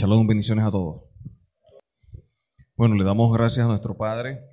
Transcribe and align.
Shalom, 0.00 0.28
bendiciones 0.28 0.64
a 0.64 0.70
todos. 0.70 1.02
Bueno, 2.76 2.94
le 2.94 3.02
damos 3.02 3.32
gracias 3.32 3.64
a 3.64 3.68
nuestro 3.68 3.96
Padre, 3.96 4.44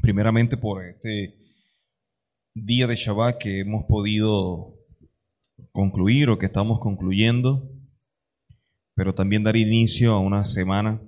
primeramente 0.00 0.56
por 0.56 0.82
este 0.82 1.34
día 2.54 2.86
de 2.86 2.96
Shabbat 2.96 3.36
que 3.36 3.60
hemos 3.60 3.84
podido 3.84 4.72
concluir 5.72 6.30
o 6.30 6.38
que 6.38 6.46
estamos 6.46 6.80
concluyendo, 6.80 7.68
pero 8.94 9.14
también 9.14 9.44
dar 9.44 9.56
inicio 9.56 10.14
a 10.14 10.20
una 10.20 10.46
semana, 10.46 10.98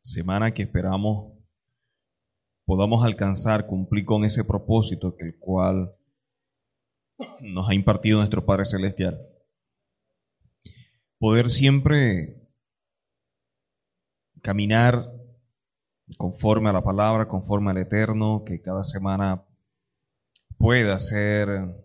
semana 0.00 0.52
que 0.52 0.64
esperamos 0.64 1.32
podamos 2.66 3.06
alcanzar, 3.06 3.66
cumplir 3.66 4.04
con 4.04 4.26
ese 4.26 4.44
propósito 4.44 5.16
que 5.16 5.24
el 5.24 5.38
cual 5.38 5.94
nos 7.40 7.70
ha 7.70 7.74
impartido 7.74 8.18
nuestro 8.18 8.44
Padre 8.44 8.66
Celestial. 8.66 9.18
Poder 11.20 11.50
siempre 11.50 12.34
caminar 14.40 15.12
conforme 16.16 16.70
a 16.70 16.72
la 16.72 16.82
palabra, 16.82 17.28
conforme 17.28 17.72
al 17.72 17.76
Eterno, 17.76 18.42
que 18.46 18.62
cada 18.62 18.84
semana 18.84 19.44
pueda 20.56 20.98
ser 20.98 21.76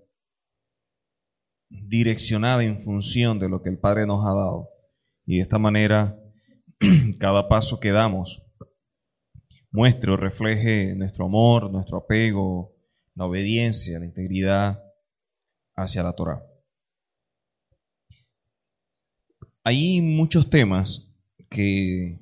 direccionada 1.69 2.63
en 2.63 2.81
función 2.83 3.37
de 3.37 3.49
lo 3.49 3.61
que 3.61 3.67
el 3.67 3.77
Padre 3.77 4.07
nos 4.07 4.25
ha 4.25 4.29
dado. 4.29 4.69
Y 5.25 5.35
de 5.35 5.41
esta 5.41 5.57
manera, 5.57 6.17
cada 7.19 7.49
paso 7.49 7.77
que 7.81 7.91
damos 7.91 8.41
muestre 9.69 10.13
o 10.13 10.15
refleje 10.15 10.95
nuestro 10.95 11.25
amor, 11.25 11.69
nuestro 11.69 11.97
apego, 11.97 12.71
la 13.15 13.25
obediencia, 13.25 13.99
la 13.99 14.05
integridad 14.05 14.81
hacia 15.75 16.03
la 16.03 16.13
Torah. 16.13 16.41
Hay 19.67 19.99
muchos 19.99 20.51
temas 20.51 21.11
que 21.49 22.19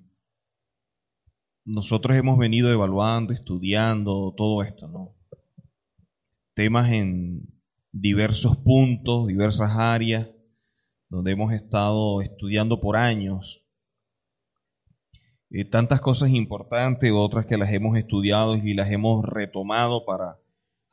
nosotros 1.66 2.16
hemos 2.16 2.40
venido 2.40 2.72
evaluando, 2.72 3.34
estudiando, 3.34 4.34
todo 4.38 4.63
esto, 4.63 4.88
¿no? 4.88 5.13
Temas 6.54 6.90
en 6.90 7.50
diversos 7.91 8.55
puntos, 8.55 9.27
diversas 9.27 9.72
áreas, 9.76 10.30
donde 11.10 11.34
hemos 11.34 11.52
estado 11.52 12.22
estudiando 12.22 12.80
por 12.80 12.96
años. 12.96 13.62
Eh, 15.50 15.66
tantas 15.66 16.00
cosas 16.00 16.30
importantes, 16.30 17.12
otras 17.13 17.46
que 17.46 17.57
las 17.57 17.74
hemos 17.74 17.98
estudiado 17.98 18.55
y 18.55 18.74
las 18.74 18.90
hemos 18.90 19.26
retomado 19.26 20.05
para 20.05 20.38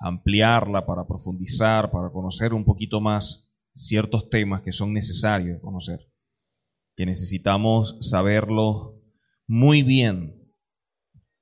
ampliarla, 0.00 0.84
para 0.84 1.06
profundizar, 1.06 1.92
para 1.92 2.10
conocer 2.10 2.54
un 2.54 2.64
poquito 2.64 3.00
más 3.00 3.48
ciertos 3.72 4.28
temas 4.30 4.62
que 4.62 4.72
son 4.72 4.92
necesarios 4.92 5.60
conocer, 5.60 6.09
que 7.00 7.06
necesitamos 7.06 7.96
saberlo 8.02 9.00
muy 9.46 9.82
bien 9.82 10.34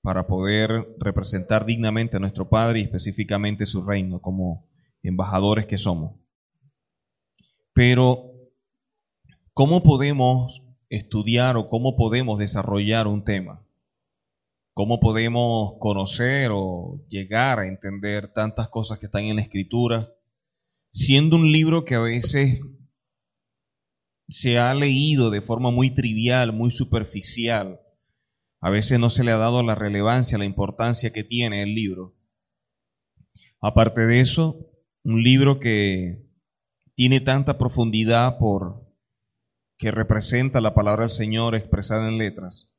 para 0.02 0.28
poder 0.28 0.70
representar 1.00 1.66
dignamente 1.66 2.16
a 2.16 2.20
nuestro 2.20 2.48
Padre 2.48 2.78
y 2.78 2.82
específicamente 2.84 3.66
su 3.66 3.84
reino 3.84 4.20
como 4.20 4.68
embajadores 5.02 5.66
que 5.66 5.76
somos. 5.76 6.14
Pero, 7.72 8.30
¿cómo 9.52 9.82
podemos 9.82 10.62
estudiar 10.90 11.56
o 11.56 11.68
cómo 11.68 11.96
podemos 11.96 12.38
desarrollar 12.38 13.08
un 13.08 13.24
tema? 13.24 13.66
¿Cómo 14.74 15.00
podemos 15.00 15.72
conocer 15.80 16.52
o 16.52 17.04
llegar 17.08 17.58
a 17.58 17.66
entender 17.66 18.32
tantas 18.32 18.68
cosas 18.68 19.00
que 19.00 19.06
están 19.06 19.24
en 19.24 19.34
la 19.34 19.42
escritura, 19.42 20.08
siendo 20.92 21.34
un 21.34 21.50
libro 21.50 21.84
que 21.84 21.96
a 21.96 22.00
veces 22.00 22.60
se 24.28 24.58
ha 24.58 24.74
leído 24.74 25.30
de 25.30 25.40
forma 25.40 25.70
muy 25.70 25.94
trivial, 25.94 26.52
muy 26.52 26.70
superficial? 26.70 27.80
A 28.60 28.70
veces 28.70 28.98
no 28.98 29.10
se 29.10 29.24
le 29.24 29.32
ha 29.32 29.38
dado 29.38 29.62
la 29.62 29.74
relevancia, 29.74 30.38
la 30.38 30.44
importancia 30.44 31.12
que 31.12 31.24
tiene 31.24 31.62
el 31.62 31.74
libro. 31.74 32.14
Aparte 33.60 34.06
de 34.06 34.20
eso, 34.20 34.66
un 35.04 35.22
libro 35.22 35.58
que 35.58 36.26
tiene 36.94 37.20
tanta 37.20 37.58
profundidad 37.58 38.38
por 38.38 38.86
que 39.78 39.92
representa 39.92 40.60
la 40.60 40.74
palabra 40.74 41.02
del 41.02 41.10
Señor 41.10 41.54
expresada 41.54 42.08
en 42.08 42.18
letras 42.18 42.76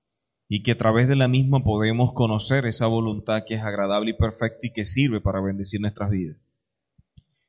y 0.49 0.63
que 0.63 0.71
a 0.71 0.77
través 0.77 1.07
de 1.07 1.15
la 1.15 1.29
misma 1.29 1.63
podemos 1.63 2.13
conocer 2.13 2.65
esa 2.65 2.87
voluntad 2.87 3.43
que 3.47 3.55
es 3.55 3.61
agradable 3.61 4.11
y 4.11 4.17
perfecta 4.17 4.59
y 4.67 4.73
que 4.73 4.83
sirve 4.83 5.21
para 5.21 5.39
bendecir 5.39 5.79
nuestras 5.79 6.09
vidas. 6.09 6.37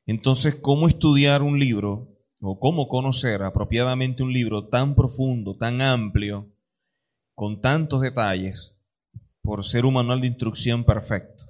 Entonces, 0.07 0.57
¿cómo 0.57 0.89
estudiar 0.89 1.43
un 1.43 1.59
libro 1.59 2.20
o 2.41 2.59
cómo 2.59 2.89
conocer 2.89 3.43
apropiadamente 3.43 4.23
un 4.23 4.33
libro 4.33 4.69
tan 4.69 4.95
profundo, 4.95 5.57
tan 5.57 5.83
amplio, 5.83 6.49
con 7.35 7.61
tantos 7.61 8.01
detalles, 8.01 8.75
por 9.43 9.65
ser 9.67 9.85
un 9.85 9.95
manual 9.95 10.21
de 10.21 10.29
instrucción 10.29 10.85
perfecto? 10.85 11.45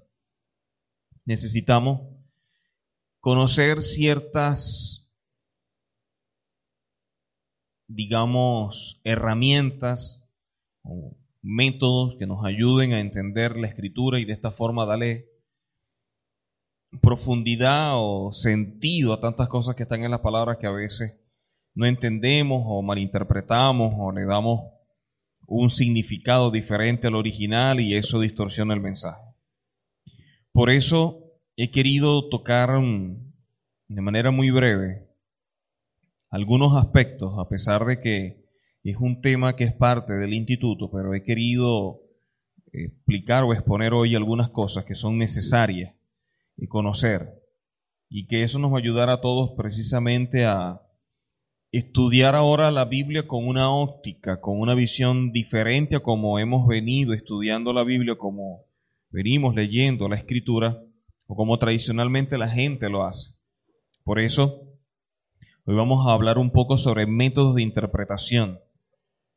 Necesitamos 1.25 2.01
conocer 3.21 3.83
ciertas, 3.83 5.09
digamos, 7.87 9.01
herramientas 9.05 10.29
o 10.83 11.17
métodos 11.43 12.17
que 12.19 12.27
nos 12.27 12.45
ayuden 12.45 12.93
a 12.93 13.01
entender 13.01 13.57
la 13.57 13.69
escritura 13.69 14.19
y 14.19 14.25
de 14.25 14.33
esta 14.33 14.51
forma 14.51 14.87
darle 14.87 15.30
profundidad 16.99 17.93
o 17.95 18.33
sentido 18.33 19.13
a 19.13 19.21
tantas 19.21 19.49
cosas 19.49 19.77
que 19.77 19.85
están 19.85 20.03
en 20.03 20.11
las 20.11 20.21
palabras 20.21 20.59
que 20.59 20.67
a 20.67 20.73
veces 20.73 21.17
no 21.75 21.87
entendemos 21.87 22.63
o 22.67 22.83
malinterpretamos 22.83 23.95
o 23.97 24.11
le 24.13 24.25
damos 24.25 24.73
un 25.47 25.71
significado 25.71 26.51
diferente 26.51 27.07
al 27.07 27.15
original 27.15 27.81
y 27.81 27.95
eso 27.95 28.21
distorsiona 28.21 28.75
el 28.75 28.81
mensaje. 28.81 29.23
Por 30.53 30.71
eso 30.71 31.19
he 31.57 31.71
querido 31.71 32.29
tocar 32.29 32.71
de 32.71 34.01
manera 34.01 34.31
muy 34.31 34.51
breve 34.51 35.07
algunos 36.29 36.77
aspectos, 36.77 37.35
a 37.39 37.49
pesar 37.49 37.85
de 37.85 38.01
que 38.01 38.45
es 38.83 38.97
un 38.97 39.21
tema 39.21 39.57
que 39.57 39.65
es 39.65 39.75
parte 39.75 40.13
del 40.15 40.35
instituto, 40.35 40.91
pero 40.91 41.15
he 41.15 41.23
querido 41.23 42.01
explicar 42.73 43.45
o 43.45 43.53
exponer 43.53 43.93
hoy 43.93 44.15
algunas 44.15 44.51
cosas 44.51 44.85
que 44.85 44.95
son 44.95 45.19
necesarias 45.19 45.95
y 46.61 46.67
conocer, 46.67 47.31
y 48.11 48.27
que 48.27 48.43
eso 48.43 48.59
nos 48.59 48.71
va 48.73 48.77
a 48.77 48.81
ayudar 48.81 49.09
a 49.09 49.21
todos 49.21 49.53
precisamente 49.57 50.45
a 50.45 50.83
estudiar 51.73 52.35
ahora 52.35 52.71
la 52.71 52.85
Biblia 52.85 53.27
con 53.27 53.49
una 53.49 53.73
óptica, 53.73 54.41
con 54.41 54.61
una 54.61 54.75
visión 54.75 55.33
diferente 55.33 55.97
a 55.97 56.01
como 56.01 56.39
hemos 56.39 56.67
venido 56.67 57.15
estudiando 57.15 57.73
la 57.73 57.83
Biblia, 57.83 58.17
como 58.17 58.65
venimos 59.11 59.55
leyendo 59.55 60.09
la 60.09 60.17
Escritura, 60.17 60.83
o 61.27 61.35
como 61.35 61.59
tradicionalmente 61.59 62.37
la 62.37 62.51
gente 62.51 62.91
lo 62.91 63.05
hace. 63.05 63.35
Por 64.05 64.19
eso, 64.19 64.63
hoy 65.65 65.75
vamos 65.77 66.07
a 66.07 66.13
hablar 66.13 66.39
un 66.39 66.51
poco 66.51 66.77
sobre 66.77 67.07
métodos 67.07 67.55
de 67.55 67.63
interpretación, 67.63 68.59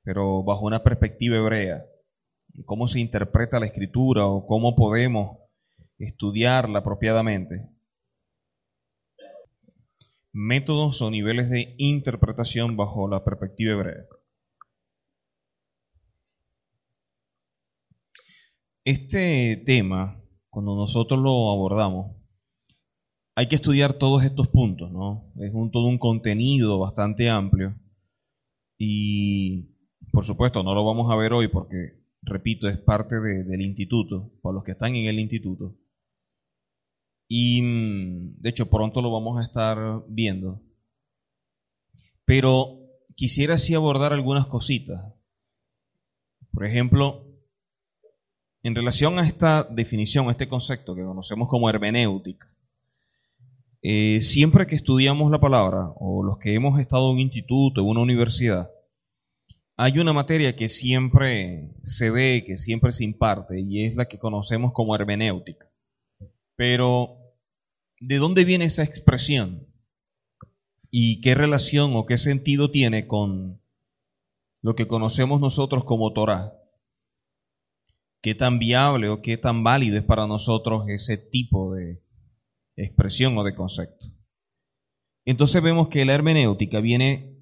pero 0.04 0.44
bajo 0.44 0.66
una 0.66 0.84
perspectiva 0.84 1.38
hebrea. 1.38 1.86
Cómo 2.66 2.88
se 2.88 3.00
interpreta 3.00 3.60
la 3.60 3.68
escritura 3.68 4.26
o 4.26 4.46
cómo 4.46 4.76
podemos 4.76 5.43
estudiarla 6.00 6.80
apropiadamente. 6.80 7.70
Métodos 10.32 11.02
o 11.02 11.12
niveles 11.12 11.50
de 11.50 11.76
interpretación 11.78 12.76
bajo 12.76 13.08
la 13.08 13.24
perspectiva 13.24 13.74
hebrea. 13.74 14.06
Este 18.84 19.64
tema 19.66 20.24
cuando 20.54 20.76
nosotros 20.76 21.20
lo 21.20 21.50
abordamos, 21.50 22.12
hay 23.36 23.48
que 23.48 23.56
estudiar 23.56 23.98
todos 23.98 24.24
estos 24.24 24.50
puntos, 24.50 24.92
¿no? 24.92 25.34
Es 25.40 25.52
un, 25.52 25.72
todo 25.72 25.88
un 25.88 25.98
contenido 25.98 26.78
bastante 26.78 27.28
amplio 27.28 27.76
y, 28.78 29.72
por 30.12 30.26
supuesto, 30.26 30.62
no 30.62 30.76
lo 30.76 30.86
vamos 30.86 31.12
a 31.12 31.16
ver 31.16 31.34
hoy 31.34 31.48
porque, 31.48 32.04
repito, 32.22 32.68
es 32.70 32.78
parte 32.78 33.20
del 33.20 33.62
instituto, 33.62 34.32
para 34.44 34.54
los 34.54 34.64
que 34.64 34.74
están 34.74 34.94
en 34.96 35.08
el 35.08 35.18
instituto. 35.18 35.76
Y, 37.36 37.62
de 38.42 38.50
hecho, 38.52 38.70
pronto 38.70 39.02
lo 39.02 39.12
vamos 39.12 39.40
a 39.40 39.44
estar 39.44 40.04
viendo. 40.08 40.62
Pero 42.26 42.78
quisiera 43.16 43.58
sí 43.58 43.74
abordar 43.74 44.14
algunas 44.14 44.46
cositas. 44.46 45.16
Por 46.52 46.68
ejemplo, 46.68 47.26
en 48.62 48.76
relación 48.76 49.18
a 49.18 49.28
esta 49.28 49.64
definición, 49.64 50.28
a 50.28 50.34
este 50.34 50.48
concepto 50.48 50.94
que 50.94 51.02
conocemos 51.02 51.50
como 51.50 51.68
hermenéutica, 51.68 52.56
eh, 53.82 54.22
siempre 54.22 54.68
que 54.68 54.76
estudiamos 54.76 55.32
la 55.32 55.40
palabra, 55.40 55.88
o 55.96 56.24
los 56.24 56.38
que 56.38 56.54
hemos 56.54 56.80
estado 56.80 57.08
en 57.10 57.16
un 57.16 57.20
instituto, 57.22 57.82
en 57.82 57.88
una 57.88 58.02
universidad, 58.02 58.70
hay 59.76 59.98
una 59.98 60.14
materia 60.14 60.56
que 60.56 60.70
siempre 60.70 61.72
se 61.84 62.12
ve, 62.12 62.44
que 62.46 62.60
siempre 62.60 62.92
se 62.92 63.06
imparte, 63.06 63.60
y 63.60 63.86
es 63.86 63.96
la 63.96 64.06
que 64.06 64.20
conocemos 64.20 64.72
como 64.72 64.94
hermenéutica. 64.94 65.66
Pero, 66.56 67.23
¿de 68.08 68.18
dónde 68.18 68.46
viene 68.46 68.66
esa 68.66 68.84
expresión? 68.84 69.68
y 70.96 71.22
qué 71.22 71.34
relación 71.34 71.96
o 71.96 72.06
qué 72.06 72.20
sentido 72.20 72.70
tiene 72.70 73.08
con 73.08 73.60
lo 74.62 74.76
que 74.76 74.86
conocemos 74.86 75.42
nosotros 75.42 75.86
como 75.86 76.14
Torah. 76.14 76.54
Qué 78.22 78.36
tan 78.36 78.60
viable 78.60 79.10
o 79.10 79.20
qué 79.20 79.38
tan 79.38 79.64
válido 79.64 79.98
es 79.98 80.04
para 80.04 80.28
nosotros 80.28 80.88
ese 80.90 81.18
tipo 81.18 81.74
de 81.74 82.04
expresión 82.76 83.36
o 83.40 83.44
de 83.44 83.56
concepto. 83.56 84.06
Entonces 85.26 85.64
vemos 85.64 85.88
que 85.88 86.06
la 86.06 86.14
hermenéutica 86.14 86.80
viene 86.80 87.40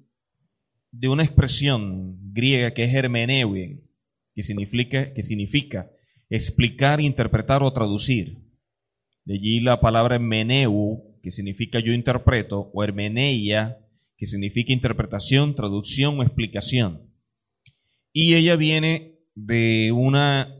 de 0.90 1.08
una 1.10 1.22
expresión 1.22 2.32
griega 2.32 2.72
que 2.72 2.84
es 2.84 2.94
hermeneuien, 2.94 3.82
que 4.34 4.42
significa, 4.42 5.12
que 5.12 5.22
significa 5.22 5.90
explicar, 6.30 7.02
interpretar 7.02 7.62
o 7.62 7.70
traducir. 7.74 8.38
De 9.24 9.34
allí 9.34 9.60
la 9.60 9.80
palabra 9.80 10.16
hermeneu, 10.16 11.18
que 11.22 11.30
significa 11.30 11.78
yo 11.80 11.92
interpreto, 11.92 12.70
o 12.72 12.82
hermeneia, 12.82 13.78
que 14.16 14.26
significa 14.26 14.72
interpretación, 14.72 15.54
traducción 15.54 16.18
o 16.18 16.22
explicación. 16.22 17.12
Y 18.12 18.34
ella 18.34 18.56
viene 18.56 19.16
de 19.34 19.92
una 19.92 20.54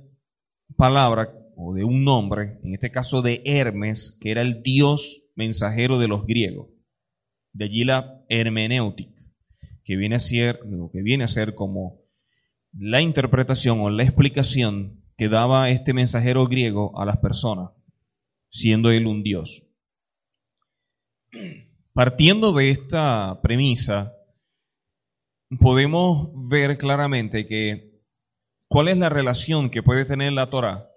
palabra 0.76 1.30
o 1.56 1.74
de 1.74 1.84
un 1.84 2.04
nombre, 2.04 2.58
en 2.64 2.74
este 2.74 2.90
caso 2.90 3.22
de 3.22 3.42
Hermes, 3.44 4.16
que 4.20 4.30
era 4.30 4.42
el 4.42 4.62
dios 4.62 5.22
mensajero 5.36 5.98
de 5.98 6.08
los 6.08 6.26
griegos. 6.26 6.68
De 7.52 7.66
allí 7.66 7.84
la 7.84 8.24
hermenéutica, 8.28 9.22
que 9.84 9.96
viene 9.96 10.16
a 10.16 10.20
ser, 10.20 10.58
que 10.92 11.02
viene 11.02 11.24
a 11.24 11.28
ser 11.28 11.54
como 11.54 12.00
la 12.72 13.02
interpretación 13.02 13.80
o 13.80 13.90
la 13.90 14.02
explicación 14.02 15.02
que 15.16 15.28
daba 15.28 15.70
este 15.70 15.92
mensajero 15.92 16.46
griego 16.46 16.98
a 16.98 17.04
las 17.04 17.18
personas, 17.18 17.70
siendo 18.52 18.90
él 18.90 19.06
un 19.06 19.22
dios. 19.22 19.64
Partiendo 21.94 22.52
de 22.52 22.70
esta 22.70 23.40
premisa, 23.42 24.12
podemos 25.58 26.28
ver 26.48 26.78
claramente 26.78 27.46
que 27.46 27.90
cuál 28.68 28.88
es 28.88 28.98
la 28.98 29.08
relación 29.08 29.70
que 29.70 29.82
puede 29.82 30.04
tener 30.04 30.32
la 30.32 30.50
Torah 30.50 30.88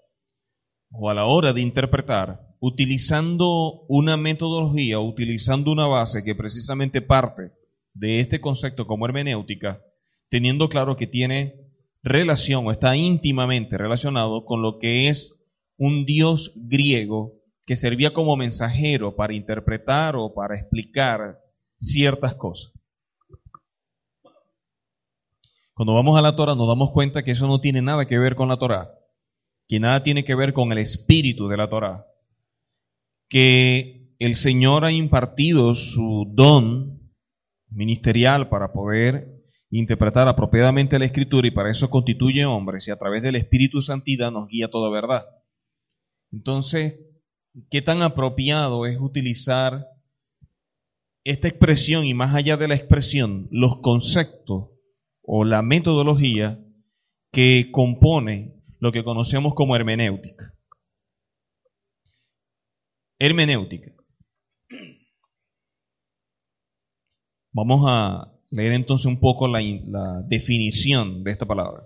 o 0.92 1.10
a 1.10 1.14
la 1.14 1.26
hora 1.26 1.54
de 1.54 1.62
interpretar, 1.62 2.40
utilizando 2.60 3.86
una 3.88 4.16
metodología, 4.18 5.00
utilizando 5.00 5.72
una 5.72 5.88
base 5.88 6.24
que 6.24 6.36
precisamente 6.36 7.02
parte 7.02 7.52
de 7.94 8.20
este 8.20 8.40
concepto 8.40 8.86
como 8.88 9.06
hermenéutica, 9.06 9.82
teniendo 10.30 10.70
claro 10.70 10.96
que 10.96 11.08
tiene 11.08 11.56
relación 12.04 12.68
o 12.68 12.72
está 12.72 12.96
íntimamente 12.96 13.78
relacionado 13.78 14.46
con 14.46 14.62
lo 14.62 14.78
que 14.80 15.10
es 15.10 15.42
un 15.78 16.06
dios 16.06 16.54
griego 16.56 17.34
que 17.66 17.76
servía 17.76 18.14
como 18.14 18.36
mensajero 18.36 19.16
para 19.16 19.34
interpretar 19.34 20.16
o 20.16 20.34
para 20.34 20.60
explicar 20.60 21.40
ciertas 21.78 22.36
cosas. 22.36 22.72
Cuando 25.74 25.94
vamos 25.94 26.18
a 26.18 26.22
la 26.22 26.36
Torah 26.36 26.56
nos 26.56 26.68
damos 26.68 26.92
cuenta 26.92 27.24
que 27.24 27.32
eso 27.32 27.48
no 27.48 27.60
tiene 27.60 27.82
nada 27.82 28.06
que 28.06 28.18
ver 28.18 28.36
con 28.36 28.48
la 28.48 28.58
Torah, 28.58 28.92
que 29.68 29.80
nada 29.80 30.04
tiene 30.04 30.24
que 30.24 30.36
ver 30.36 30.54
con 30.54 30.72
el 30.72 30.78
espíritu 30.78 31.48
de 31.48 31.58
la 31.58 31.70
Torah, 31.70 32.06
que 33.28 34.14
el 34.20 34.36
Señor 34.36 34.86
ha 34.86 34.92
impartido 34.92 35.76
su 35.76 36.32
don 36.34 37.12
ministerial 37.70 38.48
para 38.48 38.72
poder 38.72 39.36
interpretar 39.70 40.30
apropiadamente 40.30 40.98
la 40.98 41.06
escritura 41.06 41.48
y 41.48 41.52
para 41.52 41.72
eso 41.72 41.90
constituye 41.90 42.46
hombres 42.46 42.88
y 42.88 42.92
a 42.92 42.98
través 42.98 43.22
del 43.22 43.36
Espíritu 43.36 43.82
Santidad 43.82 44.32
nos 44.32 44.48
guía 44.48 44.70
toda 44.70 44.90
verdad. 44.90 45.26
Entonces, 46.32 46.94
¿qué 47.70 47.82
tan 47.82 48.02
apropiado 48.02 48.86
es 48.86 49.00
utilizar 49.00 49.88
esta 51.24 51.48
expresión 51.48 52.06
y 52.06 52.14
más 52.14 52.36
allá 52.36 52.58
de 52.58 52.68
la 52.68 52.76
expresión, 52.76 53.48
los 53.52 53.80
conceptos 53.82 54.70
o 55.22 55.44
la 55.44 55.62
metodología 55.62 56.60
que 57.32 57.70
compone 57.72 58.56
lo 58.80 58.92
que 58.92 59.04
conocemos 59.04 59.54
como 59.54 59.76
hermenéutica? 59.76 60.54
Hermenéutica. 63.18 63.92
Vamos 67.54 67.86
a 67.88 68.34
leer 68.52 68.74
entonces 68.74 69.06
un 69.06 69.20
poco 69.20 69.48
la, 69.48 69.62
definición 70.28 71.24
de 71.24 71.32
esta 71.32 71.46
palabra. 71.46 71.84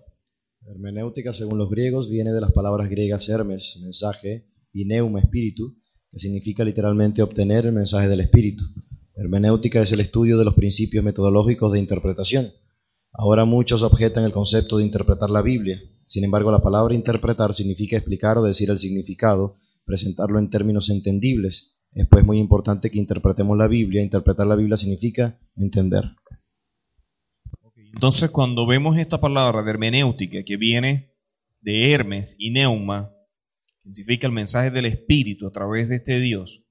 Hermenéutica, 0.68 1.33
según 1.33 1.60
los 1.60 1.69
griegos, 1.69 2.10
viene 2.10 2.31
de 2.31 2.42
las 2.42 2.51
palabras 2.51 2.89
griegas 2.89 3.30
hermes, 3.30 3.77
mensaje, 3.80 4.49
y 4.74 4.86
neuma, 4.86 5.19
espíritu, 5.19 5.75
que 6.12 6.19
significa 6.19 6.63
literalmente 6.63 7.21
obtener 7.21 7.66
el 7.66 7.74
mensaje 7.74 8.07
del 8.07 8.21
espíritu. 8.21 8.63
Hermenéutica 9.16 9.81
es 9.81 9.92
el 9.92 10.00
estudio 10.00 10.38
de 10.38 10.45
los 10.45 10.54
principios 10.54 11.04
metodológicos 11.04 11.74
de 11.74 11.80
interpretación. 11.80 12.54
Ahora 13.12 13.45
muchos 13.45 13.81
objetan 13.81 14.24
el 14.24 14.31
concepto 14.31 14.77
de 14.77 14.86
interpretar 14.86 15.30
la 15.30 15.42
Biblia. 15.42 15.81
Sin 16.06 16.24
embargo, 16.24 16.51
la 16.51 16.62
palabra 16.62 16.94
interpretar 16.94 17.54
significa 17.54 17.98
explicar 17.98 18.38
o 18.38 18.44
decir 18.44 18.69
el 18.69 18.80
significado, 18.80 19.57
presentarlo 19.86 20.39
en 20.39 20.50
términos 20.50 20.89
entendibles. 20.89 21.75
Es 21.92 22.07
pues 22.07 22.24
muy 22.24 22.39
importante 22.39 22.89
que 22.89 23.00
interpretemos 23.00 23.57
la 23.57 23.68
Biblia. 23.68 24.01
Interpretar 24.01 24.48
la 24.48 24.56
Biblia 24.56 24.77
significa 24.77 25.38
entender. 25.56 26.06
Entonces, 27.94 28.30
cuando 28.30 28.65
vemos 28.65 28.98
esta 28.98 29.19
palabra 29.19 29.63
de 29.63 29.72
hermenéutica 29.72 30.44
que 30.44 30.57
viene 30.57 31.10
de 31.62 31.92
Hermes 31.92 32.36
y 32.38 32.51
Neuma, 32.51 33.12
significa 33.94 34.27
el 34.27 34.33
mensaje 34.33 34.71
del 34.71 34.86
Espíritu 34.86 35.47
a 35.47 35.51
través 35.51 35.89
de 35.89 35.97
este 35.97 36.19
Dios, 36.19 36.62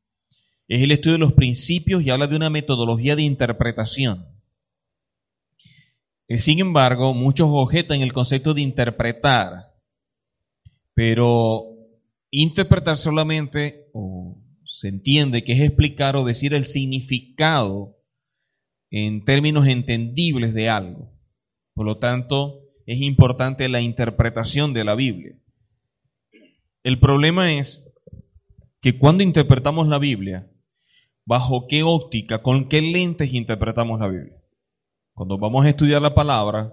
es 0.69 0.83
el 0.83 0.91
estudio 0.91 1.15
de 1.15 1.19
los 1.21 1.33
principios 1.33 2.05
y 2.05 2.11
habla 2.11 2.27
de 2.27 2.37
una 2.37 2.51
metodología 2.51 3.17
de 3.17 3.23
interpretación. 3.23 4.27
Eh, 6.29 6.39
sin 6.39 6.61
embargo, 6.61 7.15
muchos 7.15 7.49
objetan 7.51 8.03
el 8.03 8.13
concepto 8.13 8.53
de 8.53 8.61
interpretar, 8.61 9.73
pero 10.93 11.65
interpretar 12.31 12.99
solamente 12.99 13.87
o 13.95 14.37
se 14.67 14.89
entiende 14.89 15.43
que 15.43 15.55
es 15.55 15.61
explicar 15.61 16.17
o 16.17 16.25
decir 16.25 16.53
el 16.53 16.67
significado 16.67 17.97
en 18.91 19.25
términos 19.25 19.67
entendibles 19.67 20.53
de 20.53 20.69
algo. 20.69 21.11
Por 21.75 21.87
lo 21.87 21.99
tanto, 21.99 22.61
es 22.85 23.01
importante 23.01 23.69
la 23.69 23.81
interpretación 23.81 24.75
de 24.75 24.85
la 24.85 24.95
Biblia. 24.95 25.37
El 26.89 26.99
problema 26.99 27.53
es 27.53 27.87
que 28.81 28.99
cuando 28.99 29.23
interpretamos 29.23 29.89
la 29.89 29.99
Biblia, 29.99 30.47
¿bajo 31.27 31.67
qué 31.69 31.83
óptica, 31.83 32.41
con 32.41 32.71
qué 32.71 32.81
lentes 32.81 33.35
interpretamos 33.35 34.01
la 34.01 34.09
Biblia? 34.09 34.39
Cuando 35.13 35.37
vamos 35.37 35.67
a 35.67 35.69
estudiar 35.69 36.01
la 36.01 36.15
palabra, 36.15 36.73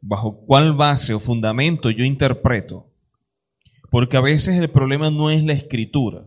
¿bajo 0.00 0.46
cuál 0.46 0.72
base 0.72 1.12
o 1.12 1.20
fundamento 1.20 1.90
yo 1.90 2.04
interpreto? 2.04 2.86
Porque 3.90 4.16
a 4.16 4.22
veces 4.22 4.58
el 4.58 4.70
problema 4.70 5.10
no 5.10 5.28
es 5.28 5.44
la 5.44 5.52
escritura, 5.52 6.24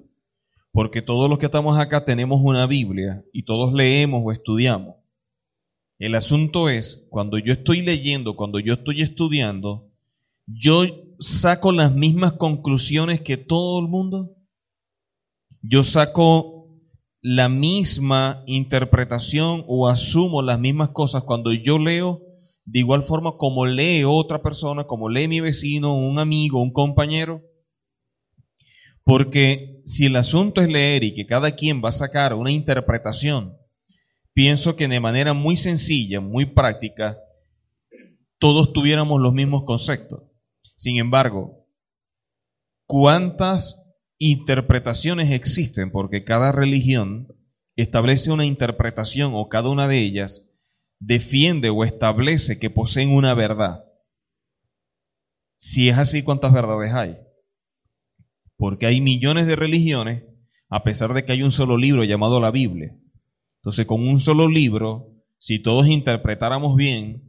porque 0.71 1.01
todos 1.01 1.27
los 1.27 1.39
que 1.39 1.47
estamos 1.47 1.79
acá 1.79 2.05
tenemos 2.05 2.39
una 2.43 2.67
Biblia 2.67 3.23
y 3.33 3.45
todos 3.45 3.73
leemos 3.73 4.21
o 4.23 4.31
estudiamos. 4.31 4.97
El 5.97 6.13
asunto 6.13 6.69
es, 6.69 7.07
cuando 7.09 7.39
yo 7.39 7.51
estoy 7.51 7.81
leyendo, 7.81 8.35
cuando 8.35 8.59
yo 8.59 8.75
estoy 8.75 9.01
estudiando, 9.01 9.87
yo 10.45 10.85
saco 11.21 11.71
las 11.71 11.93
mismas 11.93 12.33
conclusiones 12.33 13.21
que 13.21 13.37
todo 13.37 13.79
el 13.79 13.87
mundo. 13.87 14.31
Yo 15.61 15.83
saco 15.83 16.67
la 17.21 17.47
misma 17.47 18.43
interpretación 18.47 19.63
o 19.67 19.87
asumo 19.87 20.41
las 20.41 20.59
mismas 20.59 20.89
cosas 20.89 21.23
cuando 21.23 21.53
yo 21.53 21.77
leo, 21.77 22.21
de 22.65 22.79
igual 22.79 23.03
forma 23.03 23.37
como 23.37 23.65
lee 23.67 24.03
otra 24.03 24.41
persona, 24.41 24.85
como 24.85 25.09
lee 25.09 25.27
mi 25.27 25.39
vecino, 25.39 25.95
un 25.95 26.17
amigo, 26.17 26.61
un 26.61 26.73
compañero. 26.73 27.41
Porque 29.03 29.81
si 29.85 30.07
el 30.07 30.15
asunto 30.15 30.61
es 30.61 30.69
leer 30.69 31.03
y 31.03 31.13
que 31.13 31.27
cada 31.27 31.55
quien 31.55 31.83
va 31.83 31.89
a 31.89 31.93
sacar 31.93 32.33
una 32.33 32.51
interpretación, 32.51 33.55
pienso 34.33 34.75
que 34.75 34.87
de 34.87 34.99
manera 34.99 35.33
muy 35.33 35.57
sencilla, 35.57 36.19
muy 36.19 36.47
práctica, 36.47 37.17
todos 38.39 38.73
tuviéramos 38.73 39.21
los 39.21 39.33
mismos 39.33 39.63
conceptos. 39.65 40.30
Sin 40.81 40.97
embargo, 40.97 41.67
¿cuántas 42.87 43.79
interpretaciones 44.17 45.31
existen? 45.31 45.91
Porque 45.91 46.23
cada 46.23 46.51
religión 46.51 47.27
establece 47.75 48.31
una 48.31 48.45
interpretación 48.45 49.33
o 49.35 49.47
cada 49.47 49.69
una 49.69 49.87
de 49.87 49.99
ellas 49.99 50.41
defiende 50.99 51.69
o 51.69 51.83
establece 51.83 52.57
que 52.57 52.71
poseen 52.71 53.11
una 53.11 53.35
verdad. 53.35 53.85
Si 55.59 55.87
es 55.87 55.99
así, 55.99 56.23
¿cuántas 56.23 56.51
verdades 56.51 56.91
hay? 56.93 57.17
porque 58.61 58.85
hay 58.85 59.01
millones 59.01 59.47
de 59.47 59.55
religiones, 59.55 60.23
a 60.69 60.83
pesar 60.83 61.15
de 61.15 61.25
que 61.25 61.31
hay 61.31 61.41
un 61.41 61.51
solo 61.51 61.77
libro 61.77 62.03
llamado 62.03 62.39
la 62.39 62.51
Biblia. 62.51 62.95
Entonces, 63.57 63.87
con 63.87 64.07
un 64.07 64.19
solo 64.19 64.47
libro, 64.47 65.07
si 65.39 65.63
todos 65.63 65.87
interpretáramos 65.87 66.75
bien, 66.75 67.23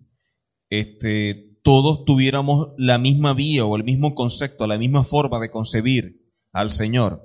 este, 0.69 1.52
todos 1.63 2.05
tuviéramos 2.05 2.71
la 2.77 2.99
misma 2.99 3.35
vía 3.35 3.65
o 3.65 3.77
el 3.77 3.85
mismo 3.85 4.15
concepto, 4.15 4.67
la 4.67 4.79
misma 4.79 5.05
forma 5.05 5.41
de 5.41 5.51
concebir 5.51 6.17
al 6.53 6.71
Señor. 6.71 7.23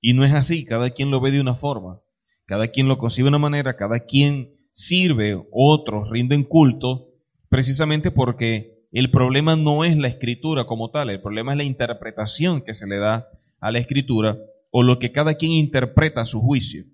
Y 0.00 0.12
no 0.12 0.24
es 0.24 0.32
así, 0.32 0.64
cada 0.64 0.90
quien 0.90 1.10
lo 1.10 1.20
ve 1.20 1.30
de 1.30 1.40
una 1.40 1.54
forma. 1.54 2.00
cada 2.48 2.68
quien 2.68 2.86
lo 2.86 2.98
concibe 2.98 3.24
de 3.24 3.30
una 3.30 3.38
manera, 3.38 3.76
cada 3.76 4.00
quien 4.00 4.52
sirve, 4.72 5.36
otros 5.50 6.08
rinden 6.10 6.44
culto, 6.44 7.08
precisamente 7.48 8.12
porque 8.12 8.76
el 8.92 9.10
problema 9.10 9.56
no 9.56 9.84
es 9.84 9.96
la 9.96 10.06
escritura 10.06 10.64
como 10.64 10.90
tal, 10.90 11.10
el 11.10 11.20
problema 11.20 11.52
es 11.52 11.56
la 11.56 11.64
interpretación 11.64 12.62
que 12.62 12.72
se 12.72 12.86
le 12.86 12.98
da 12.98 13.26
a 13.58 13.72
la 13.72 13.80
escritura 13.80 14.38
o 14.70 14.84
lo 14.84 15.00
que 15.00 15.10
cada 15.10 15.34
quien 15.34 15.52
interpreta 15.52 16.20
a 16.20 16.26
su 16.26 16.40
juicio. 16.40 16.84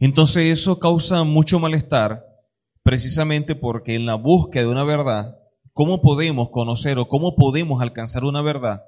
Entonces 0.00 0.58
eso 0.58 0.80
causa 0.80 1.22
mucho 1.22 1.60
malestar 1.60 2.24
precisamente 2.82 3.54
porque 3.54 3.94
en 3.94 4.06
la 4.06 4.14
búsqueda 4.14 4.64
de 4.64 4.70
una 4.70 4.84
verdad, 4.84 5.36
¿cómo 5.72 6.02
podemos 6.02 6.50
conocer 6.50 6.98
o 6.98 7.08
cómo 7.08 7.36
podemos 7.36 7.80
alcanzar 7.80 8.24
una 8.24 8.42
verdad 8.42 8.82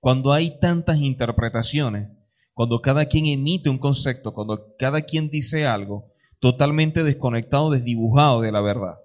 cuando 0.00 0.32
hay 0.32 0.58
tantas 0.60 0.98
interpretaciones? 0.98 2.08
Cuando 2.52 2.80
cada 2.80 3.06
quien 3.06 3.26
emite 3.26 3.68
un 3.68 3.78
concepto, 3.78 4.32
cuando 4.32 4.74
cada 4.78 5.02
quien 5.02 5.28
dice 5.28 5.66
algo 5.66 6.12
totalmente 6.38 7.02
desconectado, 7.02 7.70
desdibujado 7.70 8.42
de 8.42 8.52
la 8.52 8.60
verdad. 8.60 8.96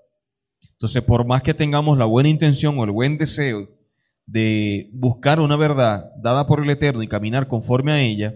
Entonces, 0.73 1.01
por 1.03 1.25
más 1.25 1.41
que 1.41 1.53
tengamos 1.53 1.97
la 1.97 2.05
buena 2.05 2.29
intención 2.29 2.77
o 2.77 2.83
el 2.83 2.91
buen 2.91 3.17
deseo 3.17 3.67
de 4.25 4.89
buscar 4.93 5.39
una 5.39 5.55
verdad 5.55 6.11
dada 6.21 6.45
por 6.45 6.63
el 6.63 6.69
Eterno 6.69 7.01
y 7.01 7.07
caminar 7.07 7.47
conforme 7.47 7.91
a 7.91 8.01
ella, 8.01 8.35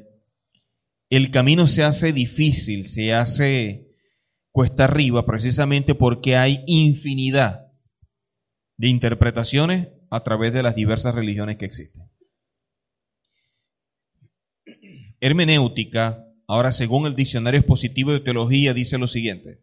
el 1.10 1.32
camino 1.32 1.68
se 1.68 1.84
hace 1.84 2.12
difícil, 2.12 2.86
se 2.86 3.14
hace 3.14 3.93
cuesta 4.54 4.86
arriba 4.86 5.26
precisamente 5.26 5.96
porque 5.96 6.38
hay 6.38 6.64
infinidad 6.68 7.72
de 8.78 8.88
interpretaciones 8.88 9.90
a 10.10 10.24
través 10.24 10.54
de 10.54 10.62
las 10.62 10.76
diversas 10.76 11.16
religiones 11.16 11.58
que 11.58 11.66
existen. 11.66 12.04
Hermenéutica, 15.20 16.24
ahora 16.48 16.72
según 16.72 17.08
el 17.08 17.16
diccionario 17.16 17.60
expositivo 17.60 18.12
de 18.12 18.20
teología, 18.20 18.74
dice 18.74 18.98
lo 18.98 19.08
siguiente. 19.08 19.60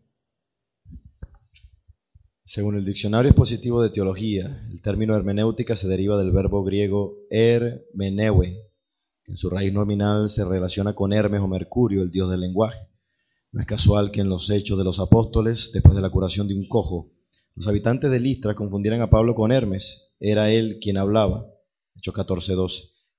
Según 2.44 2.74
el 2.74 2.84
diccionario 2.84 3.30
expositivo 3.30 3.80
de 3.82 3.90
teología, 3.90 4.66
el 4.72 4.82
término 4.82 5.14
hermenéutica 5.14 5.76
se 5.76 5.86
deriva 5.86 6.18
del 6.18 6.32
verbo 6.32 6.64
griego 6.64 7.14
hermeneue, 7.30 8.56
que 9.24 9.32
en 9.32 9.36
su 9.36 9.50
raíz 9.50 9.72
nominal 9.72 10.28
se 10.30 10.44
relaciona 10.44 10.94
con 10.94 11.12
Hermes 11.12 11.42
o 11.42 11.46
Mercurio, 11.46 12.02
el 12.02 12.10
dios 12.10 12.28
del 12.28 12.40
lenguaje. 12.40 12.89
No 13.52 13.60
es 13.60 13.66
casual 13.66 14.12
que 14.12 14.20
en 14.20 14.28
los 14.28 14.48
hechos 14.48 14.78
de 14.78 14.84
los 14.84 15.00
apóstoles, 15.00 15.70
después 15.74 15.96
de 15.96 16.02
la 16.02 16.10
curación 16.10 16.46
de 16.46 16.54
un 16.54 16.68
cojo, 16.68 17.08
los 17.56 17.66
habitantes 17.66 18.10
de 18.10 18.20
Listra 18.20 18.54
confundieran 18.54 19.02
a 19.02 19.10
Pablo 19.10 19.34
con 19.34 19.50
Hermes. 19.50 20.08
Era 20.20 20.50
él 20.50 20.78
quien 20.80 20.96
hablaba. 20.96 21.46
Hechos 21.96 22.14
14.2. 22.14 22.70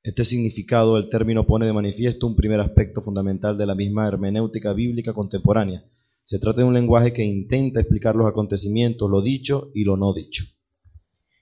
Este 0.03 0.23
significado 0.23 0.97
el 0.97 1.09
término 1.09 1.45
pone 1.45 1.65
de 1.65 1.73
manifiesto 1.73 2.27
un 2.27 2.37
primer 2.37 2.61
aspecto 2.61 3.01
fundamental 3.01 3.57
de 3.57 3.65
la 3.65 3.75
misma 3.75 4.07
hermenéutica 4.07 4.71
bíblica 4.71 5.13
contemporánea. 5.13 5.83
Se 6.25 6.39
trata 6.39 6.61
de 6.61 6.67
un 6.67 6.73
lenguaje 6.73 7.11
que 7.11 7.23
intenta 7.23 7.81
explicar 7.81 8.15
los 8.15 8.27
acontecimientos, 8.27 9.09
lo 9.09 9.21
dicho 9.21 9.69
y 9.75 9.83
lo 9.83 9.97
no 9.97 10.13
dicho. 10.13 10.45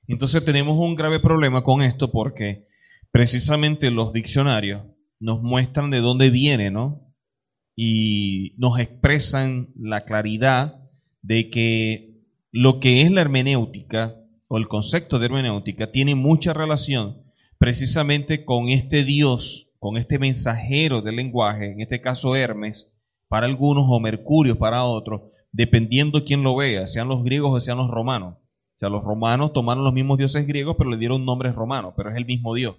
Entonces 0.07 0.43
tenemos 0.43 0.79
un 0.79 0.95
grave 0.95 1.19
problema 1.19 1.63
con 1.63 1.83
esto 1.83 2.11
porque 2.11 2.65
precisamente 3.11 3.91
los 3.91 4.13
diccionarios 4.13 4.81
nos 5.19 5.43
muestran 5.43 5.91
de 5.91 5.99
dónde 5.99 6.31
viene, 6.31 6.71
¿no? 6.71 7.08
Y 7.81 8.55
nos 8.57 8.77
expresan 8.77 9.69
la 9.79 10.03
claridad 10.03 10.81
de 11.21 11.49
que 11.49 12.25
lo 12.51 12.81
que 12.81 13.03
es 13.03 13.09
la 13.09 13.21
hermenéutica 13.21 14.15
o 14.49 14.57
el 14.57 14.67
concepto 14.67 15.17
de 15.17 15.27
hermenéutica 15.27 15.89
tiene 15.89 16.13
mucha 16.13 16.51
relación 16.51 17.21
precisamente 17.57 18.43
con 18.43 18.67
este 18.67 19.05
Dios, 19.05 19.69
con 19.79 19.95
este 19.95 20.19
mensajero 20.19 21.01
del 21.01 21.15
lenguaje, 21.15 21.71
en 21.71 21.79
este 21.79 22.01
caso 22.01 22.35
Hermes, 22.35 22.91
para 23.29 23.45
algunos 23.45 23.85
o 23.87 23.97
Mercurio 24.01 24.57
para 24.57 24.83
otros, 24.83 25.31
dependiendo 25.53 26.25
quién 26.25 26.43
lo 26.43 26.57
vea, 26.57 26.85
sean 26.85 27.07
los 27.07 27.23
griegos 27.23 27.51
o 27.53 27.61
sean 27.61 27.77
los 27.77 27.89
romanos. 27.89 28.33
O 28.39 28.77
sea, 28.77 28.89
los 28.89 29.05
romanos 29.05 29.53
tomaron 29.53 29.85
los 29.85 29.93
mismos 29.93 30.17
dioses 30.17 30.45
griegos, 30.45 30.75
pero 30.77 30.89
le 30.89 30.97
dieron 30.97 31.23
nombres 31.23 31.55
romanos, 31.55 31.93
pero 31.95 32.09
es 32.09 32.17
el 32.17 32.25
mismo 32.25 32.53
Dios. 32.55 32.75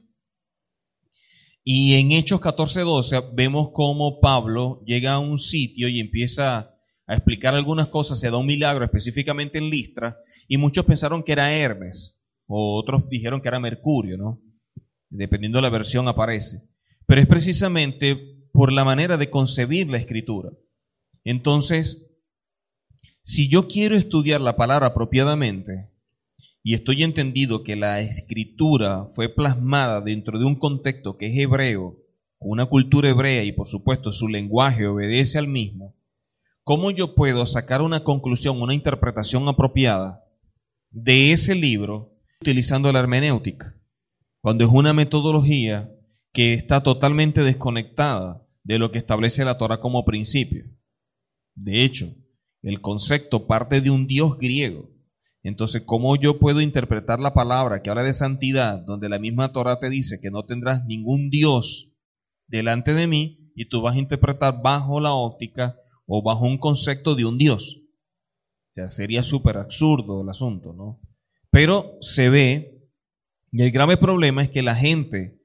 Y 1.63 1.95
en 1.95 2.13
Hechos 2.13 2.41
14:12 2.41 3.35
vemos 3.35 3.71
cómo 3.73 4.21
Pablo 4.21 4.83
llega 4.87 5.13
a 5.13 5.19
un 5.19 5.39
sitio 5.39 5.89
y 5.89 6.01
empieza 6.01 6.71
a 7.07 7.15
explicar 7.15 7.55
algunas 7.55 7.89
cosas, 7.89 8.21
se 8.21 8.31
da 8.31 8.37
un 8.37 8.47
milagro 8.47 8.85
específicamente 8.85 9.59
en 9.59 9.69
Listra, 9.69 10.17
y 10.49 10.57
muchos 10.57 10.87
pensaron 10.87 11.23
que 11.23 11.33
era 11.33 11.53
Hermes, 11.53 12.21
o 12.47 12.79
otros 12.79 13.09
dijeron 13.09 13.41
que 13.41 13.49
era 13.49 13.61
Mercurio, 13.61 14.17
¿no? 14.17 14.41
Dependiendo 15.09 15.59
de 15.59 15.63
la 15.63 15.71
versión 15.71 16.09
aparece. 16.09 16.69
Pero 17.07 17.21
es 17.21 17.27
precisamente 17.27 18.17
por 18.53 18.73
la 18.73 18.85
manera 18.85 19.17
de 19.17 19.29
concebir 19.29 19.89
la 19.89 19.99
escritura. 19.99 20.51
Entonces, 21.25 22.07
si 23.23 23.49
yo 23.49 23.69
quiero 23.69 23.97
estudiar 23.97 24.41
la 24.41 24.57
palabra 24.57 24.89
apropiadamente, 24.89 25.91
y 26.63 26.75
estoy 26.75 27.03
entendido 27.03 27.63
que 27.63 27.77
la 27.77 28.01
escritura 28.01 29.07
fue 29.15 29.29
plasmada 29.29 30.01
dentro 30.01 30.39
de 30.39 30.45
un 30.45 30.57
contexto 30.57 31.17
que 31.17 31.27
es 31.27 31.39
hebreo, 31.39 31.97
una 32.39 32.67
cultura 32.67 33.09
hebrea 33.09 33.45
y 33.45 33.53
por 33.53 33.69
supuesto 33.69 34.13
su 34.13 34.29
lenguaje 34.29 34.87
obedece 34.87 35.39
al 35.39 35.49
mismo, 35.49 35.95
¿cómo 36.65 36.91
yo 36.91 37.15
puedo 37.15 37.47
sacar 37.47 37.83
una 37.83 38.05
conclusión, 38.05 38.61
una 38.61 38.75
interpretación 38.75 39.49
apropiada 39.49 40.23
de 40.91 41.33
ese 41.33 41.55
libro 41.55 42.13
utilizando 42.41 42.93
la 42.93 43.01
hermenéutica? 43.01 43.75
Cuando 44.43 44.65
es 44.65 44.71
una 44.71 44.93
metodología 44.93 45.91
que 46.33 46.55
está 46.55 46.83
totalmente 46.83 47.43
desconectada 47.43 48.47
de 48.65 48.79
lo 48.79 48.91
que 48.91 48.99
establece 48.99 49.45
la 49.45 49.59
Torah 49.59 49.81
como 49.81 50.05
principio. 50.05 50.65
De 51.55 51.85
hecho, 51.85 52.15
el 52.63 52.81
concepto 52.81 53.47
parte 53.47 53.81
de 53.81 53.91
un 53.91 54.07
dios 54.07 54.39
griego 54.39 54.89
entonces, 55.43 55.83
¿cómo 55.87 56.17
yo 56.17 56.39
puedo 56.39 56.61
interpretar 56.61 57.19
la 57.19 57.33
palabra 57.33 57.83
que 57.83 57.89
habla 57.89 58.03
de 58.03 58.13
santidad, 58.13 58.81
donde 58.85 59.09
la 59.09 59.19
misma 59.19 59.53
Torah 59.53 59.79
te 59.79 59.89
dice 59.89 60.21
que 60.21 60.31
no 60.31 60.45
tendrás 60.45 60.85
ningún 60.85 61.31
Dios 61.31 61.89
delante 62.47 62.93
de 62.93 63.07
mí, 63.07 63.53
y 63.55 63.69
tú 63.69 63.81
vas 63.81 63.97
a 63.97 63.99
interpretar 63.99 64.61
bajo 64.63 65.01
la 65.01 65.13
óptica 65.13 65.77
o 66.07 66.23
bajo 66.23 66.45
un 66.45 66.59
concepto 66.59 67.15
de 67.15 67.25
un 67.25 67.39
Dios? 67.39 67.79
O 68.71 68.75
sea, 68.75 68.89
sería 68.89 69.23
súper 69.23 69.57
absurdo 69.57 70.23
el 70.23 70.29
asunto, 70.29 70.75
¿no? 70.75 71.01
Pero 71.51 71.97
se 72.03 72.29
ve, 72.29 72.89
y 73.51 73.63
el 73.63 73.71
grave 73.71 73.97
problema 73.97 74.43
es 74.43 74.51
que 74.51 74.63
la 74.63 74.77
gente 74.77 75.41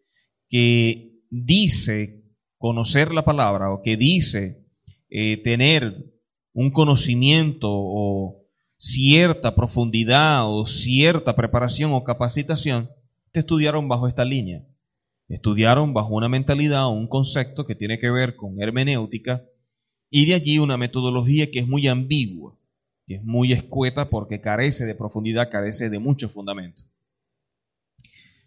que 0.50 1.22
dice 1.30 2.24
conocer 2.58 3.12
la 3.12 3.24
palabra 3.24 3.72
o 3.72 3.82
que 3.82 3.98
dice 3.98 4.66
eh, 5.10 5.38
tener 5.38 6.14
un 6.54 6.72
conocimiento 6.72 7.70
o 7.72 8.45
cierta 8.78 9.56
profundidad 9.56 10.50
o 10.50 10.68
cierta 10.68 11.36
preparación 11.36 11.94
o 11.94 12.04
capacitación, 12.04 12.90
te 13.32 13.42
estudiaron 13.42 13.88
bajo 13.88 14.08
esta 14.08 14.26
línea. 14.26 14.64
Estudiaron 15.28 15.94
bajo 15.94 16.14
una 16.14 16.30
mentalidad 16.30 16.88
o 16.88 16.92
un 16.92 17.08
concepto 17.08 17.66
que 17.66 17.76
tiene 17.76 17.98
que 17.98 18.12
ver 18.12 18.36
con 18.36 18.62
hermenéutica 18.62 19.44
y 20.10 20.26
de 20.28 20.36
allí 20.36 20.60
una 20.60 20.78
metodología 20.78 21.50
que 21.50 21.60
es 21.60 21.68
muy 21.68 21.88
ambigua, 21.88 22.58
que 23.08 23.16
es 23.16 23.24
muy 23.24 23.52
escueta 23.52 24.10
porque 24.10 24.40
carece 24.40 24.86
de 24.86 24.96
profundidad, 24.96 25.50
carece 25.50 25.90
de 25.90 26.00
mucho 26.00 26.30
fundamento. 26.30 26.84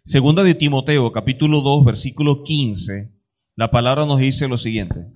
Segunda 0.03 0.43
de 0.43 0.55
Timoteo, 0.55 1.11
capítulo 1.11 1.61
2, 1.61 1.85
versículo 1.85 2.43
15, 2.43 3.11
la 3.55 3.69
palabra 3.69 4.05
nos 4.05 4.19
dice 4.19 4.47
lo 4.47 4.57
siguiente. 4.57 5.07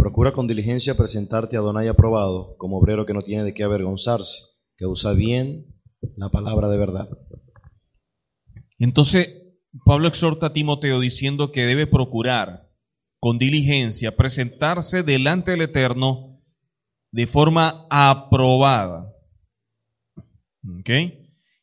Procura 0.00 0.32
con 0.32 0.46
diligencia 0.46 0.96
presentarte 0.96 1.58
a 1.58 1.60
Donai 1.60 1.86
aprobado, 1.86 2.56
como 2.56 2.78
obrero 2.78 3.04
que 3.04 3.12
no 3.12 3.20
tiene 3.20 3.44
de 3.44 3.52
qué 3.52 3.64
avergonzarse, 3.64 4.32
que 4.78 4.86
usa 4.86 5.12
bien 5.12 5.66
la 6.16 6.30
palabra 6.30 6.70
de 6.70 6.78
verdad. 6.78 7.10
Entonces, 8.78 9.28
Pablo 9.84 10.08
exhorta 10.08 10.46
a 10.46 10.52
Timoteo 10.54 11.00
diciendo 11.00 11.52
que 11.52 11.66
debe 11.66 11.86
procurar 11.86 12.70
con 13.18 13.38
diligencia 13.38 14.16
presentarse 14.16 15.02
delante 15.02 15.50
del 15.50 15.60
Eterno 15.60 16.40
de 17.12 17.26
forma 17.26 17.86
aprobada. 17.90 19.12
¿Ok? 20.78 20.90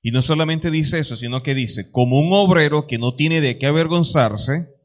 Y 0.03 0.11
no 0.11 0.21
solamente 0.21 0.69
dice 0.69 0.99
eso, 0.99 1.17
sino 1.17 1.41
que 1.41 1.55
dice, 1.55 1.89
como 1.89 2.19
un 2.19 2.31
obrero 2.33 2.85
que 2.85 2.99
no 2.99 3.15
tiene 3.15 3.41
de 3.41 3.57
qué 3.57 3.65
avergonzarse, 3.65 4.77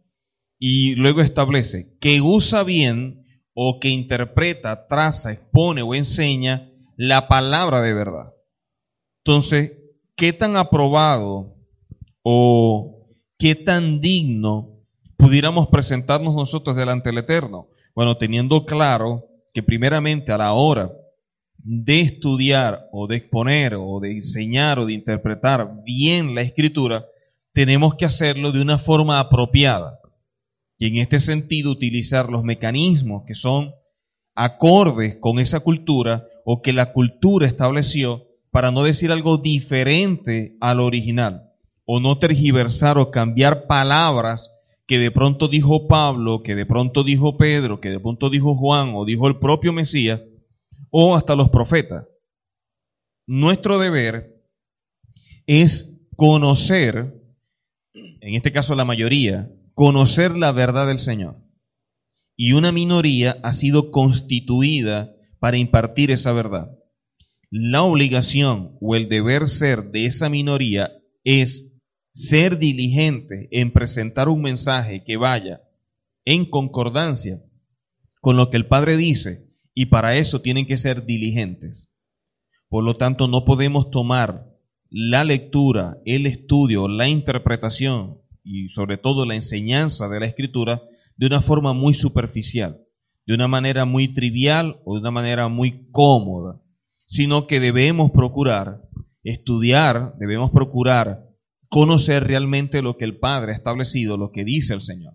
y 0.59 0.95
luego 0.95 1.21
establece 1.21 1.99
que 2.01 2.23
usa 2.23 2.63
bien 2.63 3.22
o 3.55 3.79
que 3.81 3.89
interpreta, 3.89 4.87
traza, 4.87 5.33
expone 5.33 5.83
o 5.83 5.95
enseña 5.95 6.71
la 6.97 7.29
palabra 7.29 7.83
de 7.83 7.95
verdad. 7.95 8.33
Entonces, 9.25 9.73
¿qué 10.17 10.33
tan 10.33 10.57
aprobado 10.57 11.55
o 12.23 13.09
qué 13.39 13.55
tan 13.55 14.01
digno 14.01 14.81
pudiéramos 15.17 15.69
presentarnos 15.69 16.35
nosotros 16.35 16.77
delante 16.77 17.11
del 17.11 17.19
Eterno? 17.19 17.69
Bueno, 17.95 18.17
teniendo 18.17 18.65
claro 18.65 19.25
que 19.53 19.63
primeramente 19.63 20.33
a 20.33 20.39
la 20.39 20.53
hora 20.55 20.91
de 21.59 22.01
estudiar 22.01 22.89
o 22.91 23.07
de 23.07 23.17
exponer 23.17 23.75
o 23.77 24.01
de 24.01 24.13
enseñar 24.13 24.79
o 24.79 24.87
de 24.87 24.95
interpretar 24.95 25.83
bien 25.85 26.35
la 26.35 26.43
escritura, 26.43 27.05
tenemos 27.53 27.95
que 27.95 28.07
hacerlo 28.07 28.51
de 28.51 28.63
una 28.63 28.79
forma 28.79 29.21
apropiada. 29.21 29.99
Y 30.83 30.87
en 30.87 30.97
este 30.97 31.21
sentido 31.21 31.71
utilizar 31.71 32.29
los 32.29 32.43
mecanismos 32.43 33.23
que 33.25 33.37
son 33.37 33.71
acordes 34.35 35.17
con 35.21 35.39
esa 35.39 35.61
cultura 35.61 36.25
o 36.45 36.61
que 36.61 36.73
la 36.73 36.93
cultura 36.93 37.47
estableció 37.47 38.25
para 38.51 38.73
no 38.73 38.83
decir 38.83 39.13
algo 39.13 39.39
diferente 39.39 40.57
al 40.61 40.81
original 40.81 41.51
o 41.85 42.01
no 42.01 42.19
tergiversar 42.19 42.99
o 42.99 43.13
cambiar 43.13 43.69
palabras 43.69 44.51
que 44.89 44.99
de 44.99 45.13
pronto 45.13 45.47
dijo 45.47 45.87
Pablo, 45.87 46.43
que 46.43 46.57
de 46.57 46.67
pronto 46.67 47.05
dijo 47.05 47.37
Pedro, 47.37 47.81
que 47.81 47.91
de 47.91 48.01
pronto 48.01 48.29
dijo 48.29 48.57
Juan 48.57 48.91
o 48.97 49.05
dijo 49.05 49.29
el 49.29 49.39
propio 49.39 49.73
Mesías 49.73 50.21
o 50.91 51.15
hasta 51.15 51.37
los 51.37 51.49
profetas. 51.51 52.09
Nuestro 53.29 53.79
deber 53.79 54.35
es 55.47 55.97
conocer, 56.17 57.15
en 57.95 58.35
este 58.35 58.51
caso 58.51 58.75
la 58.75 58.85
mayoría, 58.85 59.49
conocer 59.75 60.37
la 60.37 60.53
verdad 60.53 60.87
del 60.87 60.99
Señor. 60.99 61.37
Y 62.37 62.53
una 62.53 62.73
minoría 62.73 63.37
ha 63.43 63.53
sido 63.53 63.91
constituida 63.91 65.15
para 65.39 65.57
impartir 65.57 66.11
esa 66.11 66.33
verdad. 66.33 66.71
La 67.51 67.83
obligación 67.83 68.77
o 68.81 68.97
el 68.97 69.09
deber 69.09 69.49
ser 69.49 69.91
de 69.91 70.07
esa 70.07 70.29
minoría 70.29 70.91
es 71.25 71.73
ser 72.15 72.59
diligente 72.59 73.49
en 73.51 73.73
presentar 73.73 74.29
un 74.29 74.43
mensaje 74.43 75.05
que 75.05 75.17
vaya 75.17 75.61
en 76.25 76.49
concordancia 76.49 77.43
con 78.21 78.37
lo 78.37 78.51
que 78.51 78.57
el 78.57 78.67
Padre 78.67 78.97
dice 78.97 79.49
y 79.75 79.87
para 79.87 80.17
eso 80.17 80.41
tienen 80.41 80.67
que 80.67 80.77
ser 80.77 81.05
diligentes. 81.05 81.91
Por 82.69 82.85
lo 82.85 82.97
tanto, 82.97 83.29
no 83.29 83.45
podemos 83.45 83.91
tomar 83.91 84.47
la 84.89 85.25
lectura, 85.25 85.99
el 86.07 86.27
estudio, 86.27 86.89
la 86.89 87.09
interpretación 87.09 88.22
y 88.45 88.69
sobre 88.71 88.99
todo 88.99 89.25
la 89.27 89.35
enseñanza 89.35 90.09
de 90.09 90.21
la 90.21 90.27
escritura 90.27 90.83
de 91.17 91.27
una 91.27 91.43
forma 91.43 91.73
muy 91.73 91.95
superficial, 91.95 92.79
de 93.27 93.35
una 93.35 93.49
manera 93.49 93.85
muy 93.85 94.13
trivial 94.13 94.81
o 94.85 94.95
de 94.95 95.01
una 95.01 95.11
manera 95.11 95.49
muy 95.49 95.89
cómoda, 95.91 96.61
sino 97.07 97.47
que 97.47 97.61
debemos 97.61 98.11
procurar 98.11 98.81
estudiar, 99.25 100.15
debemos 100.19 100.51
procurar 100.51 101.29
conocer 101.69 102.25
realmente 102.25 102.83
lo 102.83 102.97
que 102.97 103.05
el 103.05 103.19
Padre 103.19 103.53
ha 103.53 103.57
establecido, 103.57 104.17
lo 104.17 104.31
que 104.31 104.45
dice 104.45 104.75
el 104.75 104.83
Señor. 104.83 105.15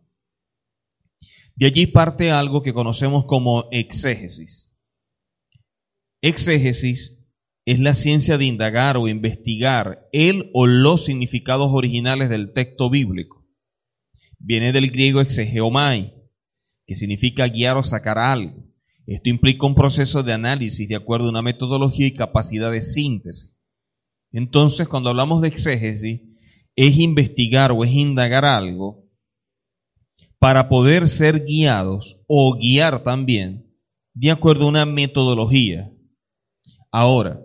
De 1.55 1.65
allí 1.65 1.87
parte 1.87 2.31
algo 2.31 2.61
que 2.61 2.73
conocemos 2.73 3.25
como 3.25 3.65
exégesis. 3.71 4.73
Exégesis 6.21 7.16
es 7.67 7.81
la 7.81 7.95
ciencia 7.95 8.37
de 8.37 8.45
indagar 8.45 8.95
o 8.95 9.09
investigar 9.09 10.07
el 10.13 10.49
o 10.53 10.65
los 10.65 11.03
significados 11.03 11.69
originales 11.73 12.29
del 12.29 12.53
texto 12.53 12.89
bíblico. 12.89 13.45
Viene 14.39 14.71
del 14.71 14.89
griego 14.89 15.19
exegeomai, 15.19 16.13
que 16.85 16.95
significa 16.95 17.45
guiar 17.49 17.75
o 17.75 17.83
sacar 17.83 18.19
algo. 18.19 18.63
Esto 19.05 19.27
implica 19.27 19.65
un 19.65 19.75
proceso 19.75 20.23
de 20.23 20.31
análisis 20.31 20.87
de 20.87 20.95
acuerdo 20.95 21.27
a 21.27 21.31
una 21.31 21.41
metodología 21.41 22.07
y 22.07 22.13
capacidad 22.13 22.71
de 22.71 22.83
síntesis. 22.83 23.59
Entonces, 24.31 24.87
cuando 24.87 25.09
hablamos 25.09 25.41
de 25.41 25.49
exégesis, 25.49 26.21
es 26.73 26.97
investigar 26.97 27.73
o 27.73 27.83
es 27.83 27.91
indagar 27.91 28.45
algo 28.45 29.03
para 30.39 30.69
poder 30.69 31.09
ser 31.09 31.43
guiados 31.43 32.15
o 32.27 32.55
guiar 32.57 33.03
también 33.03 33.65
de 34.13 34.31
acuerdo 34.31 34.67
a 34.67 34.69
una 34.69 34.85
metodología. 34.85 35.91
Ahora, 36.93 37.41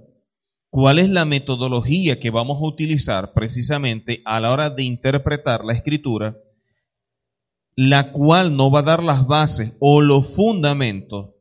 ¿cuál 0.73 0.99
es 0.99 1.11
la 1.11 1.27
metodología 1.27 2.19
que 2.19 2.31
vamos 2.31 2.57
a 2.57 2.65
utilizar 2.65 3.35
precisamente 3.35 4.23
a 4.25 4.41
la 4.41 4.51
hora 4.51 4.71
de 4.71 4.85
interpretar 4.85 5.67
la 5.67 5.75
escritura, 5.75 6.35
la 7.77 8.11
cual 8.11 8.57
no 8.57 8.71
va 8.71 8.79
a 8.79 8.85
dar 8.85 9.03
las 9.03 9.27
bases 9.27 9.75
o 9.81 10.01
los 10.01 10.35
fundamentos 10.35 11.35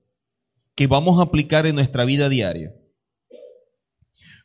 que 0.75 0.85
vamos 0.85 1.17
a 1.17 1.23
aplicar 1.23 1.65
en 1.65 1.75
nuestra 1.75 2.03
vida 2.03 2.27
diaria? 2.27 2.73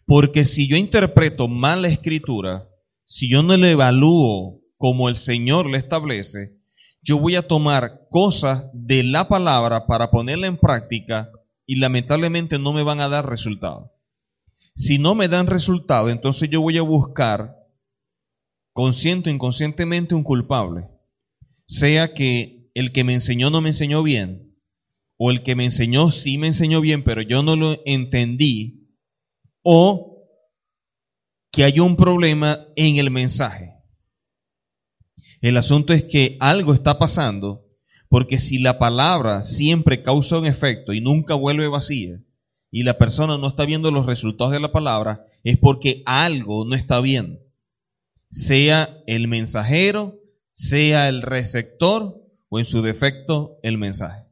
Porque 0.06 0.44
si 0.44 0.68
yo 0.68 0.76
interpreto 0.76 1.48
mal 1.48 1.82
la 1.82 1.88
escritura, 1.88 2.68
si 3.04 3.28
yo 3.28 3.42
no 3.42 3.56
lo 3.56 3.66
evalúo 3.66 4.60
como 4.76 5.08
el 5.08 5.16
Señor 5.16 5.68
le 5.68 5.78
establece, 5.78 6.60
yo 7.02 7.18
voy 7.18 7.34
a 7.34 7.49
tomar 7.49 8.02
cosas 8.08 8.70
de 8.72 9.02
la 9.02 9.26
palabra 9.26 9.84
para 9.86 10.12
ponerla 10.12 10.46
en 10.46 10.58
práctica 10.58 11.28
y 11.66 11.75
lamentablemente 11.80 12.60
no 12.60 12.72
me 12.72 12.84
van 12.84 13.00
a 13.00 13.08
dar 13.08 13.28
resultado. 13.28 13.96
Si 14.76 14.99
no 14.99 15.15
me 15.15 15.26
dan 15.28 15.47
resultado, 15.47 16.10
entonces 16.10 16.50
yo 16.50 16.60
voy 16.60 16.76
a 16.76 16.82
buscar, 16.82 17.56
consciente 18.75 19.30
o 19.30 19.32
inconscientemente, 19.32 20.15
un 20.15 20.23
culpable. 20.23 20.89
Sea 21.67 22.12
que 22.12 22.69
el 22.75 22.93
que 22.93 23.02
me 23.02 23.15
enseñó 23.15 23.49
no 23.49 23.62
me 23.62 23.71
enseñó 23.71 24.02
bien, 24.02 24.54
o 25.17 25.30
el 25.30 25.43
que 25.43 25.54
me 25.54 25.65
enseñó 25.65 26.10
sí 26.10 26.36
me 26.36 26.49
enseñó 26.49 26.82
bien, 26.82 27.04
pero 27.04 27.23
yo 27.23 27.43
no 27.43 27.56
lo 27.56 27.80
entendí, 27.86 28.91
o 29.62 30.28
que 31.50 31.65
hay 31.65 31.80
un 31.80 31.97
problema 31.97 32.67
en 32.76 32.99
el 32.99 33.10
mensaje. 33.10 33.73
El 35.41 35.56
asunto 35.56 35.95
es 35.95 36.04
que 36.04 36.36
algo 36.39 36.75
está 36.75 36.99
pasando 36.99 37.62
porque 38.10 38.39
si 38.39 38.58
la 38.58 38.78
palabra 38.78 39.43
siempre 39.43 40.02
causa 40.02 40.39
un 40.39 40.47
efecto 40.47 40.93
y 40.93 41.00
nunca 41.00 41.34
vuelve 41.34 41.67
vacía 41.67 42.19
y 42.70 42.82
la 42.82 42.98
persona 42.98 43.38
no 43.38 43.48
está 43.48 43.64
viendo 43.64 43.90
los 43.90 44.06
resultados 44.06 44.52
de 44.52 44.60
la 44.60 44.72
palabra, 44.72 45.24
es 45.44 45.58
porque 45.58 46.02
algo 46.04 46.64
no 46.64 46.74
está 46.74 47.00
bien. 47.00 47.40
Sea 48.30 48.98
el 49.06 49.28
mensajero, 49.28 50.14
sea 50.52 51.08
el 51.08 51.22
receptor 51.22 52.16
o 52.48 52.58
en 52.58 52.64
su 52.64 52.82
defecto 52.82 53.58
el 53.62 53.78
mensaje. 53.78 54.24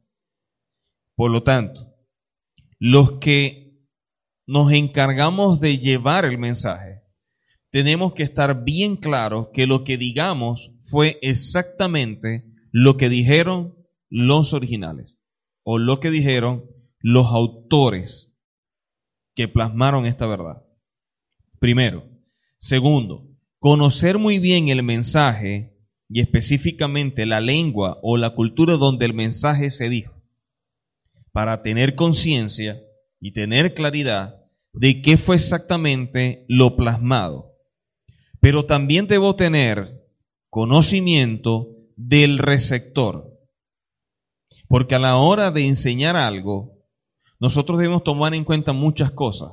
Por 1.15 1.31
lo 1.31 1.43
tanto, 1.43 1.93
los 2.79 3.19
que 3.19 3.65
nos 4.45 4.71
encargamos 4.71 5.59
de 5.59 5.77
llevar 5.77 6.25
el 6.25 6.37
mensaje, 6.37 7.01
tenemos 7.71 8.13
que 8.13 8.23
estar 8.23 8.63
bien 8.63 8.97
claros 8.97 9.47
que 9.53 9.67
lo 9.67 9.83
que 9.83 9.97
digamos 9.97 10.71
fue 10.89 11.17
exactamente 11.21 12.45
lo 12.71 12.97
que 12.97 13.09
dijeron 13.09 13.75
los 14.09 14.53
originales 14.53 15.17
o 15.63 15.77
lo 15.77 15.99
que 15.99 16.11
dijeron 16.11 16.63
los 17.05 17.27
autores 17.27 18.35
que 19.35 19.47
plasmaron 19.47 20.05
esta 20.05 20.25
verdad. 20.25 20.63
Primero. 21.59 22.03
Segundo, 22.57 23.27
conocer 23.59 24.17
muy 24.17 24.39
bien 24.39 24.69
el 24.69 24.81
mensaje 24.81 25.73
y 26.09 26.21
específicamente 26.21 27.25
la 27.25 27.41
lengua 27.41 27.99
o 28.01 28.17
la 28.17 28.31
cultura 28.31 28.77
donde 28.77 29.05
el 29.05 29.13
mensaje 29.13 29.69
se 29.69 29.89
dijo, 29.89 30.13
para 31.31 31.61
tener 31.61 31.95
conciencia 31.95 32.81
y 33.19 33.33
tener 33.33 33.73
claridad 33.73 34.35
de 34.73 35.01
qué 35.01 35.17
fue 35.17 35.35
exactamente 35.35 36.45
lo 36.47 36.75
plasmado 36.75 37.55
pero 38.45 38.67
también 38.67 39.07
debo 39.07 39.35
tener 39.35 40.03
conocimiento 40.51 41.69
del 41.95 42.37
receptor. 42.37 43.25
Porque 44.67 44.93
a 44.93 44.99
la 44.99 45.17
hora 45.17 45.49
de 45.49 45.65
enseñar 45.65 46.15
algo, 46.15 46.74
nosotros 47.39 47.79
debemos 47.79 48.03
tomar 48.03 48.33
en 48.33 48.43
cuenta 48.43 48.73
muchas 48.73 49.11
cosas. 49.11 49.51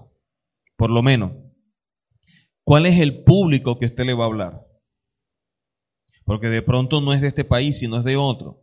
Por 0.77 0.91
lo 0.91 1.03
menos, 1.03 1.33
¿cuál 2.65 2.87
es 2.87 2.99
el 3.01 3.25
público 3.25 3.79
que 3.79 3.87
usted 3.87 4.05
le 4.05 4.15
va 4.15 4.25
a 4.25 4.29
hablar? 4.29 4.61
Porque 6.25 6.49
de 6.49 6.63
pronto 6.63 7.01
no 7.01 7.13
es 7.13 7.21
de 7.21 7.29
este 7.29 7.45
país, 7.45 7.79
sino 7.79 7.99
es 7.99 8.05
de 8.05 8.17
otro. 8.17 8.61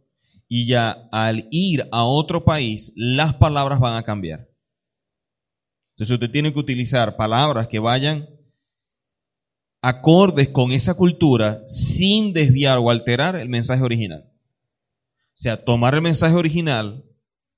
Y 0.48 0.68
ya 0.68 1.08
al 1.12 1.48
ir 1.52 1.88
a 1.92 2.04
otro 2.04 2.44
país, 2.44 2.92
las 2.96 3.36
palabras 3.36 3.80
van 3.80 3.98
a 3.98 4.04
cambiar. 4.04 4.48
Entonces 5.92 6.14
usted 6.14 6.32
tiene 6.32 6.54
que 6.54 6.60
utilizar 6.60 7.18
palabras 7.18 7.68
que 7.68 7.80
vayan 7.80 8.28
acordes 9.82 10.50
con 10.50 10.72
esa 10.72 10.96
cultura 10.96 11.62
sin 11.68 12.34
desviar 12.34 12.78
o 12.80 12.90
alterar 12.90 13.36
el 13.36 13.50
mensaje 13.50 13.84
original. 13.84 14.26
O 14.28 15.42
sea, 15.42 15.64
tomar 15.64 15.96
el 15.96 16.02
mensaje 16.02 16.36
original 16.36 17.04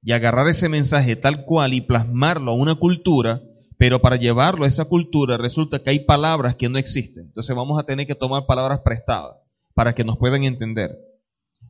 y 0.04 0.12
agarrar 0.12 0.48
ese 0.48 0.70
mensaje 0.70 1.16
tal 1.16 1.46
cual 1.46 1.74
y 1.74 1.82
plasmarlo 1.82 2.52
a 2.52 2.56
una 2.56 2.76
cultura, 2.76 3.42
pero 3.78 4.02
para 4.02 4.16
llevarlo 4.16 4.66
a 4.66 4.68
esa 4.68 4.86
cultura 4.86 5.38
resulta 5.38 5.80
que 5.80 5.92
hay 5.92 6.00
palabras 6.00 6.56
que 6.56 6.70
no 6.70 6.78
existen. 6.78 7.26
Entonces 7.26 7.56
vamos 7.56 7.80
a 7.80 7.86
tener 7.86 8.08
que 8.08 8.16
tomar 8.16 8.46
palabras 8.46 8.82
prestadas 8.84 9.38
para 9.74 9.94
que 9.94 10.04
nos 10.04 10.18
puedan 10.18 10.44
entender. 10.44 10.92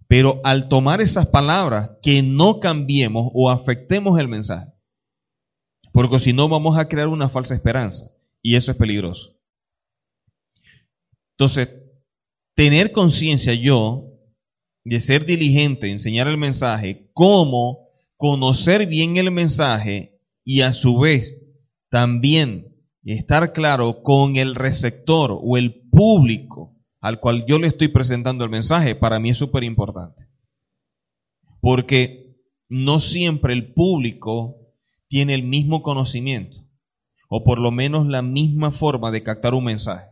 Pero 0.08 0.42
al 0.44 0.68
tomar 0.68 1.02
esas 1.02 1.28
palabras, 1.28 1.92
que 2.02 2.22
no 2.22 2.60
cambiemos 2.60 3.30
o 3.34 3.50
afectemos 3.50 4.20
el 4.20 4.28
mensaje. 4.28 4.72
Porque 5.94 6.20
si 6.20 6.34
no 6.34 6.48
vamos 6.48 6.78
a 6.78 6.88
crear 6.88 7.08
una 7.08 7.30
falsa 7.30 7.56
esperanza. 7.56 8.12
Y 8.42 8.56
eso 8.56 8.72
es 8.72 8.78
peligroso. 8.78 9.36
Entonces, 11.38 11.70
tener 12.56 12.92
conciencia 12.92 13.54
yo 13.54 14.06
de 14.84 15.00
ser 15.00 15.26
diligente, 15.26 15.90
enseñar 15.90 16.28
el 16.28 16.38
mensaje, 16.38 17.10
cómo 17.14 17.91
conocer 18.22 18.86
bien 18.86 19.18
el 19.18 19.32
mensaje 19.32 20.20
y 20.46 20.62
a 20.62 20.74
su 20.74 21.00
vez 21.00 21.42
también 21.90 22.68
estar 23.04 23.52
claro 23.52 24.04
con 24.04 24.36
el 24.36 24.54
receptor 24.54 25.36
o 25.42 25.58
el 25.58 25.90
público 25.90 26.76
al 27.00 27.20
cual 27.20 27.46
yo 27.48 27.58
le 27.58 27.66
estoy 27.66 27.88
presentando 27.88 28.44
el 28.44 28.52
mensaje, 28.52 28.94
para 28.94 29.20
mí 29.20 29.32
es 29.32 29.40
súper 29.40 29.64
importante. 29.64 30.28
porque 31.62 32.36
no 32.70 33.00
siempre 33.00 33.54
el 33.54 33.74
público 33.74 34.56
tiene 35.08 35.34
el 35.34 35.44
mismo 35.44 35.82
conocimiento, 35.82 36.58
o 37.28 37.44
por 37.44 37.60
lo 37.60 37.72
menos 37.72 38.06
la 38.08 38.22
misma 38.22 38.72
forma 38.72 39.12
de 39.12 39.24
captar 39.24 39.54
un 39.56 39.66
mensaje. 39.66 40.06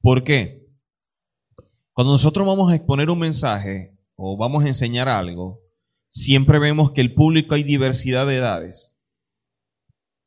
¿Por 0.00 0.24
qué? 0.24 0.66
Cuando 1.92 2.12
nosotros 2.12 2.46
vamos 2.46 2.70
a 2.70 2.76
exponer 2.76 3.08
un 3.08 3.20
mensaje 3.20 3.92
o 4.16 4.36
vamos 4.36 4.64
a 4.64 4.68
enseñar 4.68 5.08
algo, 5.08 5.61
siempre 6.12 6.58
vemos 6.58 6.92
que 6.92 7.00
el 7.00 7.14
público 7.14 7.54
hay 7.54 7.64
diversidad 7.64 8.26
de 8.26 8.36
edades. 8.36 8.94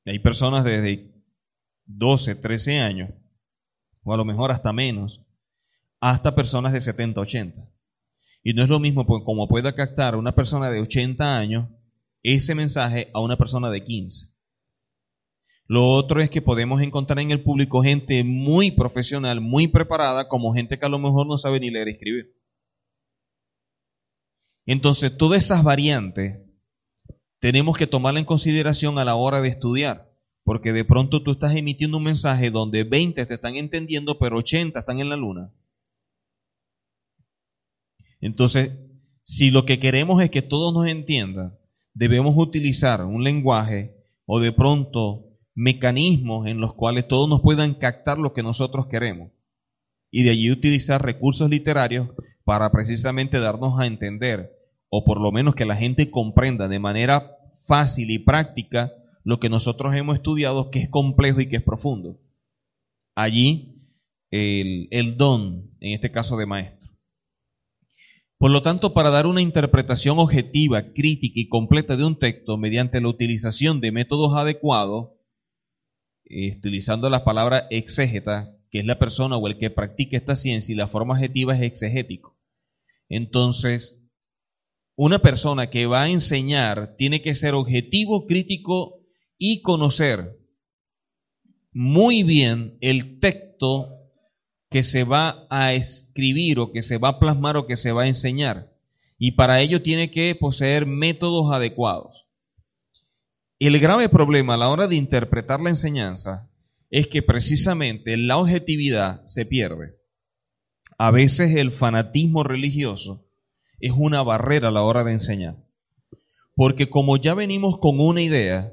Hay 0.06 0.20
personas 0.20 0.64
desde 0.66 1.12
12, 1.86 2.36
13 2.36 2.80
años, 2.80 3.10
o 4.04 4.14
a 4.14 4.18
lo 4.18 4.26
mejor 4.26 4.52
hasta 4.52 4.74
menos, 4.74 5.22
hasta 6.00 6.36
personas 6.36 6.74
de 6.74 6.82
70, 6.82 7.22
80. 7.22 7.70
Y 8.44 8.54
no 8.54 8.64
es 8.64 8.70
lo 8.70 8.80
mismo 8.80 9.06
como 9.06 9.48
pueda 9.48 9.74
captar 9.74 10.16
una 10.16 10.36
persona 10.36 10.70
de 10.70 10.82
80 10.82 11.38
años 11.38 11.70
ese 12.22 12.54
mensaje 12.54 13.10
a 13.14 13.20
una 13.22 13.38
persona 13.38 13.70
de 13.70 13.84
15. 13.84 14.36
Lo 15.68 15.88
otro 15.88 16.22
es 16.22 16.30
que 16.30 16.44
podemos 16.44 16.82
encontrar 16.82 17.20
en 17.20 17.32
el 17.32 17.42
público 17.42 17.82
gente 17.82 18.24
muy 18.24 18.72
profesional, 18.72 19.42
muy 19.42 19.68
preparada, 19.68 20.28
como 20.28 20.54
gente 20.54 20.78
que 20.78 20.86
a 20.86 20.90
lo 20.90 21.00
mejor 21.00 21.26
no 21.26 21.38
sabe 21.40 21.60
ni 21.60 21.72
leer 21.72 21.88
y 21.88 21.92
escribir. 21.92 22.35
Entonces, 24.66 25.16
todas 25.18 25.44
esas 25.44 25.64
variantes 25.64 26.40
tenemos 27.40 27.78
que 27.78 27.88
tomarla 27.88 28.20
en 28.20 28.26
consideración 28.26 28.98
a 28.98 29.06
la 29.06 29.16
hora 29.16 29.42
de 29.42 29.50
estudiar, 29.50 30.10
porque 30.44 30.74
de 30.74 30.84
pronto 30.86 31.22
tú 31.22 31.32
estás 31.34 31.56
emitiendo 31.56 31.98
un 31.98 32.04
mensaje 32.04 32.50
donde 32.50 32.84
20 32.84 33.26
te 33.26 33.34
están 33.34 33.56
entendiendo, 33.56 34.18
pero 34.18 34.38
80 34.38 34.80
están 34.80 35.00
en 35.00 35.10
la 35.10 35.16
luna. 35.16 35.52
Entonces, 38.22 38.72
si 39.24 39.52
lo 39.52 39.66
que 39.66 39.80
queremos 39.80 40.24
es 40.24 40.32
que 40.32 40.42
todos 40.42 40.74
nos 40.74 40.88
entiendan, 40.88 41.58
debemos 41.94 42.36
utilizar 42.38 43.04
un 43.06 43.24
lenguaje 43.24 43.96
o 44.26 44.40
de 44.40 44.52
pronto 44.52 45.26
mecanismos 45.54 46.48
en 46.48 46.60
los 46.60 46.74
cuales 46.74 47.08
todos 47.08 47.30
nos 47.30 47.42
puedan 47.42 47.76
captar 47.76 48.18
lo 48.18 48.34
que 48.34 48.44
nosotros 48.44 48.88
queremos. 48.88 49.32
Y 50.12 50.24
de 50.24 50.32
allí 50.32 50.52
utilizar 50.52 51.04
recursos 51.04 51.50
literarios 51.50 52.10
para 52.44 52.72
precisamente 52.72 53.40
darnos 53.40 53.80
a 53.80 53.88
entender, 53.88 54.52
o 54.98 55.04
por 55.04 55.20
lo 55.20 55.30
menos 55.34 55.56
que 55.56 55.66
la 55.66 55.76
gente 55.76 56.10
comprenda 56.10 56.70
de 56.70 56.80
manera 56.80 57.36
fácil 57.66 58.12
y 58.12 58.20
práctica 58.20 58.94
lo 59.26 59.42
que 59.42 59.50
nosotros 59.50 59.94
hemos 59.94 60.16
estudiado, 60.16 60.72
que 60.72 60.80
es 60.80 60.90
complejo 60.90 61.42
y 61.42 61.50
que 61.50 61.58
es 61.58 61.64
profundo. 61.64 62.18
Allí 63.14 63.76
el, 64.32 65.18
don, 65.18 65.72
en 65.82 65.94
este 65.94 66.12
caso 66.12 66.38
de 66.38 66.46
maestro. 66.46 66.90
Por 68.38 68.52
lo 68.52 68.62
tanto, 68.62 68.94
para 68.94 69.10
dar 69.10 69.28
una 69.28 69.42
interpretación 69.42 70.18
objetiva, 70.18 70.94
crítica 70.94 71.42
y 71.42 71.50
completa 71.50 71.98
de 71.98 72.06
un 72.06 72.18
texto 72.18 72.58
mediante 72.58 73.02
la 73.02 73.10
utilización 73.10 73.82
de 73.82 73.92
métodos 73.92 74.34
adecuados, 74.34 75.10
eh, 76.24 76.56
utilizando 76.58 77.10
la 77.10 77.26
palabra 77.26 77.68
exégeta, 77.70 78.56
que 78.72 78.80
es 78.80 78.86
la 78.86 78.98
persona 78.98 79.36
o 79.36 79.48
el 79.48 79.58
que 79.58 79.72
practica 79.72 80.16
esta 80.16 80.38
ciencia, 80.38 80.72
y 80.72 80.78
la 80.78 80.88
forma 80.88 81.16
adjetiva 81.16 81.54
es 81.58 81.64
exegético. 81.64 82.38
Entonces, 83.10 84.05
una 84.96 85.20
persona 85.20 85.70
que 85.70 85.86
va 85.86 86.04
a 86.04 86.10
enseñar 86.10 86.96
tiene 86.98 87.22
que 87.22 87.36
ser 87.36 87.54
objetivo, 87.54 88.26
crítico 88.26 89.00
y 89.38 89.62
conocer 89.62 90.38
muy 91.74 92.24
bien 92.24 92.78
el 92.80 93.20
texto 93.20 93.90
que 94.70 94.84
se 94.84 95.04
va 95.04 95.46
a 95.50 95.74
escribir 95.74 96.60
o 96.60 96.72
que 96.72 96.82
se 96.82 96.98
va 96.98 97.10
a 97.10 97.20
plasmar 97.20 97.58
o 97.58 97.68
que 97.68 97.76
se 97.76 97.92
va 97.92 98.04
a 98.04 98.08
enseñar. 98.08 98.72
Y 99.18 99.32
para 99.32 99.62
ello 99.62 99.82
tiene 99.82 100.12
que 100.12 100.36
poseer 100.36 100.86
métodos 100.86 101.54
adecuados. 101.54 102.26
El 103.60 103.80
grave 103.80 104.10
problema 104.10 104.54
a 104.54 104.58
la 104.58 104.70
hora 104.70 104.88
de 104.88 104.96
interpretar 104.96 105.60
la 105.60 105.70
enseñanza 105.70 106.50
es 106.90 107.08
que 107.08 107.22
precisamente 107.22 108.16
la 108.18 108.38
objetividad 108.38 109.26
se 109.26 109.46
pierde. 109.46 109.96
A 110.98 111.12
veces 111.12 111.56
el 111.56 111.72
fanatismo 111.72 112.44
religioso 112.44 113.25
es 113.80 113.92
una 113.96 114.24
barrera 114.24 114.70
a 114.70 114.72
la 114.72 114.84
hora 114.84 115.04
de 115.04 115.14
enseñar. 115.14 115.56
Porque 116.56 116.90
como 116.90 117.18
ya 117.18 117.34
venimos 117.34 117.80
con 117.80 118.00
una 118.00 118.22
idea, 118.22 118.72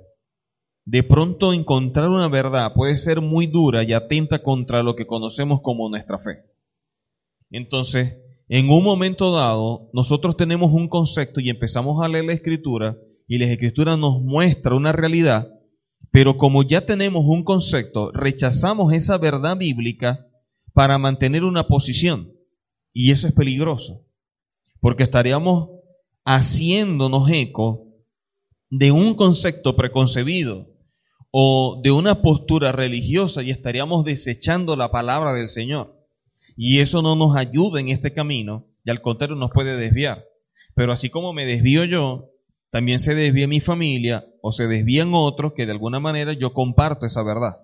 de 0.85 1.03
pronto 1.03 1.53
encontrar 1.53 2.09
una 2.09 2.29
verdad 2.29 2.73
puede 2.75 2.97
ser 2.99 3.21
muy 3.21 3.47
dura 3.47 3.85
y 3.85 3.93
atenta 3.93 4.43
contra 4.43 4.83
lo 4.83 4.97
que 4.97 5.07
conocemos 5.07 5.61
como 5.63 5.89
nuestra 5.89 6.19
fe. 6.19 6.45
Entonces, 7.51 8.17
en 8.49 8.71
un 8.71 8.83
momento 8.83 9.33
dado, 9.33 9.91
nosotros 9.93 10.37
tenemos 10.37 10.73
un 10.73 10.89
concepto 10.89 11.41
y 11.41 11.51
empezamos 11.51 12.05
a 12.05 12.09
leer 12.09 12.25
la 12.25 12.33
escritura 12.33 12.97
y 13.29 13.39
la 13.39 13.47
escritura 13.47 13.97
nos 13.97 14.21
muestra 14.21 14.75
una 14.75 14.93
realidad, 14.93 15.49
pero 16.11 16.37
como 16.37 16.63
ya 16.63 16.85
tenemos 16.85 17.25
un 17.27 17.45
concepto, 17.45 18.11
rechazamos 18.13 18.93
esa 18.93 19.17
verdad 19.19 19.57
bíblica 19.57 20.27
para 20.75 20.99
mantener 20.99 21.45
una 21.45 21.69
posición. 21.69 22.33
Y 22.93 23.13
eso 23.13 23.27
es 23.27 23.33
peligroso, 23.33 24.03
porque 24.83 25.05
estaríamos 25.05 25.71
haciéndonos 26.25 27.31
eco 27.31 27.87
de 28.69 28.91
un 28.91 29.15
concepto 29.15 29.77
preconcebido 29.77 30.67
o 31.31 31.81
de 31.83 31.93
una 31.93 32.21
postura 32.21 32.73
religiosa 32.73 33.43
y 33.43 33.51
estaríamos 33.51 34.05
desechando 34.05 34.75
la 34.75 34.91
palabra 34.91 35.33
del 35.35 35.49
Señor. 35.49 35.95
Y 36.57 36.81
eso 36.81 37.01
no 37.01 37.15
nos 37.15 37.37
ayuda 37.37 37.81
en 37.81 37.91
este 37.91 38.13
camino 38.13 38.67
y 38.85 38.91
al 38.91 39.01
contrario 39.01 39.37
nos 39.37 39.53
puede 39.53 39.77
desviar. 39.77 40.25
Pero 40.75 40.93
así 40.93 41.11
como 41.11 41.33
me 41.33 41.47
desvío 41.47 41.85
yo, 41.85 42.31
también 42.71 42.99
se 42.99 43.15
desvía 43.15 43.47
mi 43.47 43.61
familia 43.61 44.27
o 44.43 44.51
se 44.51 44.67
desvían 44.67 45.13
otros 45.15 45.53
que 45.53 45.65
de 45.65 45.73
alguna 45.73 46.01
manera 46.01 46.33
yo 46.33 46.53
comparto 46.53 47.07
esa 47.07 47.23
verdad. 47.23 47.59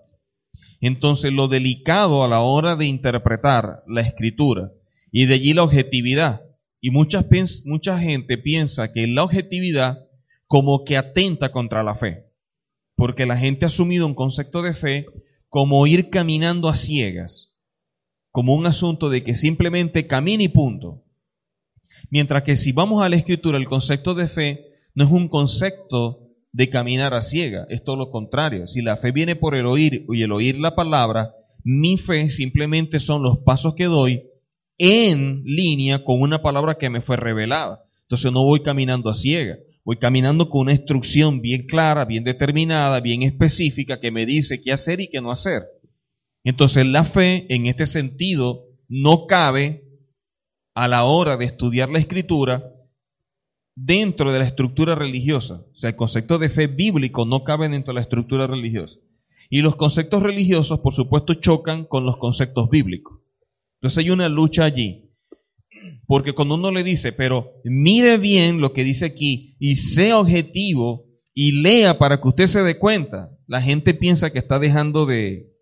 Entonces 0.81 1.33
lo 1.33 1.48
delicado 1.48 2.22
a 2.22 2.28
la 2.28 2.40
hora 2.42 2.76
de 2.76 2.87
interpretar 2.87 3.83
la 3.88 4.02
escritura 4.02 4.70
y 5.11 5.26
de 5.26 5.35
allí 5.35 5.52
la 5.52 5.64
objetividad. 5.64 6.42
Y 6.80 6.90
mucha, 6.90 7.24
gente 7.98 8.38
piensa 8.38 8.92
que 8.92 9.06
la 9.06 9.24
objetividad 9.24 9.98
como 10.46 10.84
que 10.84 10.96
atenta 10.96 11.50
contra 11.50 11.82
la 11.82 11.96
fe. 11.96 12.24
Porque 12.94 13.26
la 13.26 13.36
gente 13.36 13.64
ha 13.64 13.68
asumido 13.68 14.06
un 14.06 14.14
concepto 14.14 14.62
de 14.62 14.74
fe 14.74 15.06
como 15.48 15.86
ir 15.86 16.10
caminando 16.10 16.68
a 16.68 16.74
ciegas, 16.74 17.54
como 18.30 18.54
un 18.54 18.66
asunto 18.66 19.08
de 19.08 19.24
que 19.24 19.34
simplemente 19.34 20.06
camine 20.06 20.44
y 20.44 20.48
punto. 20.48 21.04
Mientras 22.10 22.42
que 22.42 22.56
si 22.56 22.72
vamos 22.72 23.04
a 23.04 23.08
la 23.08 23.16
escritura, 23.16 23.58
el 23.58 23.68
concepto 23.68 24.14
de 24.14 24.28
fe 24.28 24.64
no 24.94 25.04
es 25.04 25.10
un 25.10 25.28
concepto 25.28 26.28
de 26.52 26.70
caminar 26.70 27.14
a 27.14 27.22
ciega, 27.22 27.66
es 27.68 27.84
todo 27.84 27.96
lo 27.96 28.10
contrario. 28.10 28.66
Si 28.66 28.82
la 28.82 28.96
fe 28.96 29.12
viene 29.12 29.36
por 29.36 29.54
el 29.54 29.66
oír 29.66 30.06
y 30.08 30.22
el 30.22 30.32
oír 30.32 30.58
la 30.58 30.74
palabra, 30.74 31.34
mi 31.64 31.98
fe 31.98 32.30
simplemente 32.30 33.00
son 33.00 33.22
los 33.22 33.38
pasos 33.38 33.74
que 33.74 33.84
doy 33.84 34.22
en 34.78 35.42
línea 35.44 36.04
con 36.04 36.20
una 36.20 36.40
palabra 36.40 36.76
que 36.76 36.88
me 36.88 37.02
fue 37.02 37.16
revelada. 37.16 37.82
Entonces 38.02 38.32
no 38.32 38.44
voy 38.44 38.62
caminando 38.62 39.10
a 39.10 39.14
ciega, 39.14 39.56
voy 39.84 39.98
caminando 39.98 40.48
con 40.48 40.62
una 40.62 40.72
instrucción 40.72 41.42
bien 41.42 41.66
clara, 41.66 42.04
bien 42.04 42.24
determinada, 42.24 43.00
bien 43.00 43.22
específica 43.22 44.00
que 44.00 44.10
me 44.10 44.24
dice 44.24 44.62
qué 44.62 44.72
hacer 44.72 45.00
y 45.00 45.08
qué 45.08 45.20
no 45.20 45.30
hacer. 45.30 45.64
Entonces 46.44 46.86
la 46.86 47.04
fe 47.04 47.46
en 47.52 47.66
este 47.66 47.86
sentido 47.86 48.64
no 48.88 49.26
cabe 49.26 49.82
a 50.74 50.88
la 50.88 51.04
hora 51.04 51.36
de 51.36 51.44
estudiar 51.44 51.90
la 51.90 51.98
escritura 51.98 52.62
dentro 53.74 54.32
de 54.32 54.38
la 54.38 54.46
estructura 54.46 54.94
religiosa. 54.94 55.62
O 55.74 55.78
sea, 55.78 55.90
el 55.90 55.96
concepto 55.96 56.38
de 56.38 56.50
fe 56.50 56.66
bíblico 56.66 57.24
no 57.24 57.44
cabe 57.44 57.68
dentro 57.68 57.92
de 57.92 57.96
la 57.96 58.02
estructura 58.02 58.46
religiosa. 58.46 58.96
Y 59.50 59.62
los 59.62 59.76
conceptos 59.76 60.22
religiosos, 60.22 60.80
por 60.80 60.94
supuesto, 60.94 61.34
chocan 61.34 61.84
con 61.84 62.04
los 62.04 62.16
conceptos 62.18 62.68
bíblicos. 62.70 63.18
Entonces 63.78 63.98
hay 63.98 64.10
una 64.10 64.28
lucha 64.28 64.64
allí. 64.64 65.04
Porque 66.06 66.32
cuando 66.32 66.56
uno 66.56 66.70
le 66.70 66.82
dice, 66.82 67.12
pero 67.12 67.52
mire 67.64 68.18
bien 68.18 68.60
lo 68.60 68.72
que 68.72 68.82
dice 68.82 69.06
aquí 69.06 69.56
y 69.60 69.76
sea 69.76 70.18
objetivo 70.18 71.04
y 71.34 71.52
lea 71.62 71.98
para 71.98 72.20
que 72.20 72.28
usted 72.28 72.46
se 72.46 72.62
dé 72.62 72.78
cuenta, 72.78 73.30
la 73.46 73.62
gente 73.62 73.94
piensa 73.94 74.30
que 74.30 74.40
está 74.40 74.58
dejando 74.58 75.06
de, 75.06 75.52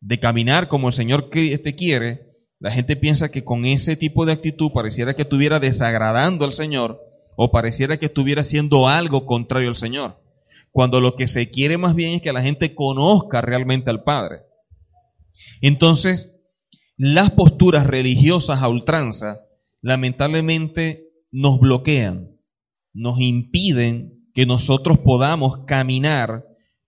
de 0.00 0.18
caminar 0.18 0.68
como 0.68 0.88
el 0.88 0.94
Señor 0.94 1.30
te 1.30 1.52
este 1.52 1.76
quiere. 1.76 2.32
La 2.58 2.72
gente 2.72 2.96
piensa 2.96 3.30
que 3.30 3.44
con 3.44 3.64
ese 3.64 3.96
tipo 3.96 4.26
de 4.26 4.32
actitud 4.32 4.72
pareciera 4.72 5.14
que 5.14 5.22
estuviera 5.22 5.60
desagradando 5.60 6.44
al 6.44 6.52
Señor 6.52 7.00
o 7.36 7.50
pareciera 7.50 7.98
que 7.98 8.06
estuviera 8.06 8.42
haciendo 8.42 8.88
algo 8.88 9.26
contrario 9.26 9.68
al 9.68 9.76
Señor, 9.76 10.16
cuando 10.70 11.00
lo 11.00 11.14
que 11.14 11.26
se 11.26 11.50
quiere 11.50 11.76
más 11.78 11.94
bien 11.94 12.14
es 12.14 12.22
que 12.22 12.32
la 12.32 12.42
gente 12.42 12.74
conozca 12.74 13.40
realmente 13.40 13.90
al 13.90 14.02
Padre. 14.02 14.40
Entonces, 15.60 16.31
las 17.04 17.32
posturas 17.32 17.84
religiosas 17.84 18.62
a 18.62 18.68
ultranza 18.68 19.40
lamentablemente 19.80 21.08
nos 21.32 21.58
bloquean, 21.58 22.28
nos 22.94 23.18
impiden 23.18 24.28
que 24.32 24.46
nosotros 24.46 24.98
podamos 25.00 25.64
caminar 25.66 26.44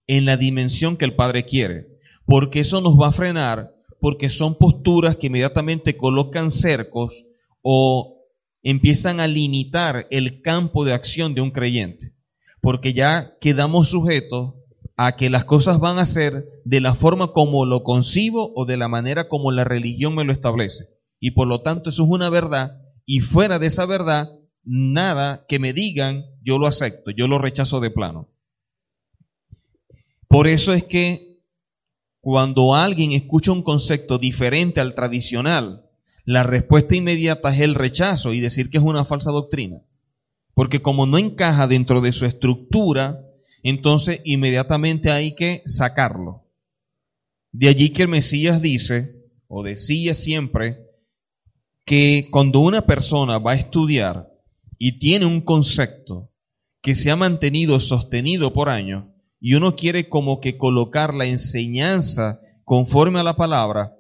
en 0.07 0.25
la 0.25 0.37
dimensión 0.37 0.97
que 0.97 1.05
el 1.05 1.17
Padre 1.17 1.47
quiere, 1.47 1.87
porque 2.27 2.61
eso 2.61 2.81
nos 2.81 2.95
va 2.95 3.09
a 3.09 3.13
frenar, 3.13 3.73
porque 3.99 4.31
son 4.31 4.55
posturas 4.57 5.17
que 5.17 5.27
inmediatamente 5.27 5.97
colocan 5.97 6.53
cercos 6.53 7.25
o 7.61 8.21
empiezan 8.63 9.19
a 9.19 9.27
limitar 9.27 10.07
el 10.11 10.43
campo 10.43 10.85
de 10.85 10.93
acción 10.93 11.35
de 11.35 11.41
un 11.41 11.51
creyente, 11.51 12.13
porque 12.61 12.93
ya 12.93 13.33
quedamos 13.41 13.91
sujetos 13.91 14.55
a 14.97 15.17
que 15.17 15.31
las 15.31 15.45
cosas 15.45 15.81
van 15.81 15.99
a 15.99 16.07
ser 16.07 16.45
de 16.65 16.81
la 16.81 16.95
forma 16.95 17.33
como 17.33 17.65
lo 17.65 17.83
concibo 17.83 18.53
o 18.55 18.65
de 18.65 18.77
la 18.77 18.89
manera 18.89 19.29
como 19.29 19.51
la 19.51 19.65
religión 19.65 20.15
me 20.15 20.25
lo 20.25 20.33
establece. 20.33 20.85
Y 21.19 21.33
por 21.33 21.49
lo 21.49 21.63
tanto 21.63 21.91
eso 21.91 22.05
es 22.05 22.09
una 22.09 22.31
verdad 22.31 22.81
y 23.07 23.21
fuera 23.21 23.59
de 23.59 23.67
esa 23.67 23.87
verdad, 23.87 24.31
nada 24.63 25.45
que 25.49 25.59
me 25.59 25.73
digan 25.73 26.25
yo 26.43 26.59
lo 26.59 26.67
acepto, 26.67 27.11
yo 27.11 27.27
lo 27.27 27.39
rechazo 27.39 27.81
de 27.81 27.91
plano. 27.91 28.29
Por 30.29 30.49
eso 30.49 30.73
es 30.73 30.85
que 30.85 31.39
cuando 32.21 32.75
alguien 32.75 33.13
escucha 33.13 33.53
un 33.53 33.63
concepto 33.63 34.19
diferente 34.19 34.81
al 34.81 34.95
tradicional, 34.95 35.83
la 36.25 36.43
respuesta 36.43 36.97
inmediata 36.97 37.55
es 37.55 37.61
el 37.61 37.75
rechazo 37.75 38.33
y 38.33 38.41
decir 38.41 38.71
que 38.71 38.79
es 38.79 38.85
una 38.85 39.05
falsa 39.05 39.31
doctrina. 39.31 39.83
Porque 40.55 40.81
como 40.81 41.07
no 41.07 41.19
encaja 41.19 41.67
dentro 41.67 42.01
de 42.01 42.13
su 42.13 42.25
estructura, 42.25 43.24
entonces 43.65 44.21
inmediatamente 44.25 45.11
hay 45.11 45.35
que 45.35 45.63
sacarlo. 45.65 46.43
De 47.51 47.69
allí 47.69 47.93
que 47.93 48.03
el 48.03 48.09
Mesías 48.09 48.61
dice, 48.61 49.17
o 49.49 49.63
decía 49.65 50.15
siempre, 50.15 50.79
que 51.87 52.29
cuando 52.31 52.61
una 52.61 52.83
persona 52.83 53.39
va 53.39 53.53
a 53.53 53.57
estudiar 53.57 54.29
y 54.79 54.99
tiene 54.99 55.25
un 55.25 55.41
concepto 55.41 56.31
que 56.83 56.95
se 56.95 57.11
ha 57.11 57.17
mantenido 57.17 57.81
sostenido 57.81 58.53
por 58.53 58.69
años, 58.69 59.07
y 59.41 59.55
uno 59.55 59.77
quiere 59.77 60.09
como 60.09 60.41
que 60.41 60.59
colocar 60.59 61.15
la 61.15 61.25
enseñanza 61.25 62.41
conforme 62.65 63.21
a 63.21 63.23
la 63.23 63.37
palabra, 63.37 63.95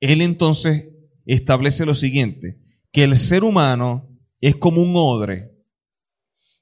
él 0.00 0.20
entonces 0.20 0.88
establece 1.26 1.84
lo 1.84 1.96
siguiente, 1.96 2.58
que 2.92 3.02
el 3.02 3.18
ser 3.18 3.42
humano 3.42 4.08
es 4.40 4.54
como 4.56 4.82
un 4.82 4.94
odre 4.96 5.53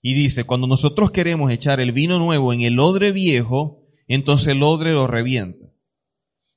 y 0.02 0.14
dice, 0.14 0.44
cuando 0.44 0.66
nosotros 0.66 1.12
queremos 1.12 1.52
echar 1.52 1.78
el 1.78 1.92
vino 1.92 2.18
nuevo 2.18 2.52
en 2.52 2.62
el 2.62 2.80
odre 2.80 3.12
viejo, 3.12 3.84
entonces 4.08 4.48
el 4.48 4.62
odre 4.64 4.92
lo 4.92 5.06
revienta. 5.06 5.68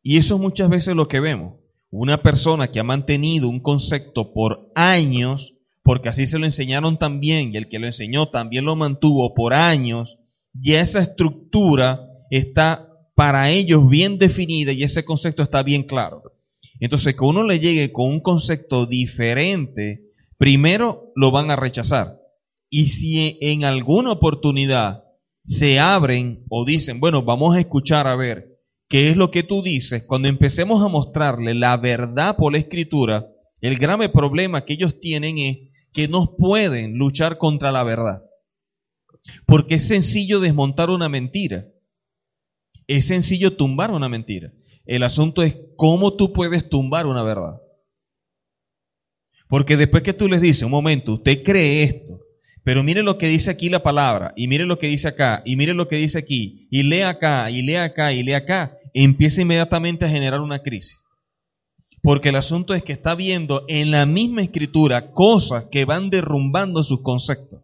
Y 0.01 0.17
eso 0.17 0.35
es 0.35 0.41
muchas 0.41 0.69
veces 0.69 0.95
lo 0.95 1.07
que 1.07 1.19
vemos. 1.19 1.53
Una 1.91 2.23
persona 2.23 2.71
que 2.71 2.79
ha 2.79 2.83
mantenido 2.83 3.47
un 3.47 3.59
concepto 3.59 4.33
por 4.33 4.71
años, 4.73 5.53
porque 5.83 6.09
así 6.09 6.25
se 6.25 6.39
lo 6.39 6.45
enseñaron 6.45 6.97
también, 6.97 7.53
y 7.53 7.57
el 7.57 7.69
que 7.69 7.77
lo 7.77 7.85
enseñó 7.85 8.29
también 8.29 8.65
lo 8.65 8.75
mantuvo 8.75 9.35
por 9.35 9.53
años, 9.53 10.17
ya 10.51 10.81
esa 10.81 11.03
estructura 11.03 12.01
está 12.31 12.89
para 13.15 13.51
ellos 13.51 13.87
bien 13.87 14.17
definida 14.17 14.71
y 14.73 14.83
ese 14.83 15.05
concepto 15.05 15.43
está 15.43 15.61
bien 15.61 15.83
claro. 15.83 16.23
Entonces, 16.79 17.15
que 17.15 17.23
uno 17.23 17.43
le 17.43 17.59
llegue 17.59 17.91
con 17.91 18.09
un 18.09 18.19
concepto 18.19 18.87
diferente, 18.87 20.01
primero 20.37 21.11
lo 21.15 21.31
van 21.31 21.51
a 21.51 21.55
rechazar. 21.55 22.24
Y 22.77 22.89
si 22.89 23.37
en 23.39 23.63
alguna 23.63 24.11
oportunidad 24.11 25.05
se 25.45 25.79
abren 25.79 26.43
o 26.49 26.65
dicen, 26.65 26.99
bueno, 26.99 27.23
vamos 27.23 27.55
a 27.55 27.61
escuchar 27.61 28.05
a 28.05 28.17
ver 28.17 28.47
qué 28.89 29.07
es 29.09 29.15
lo 29.15 29.31
que 29.31 29.43
tú 29.43 29.63
dices, 29.63 30.03
cuando 30.05 30.27
empecemos 30.27 30.83
a 30.83 30.89
mostrarle 30.89 31.53
la 31.53 31.77
verdad 31.77 32.35
por 32.35 32.51
la 32.51 32.57
escritura, 32.57 33.27
el 33.61 33.77
grave 33.77 34.09
problema 34.09 34.65
que 34.65 34.73
ellos 34.73 34.99
tienen 34.99 35.37
es 35.37 35.57
que 35.93 36.09
no 36.09 36.35
pueden 36.37 36.97
luchar 36.97 37.37
contra 37.37 37.71
la 37.71 37.85
verdad. 37.85 38.23
Porque 39.45 39.75
es 39.75 39.87
sencillo 39.87 40.41
desmontar 40.41 40.89
una 40.89 41.07
mentira. 41.07 41.67
Es 42.87 43.07
sencillo 43.07 43.55
tumbar 43.55 43.91
una 43.91 44.09
mentira. 44.09 44.51
El 44.85 45.03
asunto 45.03 45.43
es 45.43 45.55
cómo 45.77 46.17
tú 46.17 46.33
puedes 46.33 46.67
tumbar 46.67 47.05
una 47.05 47.23
verdad. 47.23 47.61
Porque 49.47 49.77
después 49.77 50.03
que 50.03 50.11
tú 50.11 50.27
les 50.27 50.41
dices, 50.41 50.63
un 50.63 50.71
momento, 50.71 51.13
usted 51.13 51.41
cree 51.41 51.83
esto, 51.83 52.24
pero 52.65 52.83
mire 52.83 53.03
lo 53.03 53.19
que 53.19 53.27
dice 53.27 53.51
aquí 53.51 53.69
la 53.69 53.83
palabra, 53.83 54.33
y 54.35 54.47
mire 54.47 54.65
lo 54.65 54.79
que 54.79 54.87
dice 54.87 55.07
acá, 55.07 55.43
y 55.45 55.55
mire 55.55 55.75
lo 55.75 55.87
que 55.87 55.97
dice 55.97 56.17
aquí, 56.17 56.67
y 56.71 56.81
lea 56.81 57.09
acá, 57.09 57.51
y 57.51 57.61
lea 57.61 57.83
acá, 57.83 58.11
y 58.11 58.23
lea 58.23 58.37
acá, 58.37 58.75
empieza 58.91 59.43
inmediatamente 59.43 60.03
a 60.03 60.09
generar 60.09 60.41
una 60.41 60.63
crisis. 60.63 60.97
Porque 62.01 62.29
el 62.29 62.35
asunto 62.37 62.73
es 62.73 62.81
que 62.81 62.93
está 62.93 63.13
viendo 63.13 63.65
en 63.67 63.91
la 63.91 64.07
misma 64.07 64.41
escritura 64.41 65.11
cosas 65.11 65.65
que 65.71 65.85
van 65.85 66.09
derrumbando 66.09 66.83
sus 66.83 67.01
conceptos. 67.01 67.61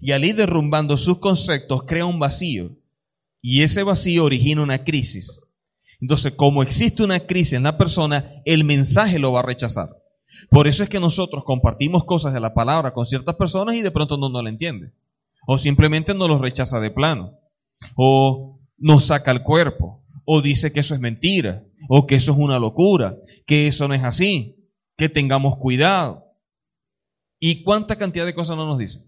Y 0.00 0.12
al 0.12 0.24
ir 0.24 0.36
derrumbando 0.36 0.96
sus 0.96 1.18
conceptos 1.18 1.82
crea 1.84 2.06
un 2.06 2.18
vacío. 2.18 2.70
Y 3.42 3.62
ese 3.62 3.82
vacío 3.82 4.24
origina 4.24 4.62
una 4.62 4.82
crisis. 4.82 5.42
Entonces, 6.00 6.32
como 6.32 6.62
existe 6.62 7.02
una 7.02 7.20
crisis 7.20 7.52
en 7.52 7.64
la 7.64 7.76
persona, 7.76 8.42
el 8.46 8.64
mensaje 8.64 9.18
lo 9.18 9.32
va 9.32 9.40
a 9.40 9.46
rechazar. 9.46 9.90
Por 10.50 10.68
eso 10.68 10.82
es 10.82 10.88
que 10.88 11.00
nosotros 11.00 11.44
compartimos 11.44 12.04
cosas 12.04 12.32
de 12.32 12.40
la 12.40 12.54
palabra 12.54 12.92
con 12.92 13.06
ciertas 13.06 13.36
personas 13.36 13.74
y 13.76 13.82
de 13.82 13.90
pronto 13.90 14.16
no 14.16 14.28
nos 14.28 14.42
la 14.42 14.50
entiende. 14.50 14.92
O 15.46 15.58
simplemente 15.58 16.14
no 16.14 16.28
los 16.28 16.40
rechaza 16.40 16.80
de 16.80 16.90
plano. 16.90 17.32
O 17.94 18.60
nos 18.78 19.06
saca 19.06 19.30
el 19.30 19.42
cuerpo. 19.42 20.02
O 20.24 20.42
dice 20.42 20.72
que 20.72 20.80
eso 20.80 20.94
es 20.94 21.00
mentira. 21.00 21.62
O 21.88 22.06
que 22.06 22.16
eso 22.16 22.32
es 22.32 22.38
una 22.38 22.58
locura. 22.58 23.16
Que 23.46 23.68
eso 23.68 23.86
no 23.88 23.94
es 23.94 24.02
así. 24.02 24.56
Que 24.96 25.08
tengamos 25.08 25.58
cuidado. 25.58 26.24
¿Y 27.38 27.62
cuánta 27.62 27.96
cantidad 27.96 28.26
de 28.26 28.34
cosas 28.34 28.56
no 28.56 28.66
nos 28.66 28.78
dice? 28.78 29.00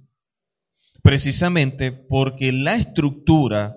Precisamente 1.02 1.92
porque 1.92 2.52
la 2.52 2.76
estructura 2.76 3.76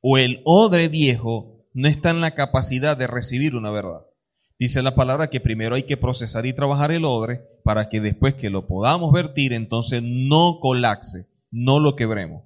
o 0.00 0.18
el 0.18 0.40
odre 0.44 0.88
viejo 0.88 1.66
no 1.74 1.88
está 1.88 2.10
en 2.10 2.20
la 2.20 2.34
capacidad 2.34 2.96
de 2.96 3.06
recibir 3.06 3.54
una 3.54 3.70
verdad. 3.70 4.02
Dice 4.60 4.82
la 4.82 4.94
palabra 4.94 5.30
que 5.30 5.40
primero 5.40 5.74
hay 5.74 5.84
que 5.84 5.96
procesar 5.96 6.44
y 6.44 6.52
trabajar 6.52 6.92
el 6.92 7.06
odre 7.06 7.40
para 7.64 7.88
que 7.88 7.98
después 7.98 8.34
que 8.34 8.50
lo 8.50 8.66
podamos 8.66 9.10
vertir, 9.10 9.54
entonces 9.54 10.02
no 10.04 10.58
colapse, 10.60 11.28
no 11.50 11.80
lo 11.80 11.96
quebremos. 11.96 12.44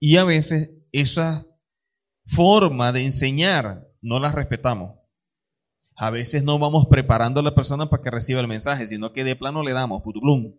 Y 0.00 0.16
a 0.16 0.24
veces 0.24 0.70
esa 0.90 1.46
forma 2.26 2.90
de 2.90 3.04
enseñar 3.04 3.86
no 4.02 4.18
la 4.18 4.32
respetamos. 4.32 4.98
A 5.94 6.10
veces 6.10 6.42
no 6.42 6.58
vamos 6.58 6.88
preparando 6.90 7.38
a 7.38 7.44
la 7.44 7.54
persona 7.54 7.88
para 7.88 8.02
que 8.02 8.10
reciba 8.10 8.40
el 8.40 8.48
mensaje, 8.48 8.86
sino 8.86 9.12
que 9.12 9.22
de 9.22 9.36
plano 9.36 9.62
le 9.62 9.74
damos, 9.74 10.02
putuplum, 10.02 10.56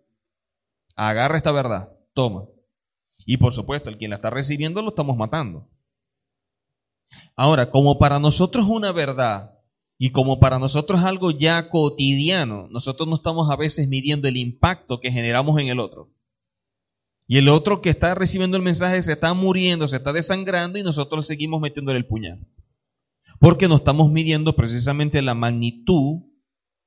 agarra 0.95 1.37
esta 1.37 1.51
verdad, 1.51 1.89
toma. 2.13 2.45
Y 3.25 3.35
por 3.35 3.53
supuesto, 3.53 3.89
el 3.89 3.97
quien 3.97 4.11
la 4.11 4.15
está 4.15 4.29
recibiendo 4.29 4.81
lo 4.81 4.91
estamos 4.91 5.17
matando. 5.17 5.67
Ahora, 7.35 7.69
como 7.69 7.99
para 7.99 8.17
nosotros 8.17 8.65
una 8.69 8.93
verdad 8.93 9.54
y 9.97 10.09
como 10.11 10.39
para 10.39 10.59
nosotros 10.59 10.99
es 10.99 11.05
algo 11.05 11.31
ya 11.31 11.69
cotidiano, 11.69 12.67
nosotros 12.69 13.07
no 13.07 13.15
estamos 13.15 13.49
a 13.49 13.55
veces 13.55 13.87
midiendo 13.87 14.27
el 14.27 14.37
impacto 14.37 14.99
que 14.99 15.11
generamos 15.11 15.59
en 15.59 15.69
el 15.69 15.79
otro. 15.79 16.09
Y 17.27 17.37
el 17.37 17.49
otro 17.49 17.81
que 17.81 17.89
está 17.89 18.13
recibiendo 18.13 18.57
el 18.57 18.63
mensaje 18.63 19.01
se 19.01 19.13
está 19.13 19.33
muriendo, 19.33 19.87
se 19.87 19.95
está 19.95 20.13
desangrando 20.13 20.77
y 20.77 20.83
nosotros 20.83 21.25
seguimos 21.25 21.61
metiéndole 21.61 21.97
el 21.97 22.05
puñal. 22.05 22.45
Porque 23.39 23.67
no 23.67 23.77
estamos 23.77 24.11
midiendo 24.11 24.55
precisamente 24.55 25.21
la 25.21 25.33
magnitud 25.33 26.21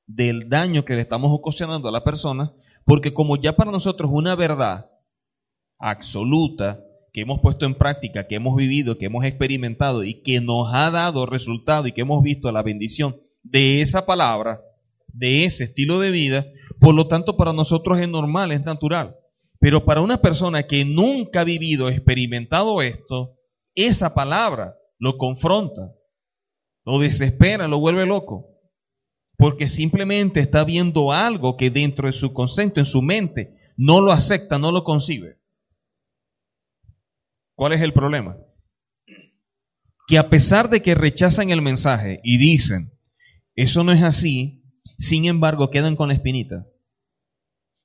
del 0.07 0.49
daño 0.49 0.85
que 0.85 0.95
le 0.95 1.03
estamos 1.03 1.31
ocasionando 1.33 1.89
a 1.89 1.93
la 1.93 2.05
persona, 2.05 2.53
porque 2.85 3.13
como 3.13 3.37
ya 3.37 3.57
para 3.57 3.73
nosotros 3.73 4.11
una 4.13 4.35
verdad 4.35 4.91
absoluta 5.79 6.81
que 7.19 7.23
hemos 7.23 7.41
puesto 7.41 7.67
en 7.67 7.75
práctica, 7.75 8.29
que 8.29 8.37
hemos 8.37 8.55
vivido, 8.55 8.97
que 8.97 9.07
hemos 9.07 9.25
experimentado 9.25 10.05
y 10.05 10.23
que 10.23 10.41
nos 10.41 10.73
ha 10.73 10.89
dado 10.93 11.27
resultado 11.27 11.89
y 11.89 11.93
que 11.93 12.03
hemos 12.03 12.23
visto 12.23 12.53
la 12.53 12.63
bendición 12.63 13.17
de 13.43 13.83
esa 13.83 14.07
palabra, 14.07 14.61
de 15.09 15.45
ese 15.45 15.65
estilo 15.65 15.99
de 15.99 16.13
vida, 16.13 16.47
por 16.79 16.95
lo 16.95 17.09
tanto 17.09 17.37
para 17.37 17.53
nosotros 17.53 17.99
es 17.99 18.09
normal, 18.09 18.53
es 18.53 18.65
natural. 18.65 19.17
Pero 19.59 19.85
para 19.85 20.01
una 20.01 20.21
persona 20.21 20.63
que 20.69 20.85
nunca 20.85 21.41
ha 21.41 21.45
vivido, 21.45 21.89
experimentado 21.89 22.83
esto, 22.83 23.33
esa 23.75 24.15
palabra 24.15 24.75
lo 25.01 25.19
confronta, 25.19 25.91
lo 26.85 27.01
desespera, 27.01 27.67
lo 27.67 27.81
vuelve 27.81 28.07
loco. 28.07 28.47
Porque 29.37 29.67
simplemente 29.67 30.39
está 30.39 30.63
viendo 30.63 31.11
algo 31.11 31.57
que 31.57 31.71
dentro 31.71 32.07
de 32.07 32.13
su 32.13 32.33
concepto, 32.33 32.79
en 32.79 32.87
su 32.87 33.03
mente, 33.03 33.57
no 33.77 34.01
lo 34.01 34.13
acepta, 34.13 34.61
no 34.61 34.71
lo 34.71 34.85
concibe. 34.85 35.38
¿Cuál 37.59 37.73
es 37.73 37.81
el 37.81 37.93
problema? 37.93 38.37
Que 40.07 40.17
a 40.17 40.31
pesar 40.31 40.71
de 40.71 40.81
que 40.81 40.95
rechazan 40.95 41.51
el 41.51 41.61
mensaje 41.61 42.21
y 42.23 42.39
dicen, 42.39 42.93
eso 43.57 43.83
no 43.83 43.91
es 43.91 44.01
así, 44.01 44.63
sin 44.97 45.25
embargo 45.25 45.69
quedan 45.69 45.97
con 45.97 46.07
la 46.07 46.15
espinita. 46.15 46.67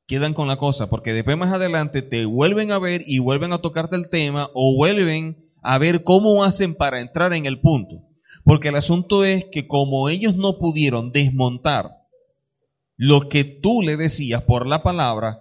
Quedan 0.05 0.36
con 0.36 0.47
la 0.47 0.57
cosa, 0.57 0.91
porque 0.91 1.12
después 1.12 1.39
más 1.39 1.51
adelante 1.51 2.03
te 2.03 2.23
vuelven 2.25 2.71
a 2.71 2.77
ver 2.77 3.01
y 3.07 3.17
vuelven 3.17 3.51
a 3.51 3.62
tocarte 3.62 3.95
el 3.95 4.12
tema 4.12 4.47
o 4.53 4.75
vuelven 4.75 5.49
a 5.63 5.79
ver 5.79 6.03
cómo 6.03 6.43
hacen 6.43 6.75
para 6.75 7.01
entrar 7.01 7.33
en 7.33 7.47
el 7.47 7.59
punto. 7.59 7.95
Porque 8.43 8.67
el 8.67 8.75
asunto 8.75 9.25
es 9.25 9.45
que 9.51 9.65
como 9.65 10.07
ellos 10.07 10.36
no 10.36 10.59
pudieron 10.59 11.12
desmontar 11.12 11.89
lo 12.95 13.27
que 13.27 13.43
tú 13.43 13.81
le 13.81 13.97
decías 13.97 14.43
por 14.43 14.67
la 14.67 14.83
palabra, 14.83 15.39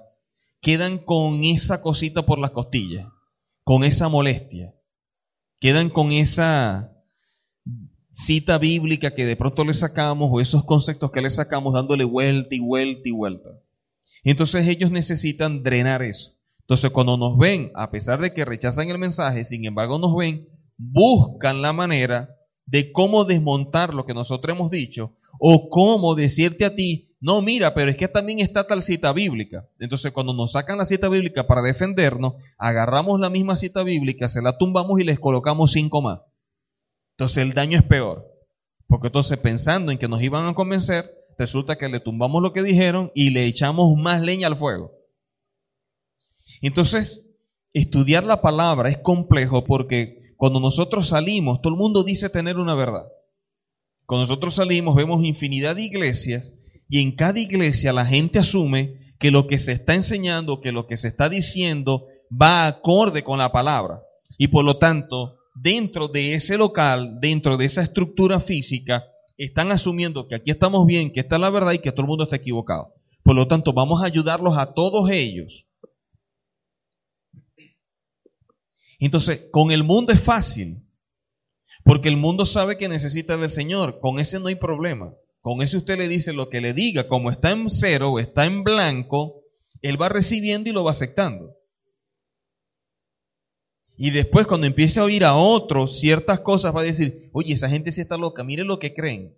quedan 0.62 0.96
con 0.96 1.44
esa 1.44 1.82
cosita 1.82 2.22
por 2.22 2.38
las 2.38 2.52
costillas 2.52 3.11
con 3.64 3.84
esa 3.84 4.08
molestia, 4.08 4.74
quedan 5.60 5.90
con 5.90 6.12
esa 6.12 6.92
cita 8.12 8.58
bíblica 8.58 9.14
que 9.14 9.24
de 9.24 9.36
pronto 9.36 9.64
le 9.64 9.74
sacamos 9.74 10.28
o 10.30 10.40
esos 10.40 10.64
conceptos 10.64 11.10
que 11.10 11.22
le 11.22 11.30
sacamos 11.30 11.72
dándole 11.72 12.04
vuelta 12.04 12.54
y 12.54 12.60
vuelta 12.60 13.08
y 13.08 13.12
vuelta. 13.12 13.50
Entonces 14.24 14.68
ellos 14.68 14.90
necesitan 14.90 15.62
drenar 15.62 16.02
eso. 16.02 16.32
Entonces 16.60 16.90
cuando 16.90 17.16
nos 17.16 17.38
ven, 17.38 17.70
a 17.74 17.90
pesar 17.90 18.20
de 18.20 18.32
que 18.32 18.44
rechazan 18.44 18.88
el 18.90 18.98
mensaje, 18.98 19.44
sin 19.44 19.64
embargo 19.64 19.98
nos 19.98 20.16
ven, 20.16 20.46
buscan 20.78 21.62
la 21.62 21.72
manera 21.72 22.30
de 22.66 22.92
cómo 22.92 23.24
desmontar 23.24 23.94
lo 23.94 24.06
que 24.06 24.14
nosotros 24.14 24.54
hemos 24.56 24.70
dicho 24.70 25.16
o 25.38 25.68
cómo 25.70 26.14
decirte 26.14 26.64
a 26.64 26.74
ti, 26.74 27.11
no, 27.22 27.40
mira, 27.40 27.72
pero 27.72 27.88
es 27.88 27.96
que 27.96 28.08
también 28.08 28.40
está 28.40 28.66
tal 28.66 28.82
cita 28.82 29.12
bíblica. 29.12 29.68
Entonces 29.78 30.10
cuando 30.10 30.34
nos 30.34 30.52
sacan 30.52 30.76
la 30.76 30.84
cita 30.84 31.08
bíblica 31.08 31.46
para 31.46 31.62
defendernos, 31.62 32.34
agarramos 32.58 33.20
la 33.20 33.30
misma 33.30 33.56
cita 33.56 33.84
bíblica, 33.84 34.28
se 34.28 34.42
la 34.42 34.58
tumbamos 34.58 34.98
y 34.98 35.04
les 35.04 35.20
colocamos 35.20 35.70
cinco 35.70 36.02
más. 36.02 36.20
Entonces 37.12 37.38
el 37.38 37.54
daño 37.54 37.78
es 37.78 37.84
peor. 37.84 38.26
Porque 38.88 39.06
entonces 39.06 39.38
pensando 39.38 39.92
en 39.92 39.98
que 39.98 40.08
nos 40.08 40.20
iban 40.20 40.48
a 40.48 40.54
convencer, 40.54 41.12
resulta 41.38 41.76
que 41.76 41.88
le 41.88 42.00
tumbamos 42.00 42.42
lo 42.42 42.52
que 42.52 42.64
dijeron 42.64 43.12
y 43.14 43.30
le 43.30 43.46
echamos 43.46 43.96
más 43.96 44.20
leña 44.20 44.48
al 44.48 44.56
fuego. 44.56 44.90
Entonces, 46.60 47.24
estudiar 47.72 48.24
la 48.24 48.42
palabra 48.42 48.90
es 48.90 48.98
complejo 48.98 49.62
porque 49.62 50.34
cuando 50.36 50.58
nosotros 50.58 51.10
salimos, 51.10 51.62
todo 51.62 51.72
el 51.72 51.78
mundo 51.78 52.02
dice 52.02 52.30
tener 52.30 52.56
una 52.56 52.74
verdad. 52.74 53.06
Cuando 54.06 54.26
nosotros 54.26 54.56
salimos 54.56 54.96
vemos 54.96 55.24
infinidad 55.24 55.76
de 55.76 55.82
iglesias 55.82 56.52
y 56.92 57.00
en 57.00 57.16
cada 57.16 57.40
iglesia 57.40 57.90
la 57.90 58.04
gente 58.04 58.38
asume 58.38 59.14
que 59.18 59.30
lo 59.30 59.46
que 59.46 59.58
se 59.58 59.72
está 59.72 59.94
enseñando, 59.94 60.60
que 60.60 60.72
lo 60.72 60.86
que 60.86 60.98
se 60.98 61.08
está 61.08 61.30
diciendo 61.30 62.04
va 62.30 62.66
acorde 62.66 63.24
con 63.24 63.38
la 63.38 63.50
palabra. 63.50 64.02
Y 64.36 64.48
por 64.48 64.62
lo 64.62 64.76
tanto, 64.76 65.38
dentro 65.54 66.08
de 66.08 66.34
ese 66.34 66.58
local, 66.58 67.18
dentro 67.18 67.56
de 67.56 67.64
esa 67.64 67.82
estructura 67.82 68.40
física, 68.40 69.06
están 69.38 69.72
asumiendo 69.72 70.28
que 70.28 70.34
aquí 70.34 70.50
estamos 70.50 70.86
bien, 70.86 71.10
que 71.10 71.20
está 71.20 71.38
la 71.38 71.48
verdad 71.48 71.72
y 71.72 71.78
que 71.78 71.92
todo 71.92 72.02
el 72.02 72.08
mundo 72.08 72.24
está 72.24 72.36
equivocado. 72.36 72.92
Por 73.22 73.36
lo 73.36 73.48
tanto, 73.48 73.72
vamos 73.72 74.02
a 74.02 74.06
ayudarlos 74.06 74.58
a 74.58 74.74
todos 74.74 75.08
ellos. 75.10 75.64
Entonces, 78.98 79.44
con 79.50 79.70
el 79.70 79.82
mundo 79.82 80.12
es 80.12 80.22
fácil, 80.22 80.82
porque 81.84 82.10
el 82.10 82.18
mundo 82.18 82.44
sabe 82.44 82.76
que 82.76 82.86
necesita 82.86 83.38
del 83.38 83.50
Señor. 83.50 83.98
Con 83.98 84.18
ese 84.18 84.38
no 84.38 84.48
hay 84.48 84.56
problema. 84.56 85.14
Con 85.42 85.60
ese 85.60 85.76
usted 85.76 85.98
le 85.98 86.06
dice 86.06 86.32
lo 86.32 86.48
que 86.48 86.60
le 86.60 86.72
diga, 86.72 87.08
como 87.08 87.30
está 87.30 87.50
en 87.50 87.68
cero 87.68 88.12
o 88.12 88.20
está 88.20 88.46
en 88.46 88.62
blanco, 88.62 89.42
él 89.82 90.00
va 90.00 90.08
recibiendo 90.08 90.70
y 90.70 90.72
lo 90.72 90.84
va 90.84 90.92
aceptando. 90.92 91.56
Y 93.96 94.10
después 94.10 94.46
cuando 94.46 94.68
empiece 94.68 95.00
a 95.00 95.04
oír 95.04 95.24
a 95.24 95.34
otros 95.34 95.98
ciertas 95.98 96.40
cosas 96.40 96.74
va 96.74 96.80
a 96.80 96.84
decir, 96.84 97.28
oye, 97.32 97.54
esa 97.54 97.68
gente 97.68 97.90
sí 97.90 98.00
está 98.00 98.16
loca, 98.16 98.44
mire 98.44 98.62
lo 98.64 98.78
que 98.78 98.94
creen. 98.94 99.34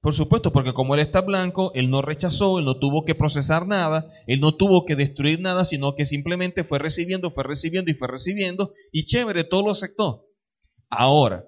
Por 0.00 0.14
supuesto, 0.14 0.52
porque 0.52 0.72
como 0.72 0.94
él 0.94 1.00
está 1.00 1.20
blanco, 1.20 1.70
él 1.74 1.88
no 1.88 2.02
rechazó, 2.02 2.58
él 2.58 2.64
no 2.64 2.78
tuvo 2.78 3.04
que 3.04 3.14
procesar 3.14 3.68
nada, 3.68 4.10
él 4.26 4.40
no 4.40 4.56
tuvo 4.56 4.86
que 4.86 4.96
destruir 4.96 5.40
nada, 5.40 5.64
sino 5.64 5.94
que 5.94 6.06
simplemente 6.06 6.64
fue 6.64 6.80
recibiendo, 6.80 7.30
fue 7.30 7.44
recibiendo 7.44 7.90
y 7.90 7.94
fue 7.94 8.08
recibiendo, 8.08 8.72
y 8.92 9.04
chévere, 9.04 9.44
todo 9.44 9.66
lo 9.66 9.70
aceptó. 9.70 10.24
Ahora, 10.88 11.44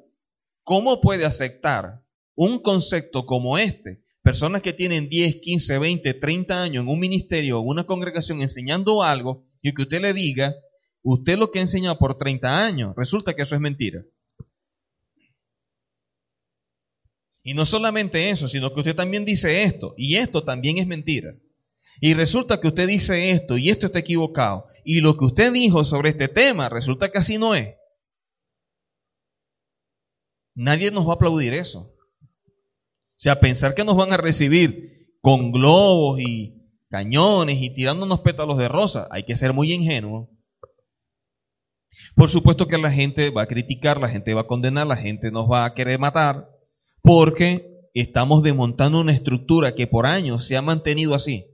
¿cómo 0.62 1.00
puede 1.00 1.24
aceptar 1.24 2.01
un 2.34 2.60
concepto 2.62 3.26
como 3.26 3.58
este? 3.58 4.02
Personas 4.22 4.62
que 4.62 4.72
tienen 4.72 5.08
10, 5.08 5.36
15, 5.36 5.78
20, 5.78 6.14
30 6.14 6.62
años 6.62 6.82
en 6.82 6.88
un 6.88 6.98
ministerio 6.98 7.58
o 7.58 7.62
en 7.62 7.68
una 7.68 7.84
congregación 7.84 8.40
enseñando 8.40 9.02
algo 9.02 9.44
y 9.60 9.74
que 9.74 9.82
usted 9.82 10.00
le 10.00 10.12
diga, 10.12 10.54
Usted 11.02 11.36
lo 11.36 11.50
que 11.50 11.58
ha 11.58 11.62
enseñado 11.62 11.98
por 11.98 12.16
30 12.16 12.64
años, 12.64 12.94
resulta 12.96 13.34
que 13.34 13.42
eso 13.42 13.54
es 13.54 13.60
mentira. 13.60 14.04
Y 17.42 17.54
no 17.54 17.66
solamente 17.66 18.30
eso, 18.30 18.48
sino 18.48 18.72
que 18.72 18.80
usted 18.80 18.94
también 18.94 19.24
dice 19.24 19.64
esto, 19.64 19.94
y 19.96 20.16
esto 20.16 20.44
también 20.44 20.78
es 20.78 20.86
mentira. 20.86 21.34
Y 22.00 22.14
resulta 22.14 22.60
que 22.60 22.68
usted 22.68 22.86
dice 22.86 23.32
esto, 23.32 23.58
y 23.58 23.70
esto 23.70 23.86
está 23.86 23.98
equivocado. 23.98 24.66
Y 24.84 25.00
lo 25.00 25.16
que 25.16 25.24
usted 25.24 25.52
dijo 25.52 25.84
sobre 25.84 26.10
este 26.10 26.28
tema, 26.28 26.68
resulta 26.68 27.10
que 27.10 27.18
así 27.18 27.36
no 27.36 27.56
es. 27.56 27.74
Nadie 30.54 30.92
nos 30.92 31.06
va 31.06 31.12
a 31.12 31.14
aplaudir 31.14 31.52
eso. 31.52 31.91
Sea, 33.22 33.38
pensar 33.38 33.76
que 33.76 33.84
nos 33.84 33.96
van 33.96 34.12
a 34.12 34.16
recibir 34.16 35.06
con 35.20 35.52
globos 35.52 36.18
y 36.18 36.54
cañones 36.88 37.62
y 37.62 37.72
tirándonos 37.72 38.18
pétalos 38.18 38.58
de 38.58 38.66
rosa, 38.66 39.06
hay 39.12 39.22
que 39.22 39.36
ser 39.36 39.52
muy 39.52 39.72
ingenuo. 39.72 40.28
Por 42.16 42.30
supuesto 42.30 42.66
que 42.66 42.78
la 42.78 42.90
gente 42.90 43.30
va 43.30 43.42
a 43.42 43.46
criticar, 43.46 44.00
la 44.00 44.08
gente 44.08 44.34
va 44.34 44.40
a 44.40 44.46
condenar, 44.48 44.88
la 44.88 44.96
gente 44.96 45.30
nos 45.30 45.48
va 45.48 45.64
a 45.64 45.72
querer 45.72 46.00
matar, 46.00 46.48
porque 47.00 47.88
estamos 47.94 48.42
desmontando 48.42 48.98
una 48.98 49.14
estructura 49.14 49.76
que 49.76 49.86
por 49.86 50.04
años 50.04 50.48
se 50.48 50.56
ha 50.56 50.62
mantenido 50.62 51.14
así, 51.14 51.46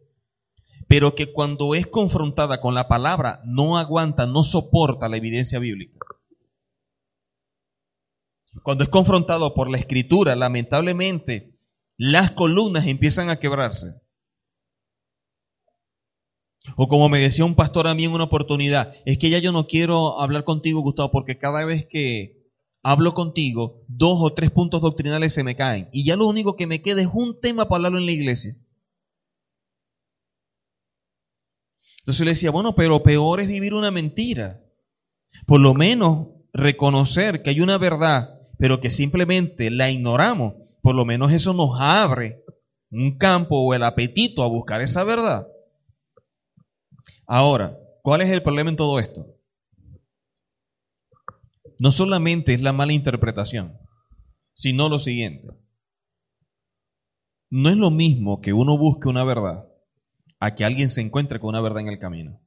pero 0.88 1.14
que 1.14 1.34
cuando 1.34 1.74
es 1.74 1.86
confrontada 1.86 2.62
con 2.62 2.74
la 2.74 2.88
palabra 2.88 3.42
no 3.44 3.76
aguanta, 3.76 4.26
no 4.26 4.42
soporta 4.42 5.06
la 5.10 5.18
evidencia 5.18 5.58
bíblica. 5.58 5.98
Cuando 8.62 8.84
es 8.84 8.88
confrontado 8.88 9.52
por 9.52 9.68
la 9.68 9.76
escritura, 9.76 10.34
lamentablemente, 10.34 11.47
las 11.98 12.30
columnas 12.32 12.86
empiezan 12.86 13.28
a 13.28 13.38
quebrarse. 13.38 13.94
O 16.76 16.88
como 16.88 17.08
me 17.08 17.18
decía 17.18 17.44
un 17.44 17.54
pastor 17.54 17.86
a 17.88 17.94
mí 17.94 18.04
en 18.04 18.12
una 18.12 18.24
oportunidad, 18.24 18.94
es 19.04 19.18
que 19.18 19.30
ya 19.30 19.38
yo 19.38 19.52
no 19.52 19.66
quiero 19.66 20.20
hablar 20.20 20.44
contigo, 20.44 20.80
Gustavo, 20.80 21.10
porque 21.10 21.38
cada 21.38 21.64
vez 21.64 21.86
que 21.88 22.38
hablo 22.82 23.14
contigo, 23.14 23.82
dos 23.88 24.18
o 24.20 24.32
tres 24.32 24.50
puntos 24.50 24.80
doctrinales 24.80 25.34
se 25.34 25.42
me 25.42 25.56
caen. 25.56 25.88
Y 25.92 26.04
ya 26.04 26.16
lo 26.16 26.28
único 26.28 26.56
que 26.56 26.66
me 26.66 26.82
queda 26.82 27.02
es 27.02 27.08
un 27.12 27.40
tema 27.40 27.64
para 27.68 27.76
hablarlo 27.76 27.98
en 27.98 28.06
la 28.06 28.12
iglesia. 28.12 28.54
Entonces 32.00 32.24
le 32.24 32.32
decía, 32.32 32.50
bueno, 32.50 32.74
pero 32.74 33.02
peor 33.02 33.40
es 33.40 33.48
vivir 33.48 33.74
una 33.74 33.90
mentira. 33.90 34.60
Por 35.46 35.60
lo 35.60 35.74
menos 35.74 36.28
reconocer 36.52 37.42
que 37.42 37.50
hay 37.50 37.60
una 37.60 37.76
verdad, 37.76 38.40
pero 38.58 38.80
que 38.80 38.90
simplemente 38.90 39.70
la 39.70 39.90
ignoramos. 39.90 40.67
Por 40.88 40.94
lo 40.94 41.04
menos 41.04 41.30
eso 41.32 41.52
nos 41.52 41.78
abre 41.78 42.42
un 42.90 43.18
campo 43.18 43.58
o 43.58 43.74
el 43.74 43.82
apetito 43.82 44.42
a 44.42 44.48
buscar 44.48 44.80
esa 44.80 45.04
verdad. 45.04 45.46
Ahora, 47.26 47.76
¿cuál 48.02 48.22
es 48.22 48.30
el 48.30 48.42
problema 48.42 48.70
en 48.70 48.76
todo 48.76 48.98
esto? 48.98 49.26
No 51.78 51.90
solamente 51.90 52.54
es 52.54 52.62
la 52.62 52.72
mala 52.72 52.94
interpretación, 52.94 53.76
sino 54.54 54.88
lo 54.88 54.98
siguiente. 54.98 55.48
No 57.50 57.68
es 57.68 57.76
lo 57.76 57.90
mismo 57.90 58.40
que 58.40 58.54
uno 58.54 58.78
busque 58.78 59.10
una 59.10 59.24
verdad 59.24 59.66
a 60.40 60.54
que 60.54 60.64
alguien 60.64 60.88
se 60.88 61.02
encuentre 61.02 61.38
con 61.38 61.50
una 61.50 61.60
verdad 61.60 61.82
en 61.82 61.88
el 61.88 61.98
camino. 61.98 62.40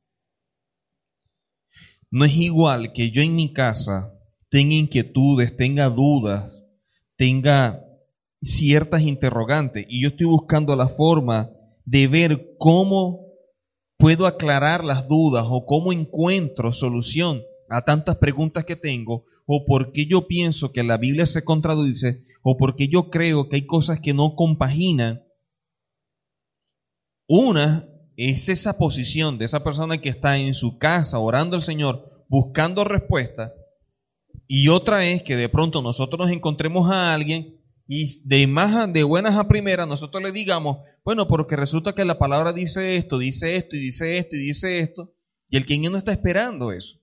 No 2.10 2.26
es 2.26 2.34
igual 2.34 2.92
que 2.92 3.12
yo 3.12 3.22
en 3.22 3.36
mi 3.36 3.54
casa 3.54 4.12
tenga 4.50 4.74
inquietudes, 4.74 5.56
tenga 5.58 5.90
dudas, 5.90 6.52
tenga 7.18 7.86
ciertas 8.42 9.02
interrogantes 9.02 9.86
y 9.88 10.02
yo 10.04 10.10
estoy 10.10 10.26
buscando 10.26 10.76
la 10.76 10.90
forma 10.90 11.52
de 11.86 12.08
ver 12.08 12.56
cómo 12.58 13.28
puedo 13.98 14.26
aclarar 14.26 14.84
las 14.84 15.08
dudas 15.08 15.46
o 15.48 15.66
cómo 15.66 15.94
encuentro 15.94 16.74
solución 16.74 17.42
a 17.70 17.84
tantas 17.84 18.18
preguntas 18.18 18.66
que 18.66 18.76
tengo 18.76 19.26
o 19.46 19.66
por 19.66 19.92
qué 19.92 20.06
yo 20.08 20.28
pienso 20.28 20.72
que 20.72 20.84
la 20.84 20.98
Biblia 20.98 21.26
se 21.26 21.44
contradice 21.44 22.24
o 22.42 22.58
por 22.58 22.76
qué 22.76 22.88
yo 22.88 23.10
creo 23.10 23.48
que 23.48 23.58
hay 23.58 23.66
cosas 23.66 24.00
que 24.00 24.14
no 24.14 24.36
compaginan. 24.36 25.24
Una 27.28 27.88
es 28.18 28.50
esa 28.50 28.78
posición 28.78 29.38
de 29.38 29.46
esa 29.46 29.64
persona 29.64 30.00
que 30.00 30.10
está 30.10 30.38
en 30.38 30.54
su 30.54 30.78
casa 30.78 31.20
orando 31.20 31.56
al 31.56 31.62
Señor 31.62 32.24
buscando 32.28 32.84
respuestas 32.84 33.52
y 34.48 34.68
otra 34.68 35.06
es 35.06 35.24
que 35.24 35.36
de 35.36 35.48
pronto 35.48 35.82
nosotros 35.82 36.20
nos 36.20 36.32
encontremos 36.32 36.90
a 36.90 37.14
alguien 37.14 37.61
y 37.94 38.22
de, 38.24 38.48
más, 38.48 38.94
de 38.94 39.04
buenas 39.04 39.36
a 39.36 39.50
primeras 39.50 39.86
nosotros 39.86 40.24
le 40.24 40.32
digamos, 40.32 40.78
bueno, 41.04 41.28
porque 41.28 41.58
resulta 41.58 41.92
que 41.92 42.06
la 42.06 42.18
palabra 42.18 42.54
dice 42.54 42.96
esto, 42.96 43.18
dice 43.18 43.58
esto 43.58 43.76
y 43.76 43.80
dice 43.82 44.18
esto 44.18 44.38
y 44.38 44.40
dice 44.40 44.80
esto, 44.80 45.12
y 45.50 45.58
el 45.58 45.66
quien 45.66 45.82
no 45.82 45.98
está 45.98 46.14
esperando 46.14 46.72
eso. 46.72 47.00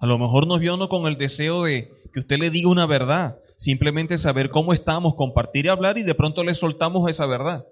A 0.00 0.04
lo 0.04 0.18
mejor 0.18 0.46
nos 0.46 0.60
vio 0.60 0.74
uno 0.74 0.90
con 0.90 1.06
el 1.06 1.16
deseo 1.16 1.62
de 1.62 1.90
que 2.12 2.20
usted 2.20 2.38
le 2.38 2.50
diga 2.50 2.68
una 2.68 2.84
verdad, 2.84 3.38
simplemente 3.56 4.18
saber 4.18 4.50
cómo 4.50 4.74
estamos, 4.74 5.14
compartir 5.14 5.64
y 5.64 5.68
hablar 5.68 5.96
y 5.96 6.02
de 6.02 6.14
pronto 6.14 6.44
le 6.44 6.54
soltamos 6.54 7.08
esa 7.10 7.24
verdad. 7.24 7.64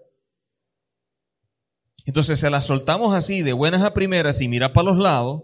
Entonces 2.07 2.41
se 2.41 2.49
la 2.49 2.63
soltamos 2.63 3.15
así, 3.15 3.43
de 3.43 3.53
buenas 3.53 3.83
a 3.83 3.93
primeras, 3.93 4.41
y 4.41 4.49
mira 4.49 4.73
para 4.73 4.93
los 4.93 4.99
lados, 4.99 5.43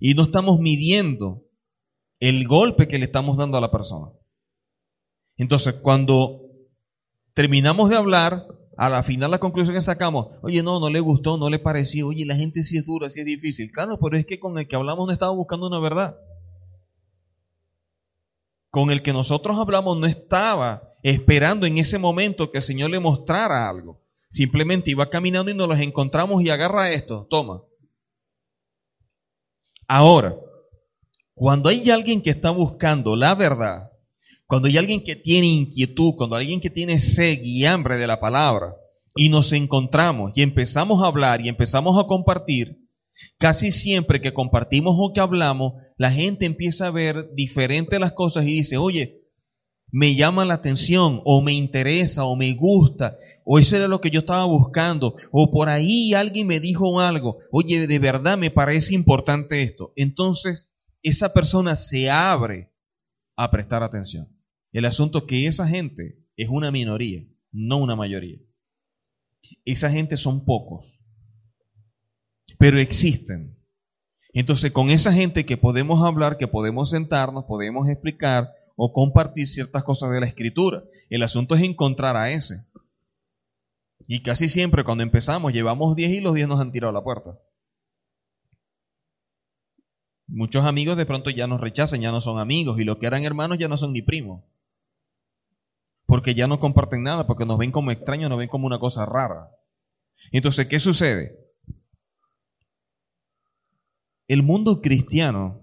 y 0.00 0.14
no 0.14 0.22
estamos 0.22 0.60
midiendo 0.60 1.42
el 2.20 2.48
golpe 2.48 2.88
que 2.88 2.98
le 2.98 3.04
estamos 3.04 3.36
dando 3.36 3.58
a 3.58 3.60
la 3.60 3.70
persona. 3.70 4.12
Entonces, 5.36 5.74
cuando 5.74 6.40
terminamos 7.34 7.90
de 7.90 7.96
hablar, 7.96 8.46
a 8.76 8.88
la 8.88 9.02
final 9.02 9.30
la 9.30 9.38
conclusión 9.38 9.74
que 9.74 9.80
sacamos, 9.80 10.28
oye, 10.42 10.62
no, 10.62 10.80
no 10.80 10.90
le 10.90 11.00
gustó, 11.00 11.36
no 11.36 11.48
le 11.48 11.58
pareció, 11.58 12.08
oye, 12.08 12.24
la 12.24 12.36
gente 12.36 12.62
sí 12.62 12.76
es 12.76 12.86
dura, 12.86 13.10
sí 13.10 13.20
es 13.20 13.26
difícil. 13.26 13.70
Claro, 13.70 13.98
pero 14.00 14.16
es 14.16 14.26
que 14.26 14.40
con 14.40 14.58
el 14.58 14.66
que 14.66 14.76
hablamos 14.76 15.06
no 15.06 15.12
estaba 15.12 15.32
buscando 15.32 15.68
una 15.68 15.80
verdad. 15.80 16.16
Con 18.70 18.90
el 18.90 19.02
que 19.02 19.12
nosotros 19.12 19.56
hablamos 19.58 19.98
no 19.98 20.06
estaba 20.06 20.94
esperando 21.02 21.66
en 21.66 21.78
ese 21.78 21.98
momento 21.98 22.50
que 22.50 22.58
el 22.58 22.64
Señor 22.64 22.90
le 22.90 22.98
mostrara 22.98 23.68
algo, 23.68 24.00
Simplemente 24.34 24.90
iba 24.90 25.10
caminando 25.10 25.48
y 25.52 25.54
nos 25.54 25.68
los 25.68 25.78
encontramos 25.78 26.42
y 26.42 26.50
agarra 26.50 26.90
esto, 26.90 27.28
toma. 27.30 27.62
Ahora, 29.86 30.34
cuando 31.34 31.68
hay 31.68 31.88
alguien 31.88 32.20
que 32.20 32.30
está 32.30 32.50
buscando 32.50 33.14
la 33.14 33.36
verdad, 33.36 33.92
cuando 34.46 34.68
hay 34.68 34.76
alguien 34.76 35.02
que 35.02 35.16
tiene 35.16 35.46
inquietud, 35.46 36.14
cuando 36.16 36.36
hay 36.36 36.42
alguien 36.44 36.60
que 36.60 36.70
tiene 36.70 36.98
sed 37.00 37.40
y 37.42 37.64
hambre 37.64 37.96
de 37.96 38.06
la 38.06 38.20
palabra, 38.20 38.74
y 39.16 39.28
nos 39.28 39.52
encontramos 39.52 40.32
y 40.34 40.42
empezamos 40.42 41.02
a 41.02 41.06
hablar 41.06 41.40
y 41.40 41.48
empezamos 41.48 42.02
a 42.02 42.06
compartir, 42.06 42.78
casi 43.38 43.70
siempre 43.70 44.20
que 44.20 44.34
compartimos 44.34 44.96
o 44.98 45.12
que 45.12 45.20
hablamos, 45.20 45.74
la 45.96 46.10
gente 46.10 46.46
empieza 46.46 46.88
a 46.88 46.90
ver 46.90 47.30
diferentes 47.34 47.98
las 48.00 48.12
cosas 48.12 48.44
y 48.44 48.56
dice, 48.56 48.76
oye, 48.76 49.20
me 49.92 50.16
llama 50.16 50.44
la 50.44 50.54
atención 50.54 51.20
o 51.24 51.40
me 51.40 51.52
interesa 51.52 52.24
o 52.24 52.34
me 52.34 52.52
gusta 52.54 53.16
o 53.44 53.60
eso 53.60 53.76
era 53.76 53.86
lo 53.86 54.00
que 54.00 54.10
yo 54.10 54.20
estaba 54.20 54.44
buscando 54.44 55.14
o 55.30 55.52
por 55.52 55.68
ahí 55.68 56.14
alguien 56.14 56.48
me 56.48 56.58
dijo 56.58 56.98
algo, 56.98 57.38
oye, 57.52 57.86
de 57.86 57.98
verdad 58.00 58.36
me 58.36 58.50
parece 58.50 58.94
importante 58.94 59.62
esto. 59.62 59.92
Entonces, 59.94 60.72
esa 61.02 61.32
persona 61.32 61.76
se 61.76 62.10
abre 62.10 62.72
a 63.36 63.50
prestar 63.50 63.84
atención. 63.84 64.33
El 64.74 64.86
asunto 64.86 65.18
es 65.18 65.24
que 65.24 65.46
esa 65.46 65.68
gente 65.68 66.18
es 66.36 66.48
una 66.48 66.72
minoría, 66.72 67.24
no 67.52 67.76
una 67.76 67.94
mayoría. 67.94 68.38
Esa 69.64 69.88
gente 69.88 70.16
son 70.16 70.44
pocos, 70.44 70.84
pero 72.58 72.80
existen. 72.80 73.56
Entonces, 74.32 74.72
con 74.72 74.90
esa 74.90 75.12
gente 75.12 75.46
que 75.46 75.56
podemos 75.56 76.04
hablar, 76.04 76.38
que 76.38 76.48
podemos 76.48 76.90
sentarnos, 76.90 77.44
podemos 77.44 77.88
explicar 77.88 78.50
o 78.74 78.92
compartir 78.92 79.46
ciertas 79.46 79.84
cosas 79.84 80.10
de 80.10 80.18
la 80.18 80.26
escritura. 80.26 80.82
El 81.08 81.22
asunto 81.22 81.54
es 81.54 81.62
encontrar 81.62 82.16
a 82.16 82.32
ese. 82.32 82.66
Y 84.08 84.24
casi 84.24 84.48
siempre 84.48 84.82
cuando 84.82 85.04
empezamos 85.04 85.52
llevamos 85.52 85.94
10 85.94 86.10
y 86.10 86.20
los 86.20 86.34
10 86.34 86.48
nos 86.48 86.60
han 86.60 86.72
tirado 86.72 86.92
la 86.92 87.04
puerta. 87.04 87.38
Muchos 90.26 90.64
amigos 90.64 90.96
de 90.96 91.06
pronto 91.06 91.30
ya 91.30 91.46
nos 91.46 91.60
rechazan, 91.60 92.00
ya 92.00 92.10
no 92.10 92.20
son 92.20 92.40
amigos, 92.40 92.80
y 92.80 92.84
los 92.84 92.98
que 92.98 93.06
eran 93.06 93.22
hermanos 93.22 93.58
ya 93.58 93.68
no 93.68 93.76
son 93.76 93.92
ni 93.92 94.02
primos 94.02 94.42
porque 96.06 96.34
ya 96.34 96.46
no 96.46 96.60
comparten 96.60 97.02
nada, 97.02 97.26
porque 97.26 97.46
nos 97.46 97.58
ven 97.58 97.72
como 97.72 97.90
extraños, 97.90 98.28
nos 98.28 98.38
ven 98.38 98.48
como 98.48 98.66
una 98.66 98.78
cosa 98.78 99.06
rara. 99.06 99.48
Entonces, 100.32 100.66
¿qué 100.66 100.78
sucede? 100.78 101.38
El 104.28 104.42
mundo 104.42 104.80
cristiano 104.80 105.60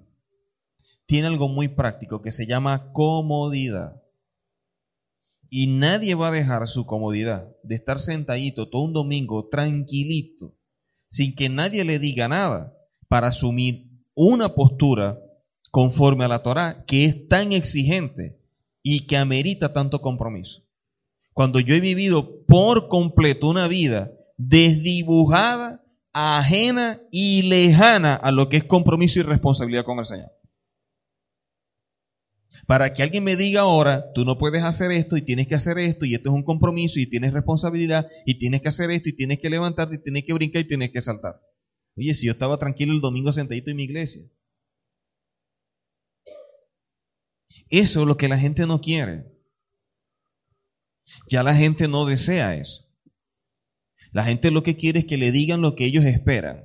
tiene 1.05 1.27
algo 1.27 1.47
muy 1.47 1.67
práctico 1.67 2.21
que 2.21 2.31
se 2.31 2.45
llama 2.45 2.91
comodidad. 2.93 4.01
Y 5.49 5.67
nadie 5.67 6.15
va 6.15 6.29
a 6.29 6.31
dejar 6.31 6.67
su 6.67 6.85
comodidad 6.85 7.49
de 7.63 7.75
estar 7.75 7.99
sentadito 7.99 8.69
todo 8.69 8.83
un 8.83 8.93
domingo 8.93 9.49
tranquilito, 9.49 10.55
sin 11.09 11.35
que 11.35 11.49
nadie 11.49 11.83
le 11.83 11.99
diga 11.99 12.29
nada, 12.29 12.73
para 13.09 13.27
asumir 13.27 13.89
una 14.15 14.55
postura 14.55 15.19
conforme 15.71 16.25
a 16.25 16.29
la 16.29 16.43
Torah 16.43 16.85
que 16.85 17.05
es 17.05 17.27
tan 17.27 17.51
exigente 17.51 18.40
y 18.83 19.05
que 19.05 19.17
amerita 19.17 19.73
tanto 19.73 20.01
compromiso. 20.01 20.63
Cuando 21.33 21.59
yo 21.59 21.75
he 21.75 21.79
vivido 21.79 22.45
por 22.45 22.87
completo 22.87 23.47
una 23.47 23.67
vida 23.67 24.11
desdibujada, 24.37 25.81
ajena 26.13 27.01
y 27.11 27.43
lejana 27.43 28.15
a 28.15 28.31
lo 28.31 28.49
que 28.49 28.57
es 28.57 28.63
compromiso 28.65 29.19
y 29.19 29.23
responsabilidad 29.23 29.85
con 29.85 29.99
el 29.99 30.05
Señor. 30.05 30.29
Para 32.67 32.93
que 32.93 33.03
alguien 33.03 33.23
me 33.23 33.35
diga 33.35 33.61
ahora, 33.61 34.11
tú 34.13 34.23
no 34.23 34.37
puedes 34.37 34.63
hacer 34.63 34.91
esto 34.91 35.17
y 35.17 35.23
tienes 35.23 35.47
que 35.47 35.55
hacer 35.55 35.77
esto 35.79 36.05
y 36.05 36.15
esto 36.15 36.29
es 36.29 36.35
un 36.35 36.43
compromiso 36.43 36.99
y 36.99 37.09
tienes 37.09 37.33
responsabilidad 37.33 38.07
y 38.25 38.39
tienes 38.39 38.61
que 38.61 38.69
hacer 38.69 38.91
esto 38.91 39.09
y 39.09 39.15
tienes 39.15 39.39
que 39.39 39.49
levantarte 39.49 39.95
y 39.95 40.03
tienes 40.03 40.25
que 40.25 40.33
brincar 40.33 40.61
y 40.61 40.67
tienes 40.67 40.91
que 40.91 41.01
saltar. 41.01 41.35
Oye, 41.97 42.13
si 42.13 42.27
yo 42.27 42.33
estaba 42.33 42.57
tranquilo 42.57 42.93
el 42.93 43.01
domingo 43.01 43.31
sentadito 43.31 43.71
en 43.71 43.77
mi 43.77 43.83
iglesia. 43.83 44.23
Eso 47.71 48.01
es 48.01 48.07
lo 48.07 48.17
que 48.17 48.27
la 48.27 48.37
gente 48.37 48.67
no 48.67 48.81
quiere. 48.81 49.25
Ya 51.27 51.41
la 51.41 51.55
gente 51.55 51.87
no 51.87 52.05
desea 52.05 52.55
eso. 52.55 52.85
La 54.11 54.25
gente 54.25 54.51
lo 54.51 54.61
que 54.61 54.75
quiere 54.75 54.99
es 54.99 55.05
que 55.05 55.17
le 55.17 55.31
digan 55.31 55.61
lo 55.61 55.75
que 55.75 55.85
ellos 55.85 56.03
esperan. 56.05 56.63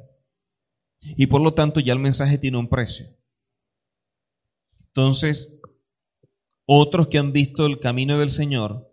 Y 1.01 1.27
por 1.27 1.41
lo 1.41 1.55
tanto 1.55 1.79
ya 1.79 1.93
el 1.93 2.01
mensaje 2.01 2.39
tiene 2.39 2.59
un 2.59 2.69
precio. 2.69 3.07
Entonces, 4.89 5.61
otros 6.67 7.07
que 7.07 7.19
han 7.19 7.33
visto 7.33 7.67
el 7.67 7.79
camino 7.79 8.19
del 8.19 8.33
Señor 8.33 8.89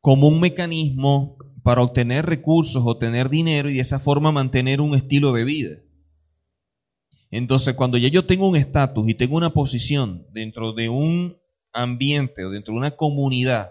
como 0.00 0.28
un 0.28 0.40
mecanismo 0.40 1.36
para 1.64 1.82
obtener 1.82 2.24
recursos, 2.24 2.82
obtener 2.86 3.28
dinero 3.28 3.68
y 3.68 3.74
de 3.74 3.80
esa 3.80 3.98
forma 3.98 4.30
mantener 4.30 4.80
un 4.80 4.94
estilo 4.94 5.32
de 5.32 5.44
vida. 5.44 5.76
Entonces, 7.30 7.74
cuando 7.74 7.96
ya 7.96 8.08
yo 8.08 8.26
tengo 8.26 8.48
un 8.48 8.56
estatus 8.56 9.08
y 9.08 9.14
tengo 9.14 9.36
una 9.36 9.52
posición 9.52 10.26
dentro 10.32 10.72
de 10.72 10.88
un 10.88 11.36
ambiente 11.72 12.44
o 12.44 12.50
dentro 12.50 12.74
de 12.74 12.78
una 12.78 12.90
comunidad, 12.92 13.70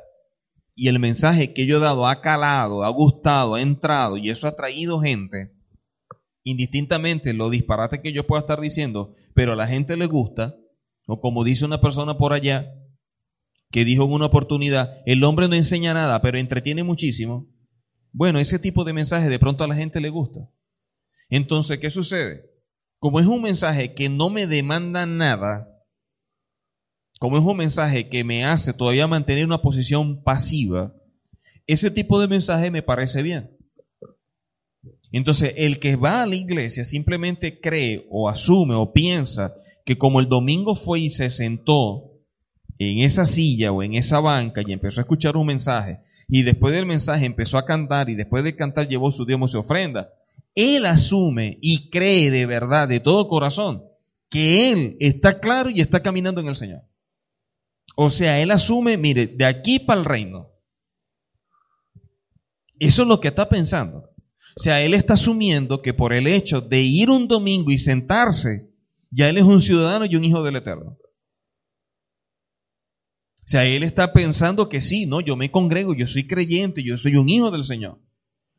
y 0.76 0.88
el 0.88 0.99
mensaje 0.99 1.53
que 1.53 1.66
yo 1.66 1.78
he 1.78 1.82
dado 1.82 2.07
ha 2.07 2.22
calado, 2.22 2.86
ha 2.86 2.89
gustado, 2.89 3.55
ha 3.55 3.62
entrado, 3.62 4.16
y 4.16 4.30
eso 4.30 4.47
ha 4.47 4.55
traído 4.55 5.01
gente, 5.01 5.51
indistintamente 6.43 7.34
lo 7.34 7.49
disparate 7.49 8.01
que 8.01 8.14
yo 8.14 8.26
pueda 8.26 8.41
estar 8.41 8.62
diciendo, 8.62 9.14
pero 9.34 9.51
a 9.51 9.55
la 9.57 9.68
gente 9.68 9.97
le 9.97 10.05
gusta, 10.05 10.55
o 11.05 11.20
como 11.20 11.43
dice 11.43 11.66
una 11.66 11.82
persona 11.82 12.18
por 12.18 12.32
allá, 12.32 12.74
que 13.72 13.84
dijo 13.84 14.05
en 14.05 14.14
una 14.14 14.28
oportunidad, 14.28 15.01
el 15.05 15.24
hombre 15.26 15.49
no 15.49 15.55
enseña 15.55 15.93
nada, 15.93 16.22
pero 16.22 16.39
entretiene 16.39 16.84
muchísimo. 16.84 17.47
Bueno, 18.14 18.39
ese 18.39 18.57
tipo 18.57 18.84
de 18.86 18.93
mensaje 18.93 19.28
de 19.28 19.38
pronto 19.38 19.64
a 19.64 19.68
la 19.68 19.76
gente 19.76 19.99
le 19.99 20.10
gusta. 20.10 20.49
Entonces, 21.30 21.78
¿qué 21.80 21.91
sucede? 21.91 22.49
Como 23.00 23.20
es 23.20 23.26
un 23.26 23.41
mensaje 23.41 23.93
que 23.93 24.10
no 24.10 24.30
me 24.30 24.45
demanda 24.45 25.06
nada, 25.06 25.68
como 27.20 27.38
es 27.38 27.43
un 27.43 27.58
mensaje 27.58 28.10
que 28.10 28.24
me 28.24 28.45
hace 28.45 28.74
todavía 28.74 29.08
mantener 29.08 29.45
una 29.45 29.62
posición 29.62 30.24
pasiva, 30.24 30.93
ese 31.68 31.91
tipo 31.91 32.20
de 32.20 32.28
mensaje 32.28 32.72
me 32.72 32.84
parece 32.84 33.22
bien. 33.22 33.52
Entonces, 35.12 35.54
el 35.58 35.80
que 35.80 35.95
va 35.95 36.22
a 36.22 36.26
la 36.26 36.36
iglesia 36.36 36.86
simplemente 36.86 37.60
cree 37.60 38.06
o 38.10 38.30
asume 38.30 38.76
o 38.76 38.93
piensa 38.93 39.54
que 39.86 39.97
como 39.97 40.20
el 40.20 40.30
domingo 40.30 40.76
fue 40.76 41.00
y 41.00 41.10
se 41.10 41.30
sentó 41.30 42.12
en 42.78 43.00
esa 43.00 43.26
silla 43.26 43.72
o 43.72 43.82
en 43.82 43.95
esa 43.95 44.20
banca 44.20 44.62
y 44.66 44.72
empezó 44.72 45.00
a 45.00 45.04
escuchar 45.04 45.36
un 45.36 45.47
mensaje, 45.47 46.00
y 46.28 46.43
después 46.43 46.74
del 46.74 46.86
mensaje 46.86 47.26
empezó 47.26 47.58
a 47.58 47.66
cantar 47.66 48.10
y 48.10 48.16
después 48.16 48.43
de 48.43 48.56
cantar 48.56 48.88
llevó 48.88 49.12
su 49.12 49.26
diezmo 49.26 49.47
y 49.47 49.50
su 49.50 49.60
ofrenda, 49.60 50.10
él 50.60 50.86
asume 50.86 51.57
y 51.62 51.89
cree 51.89 52.32
de 52.32 52.45
verdad, 52.45 52.88
de 52.88 52.99
todo 52.99 53.28
corazón, 53.28 53.84
que 54.30 54.72
él 54.72 54.97
está 54.99 55.39
claro 55.39 55.70
y 55.70 55.82
está 55.82 56.01
caminando 56.01 56.41
en 56.41 56.47
el 56.47 56.55
Señor. 56.55 56.82
O 57.95 58.10
sea, 58.10 58.39
él 58.39 58.51
asume, 58.51 58.97
mire, 58.97 59.28
de 59.28 59.45
aquí 59.45 59.80
para 59.80 59.99
el 59.99 60.05
reino. 60.05 60.47
Eso 62.80 63.01
es 63.01 63.07
lo 63.07 63.20
que 63.20 63.30
está 63.30 63.49
pensando. 63.49 64.10
O 64.55 64.62
sea, 64.62 64.82
él 64.82 64.93
está 64.93 65.14
asumiendo 65.14 65.82
que 65.82 65.93
por 65.93 66.14
el 66.14 66.28
hecho 66.28 66.62
de 66.62 66.82
ir 66.82 67.10
un 67.10 67.28
domingo 67.28 67.72
y 67.72 67.78
sentarse, 67.78 68.70
ya 69.12 69.30
él 69.30 69.38
es 69.38 69.43
un 69.43 69.62
ciudadano 69.62 70.05
y 70.05 70.16
un 70.16 70.24
hijo 70.24 70.43
del 70.43 70.57
Eterno. 70.57 70.97
O 73.49 73.51
sea, 73.51 73.66
él 73.66 73.84
está 73.84 74.14
pensando 74.14 74.70
que 74.70 74.82
sí, 74.82 75.05
no, 75.05 75.22
yo 75.22 75.36
me 75.36 75.49
congrego, 75.49 75.95
yo 75.95 76.05
soy 76.07 76.28
creyente, 76.28 76.84
yo 76.84 76.97
soy 76.97 77.16
un 77.16 77.30
hijo 77.30 77.49
del 77.49 77.64
Señor. 77.64 77.99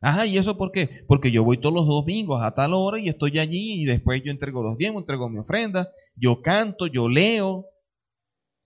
Ajá, 0.01 0.25
¿y 0.25 0.37
eso 0.39 0.57
por 0.57 0.71
qué? 0.71 1.03
Porque 1.07 1.31
yo 1.31 1.43
voy 1.43 1.57
todos 1.57 1.75
los 1.75 1.87
domingos 1.87 2.41
a 2.41 2.55
tal 2.55 2.73
hora 2.73 2.99
y 2.99 3.07
estoy 3.07 3.37
allí 3.37 3.83
y 3.83 3.85
después 3.85 4.23
yo 4.23 4.31
entrego 4.31 4.63
los 4.63 4.77
diezmos, 4.77 5.03
entrego 5.03 5.29
mi 5.29 5.37
ofrenda, 5.37 5.89
yo 6.15 6.41
canto, 6.41 6.87
yo 6.87 7.07
leo 7.07 7.67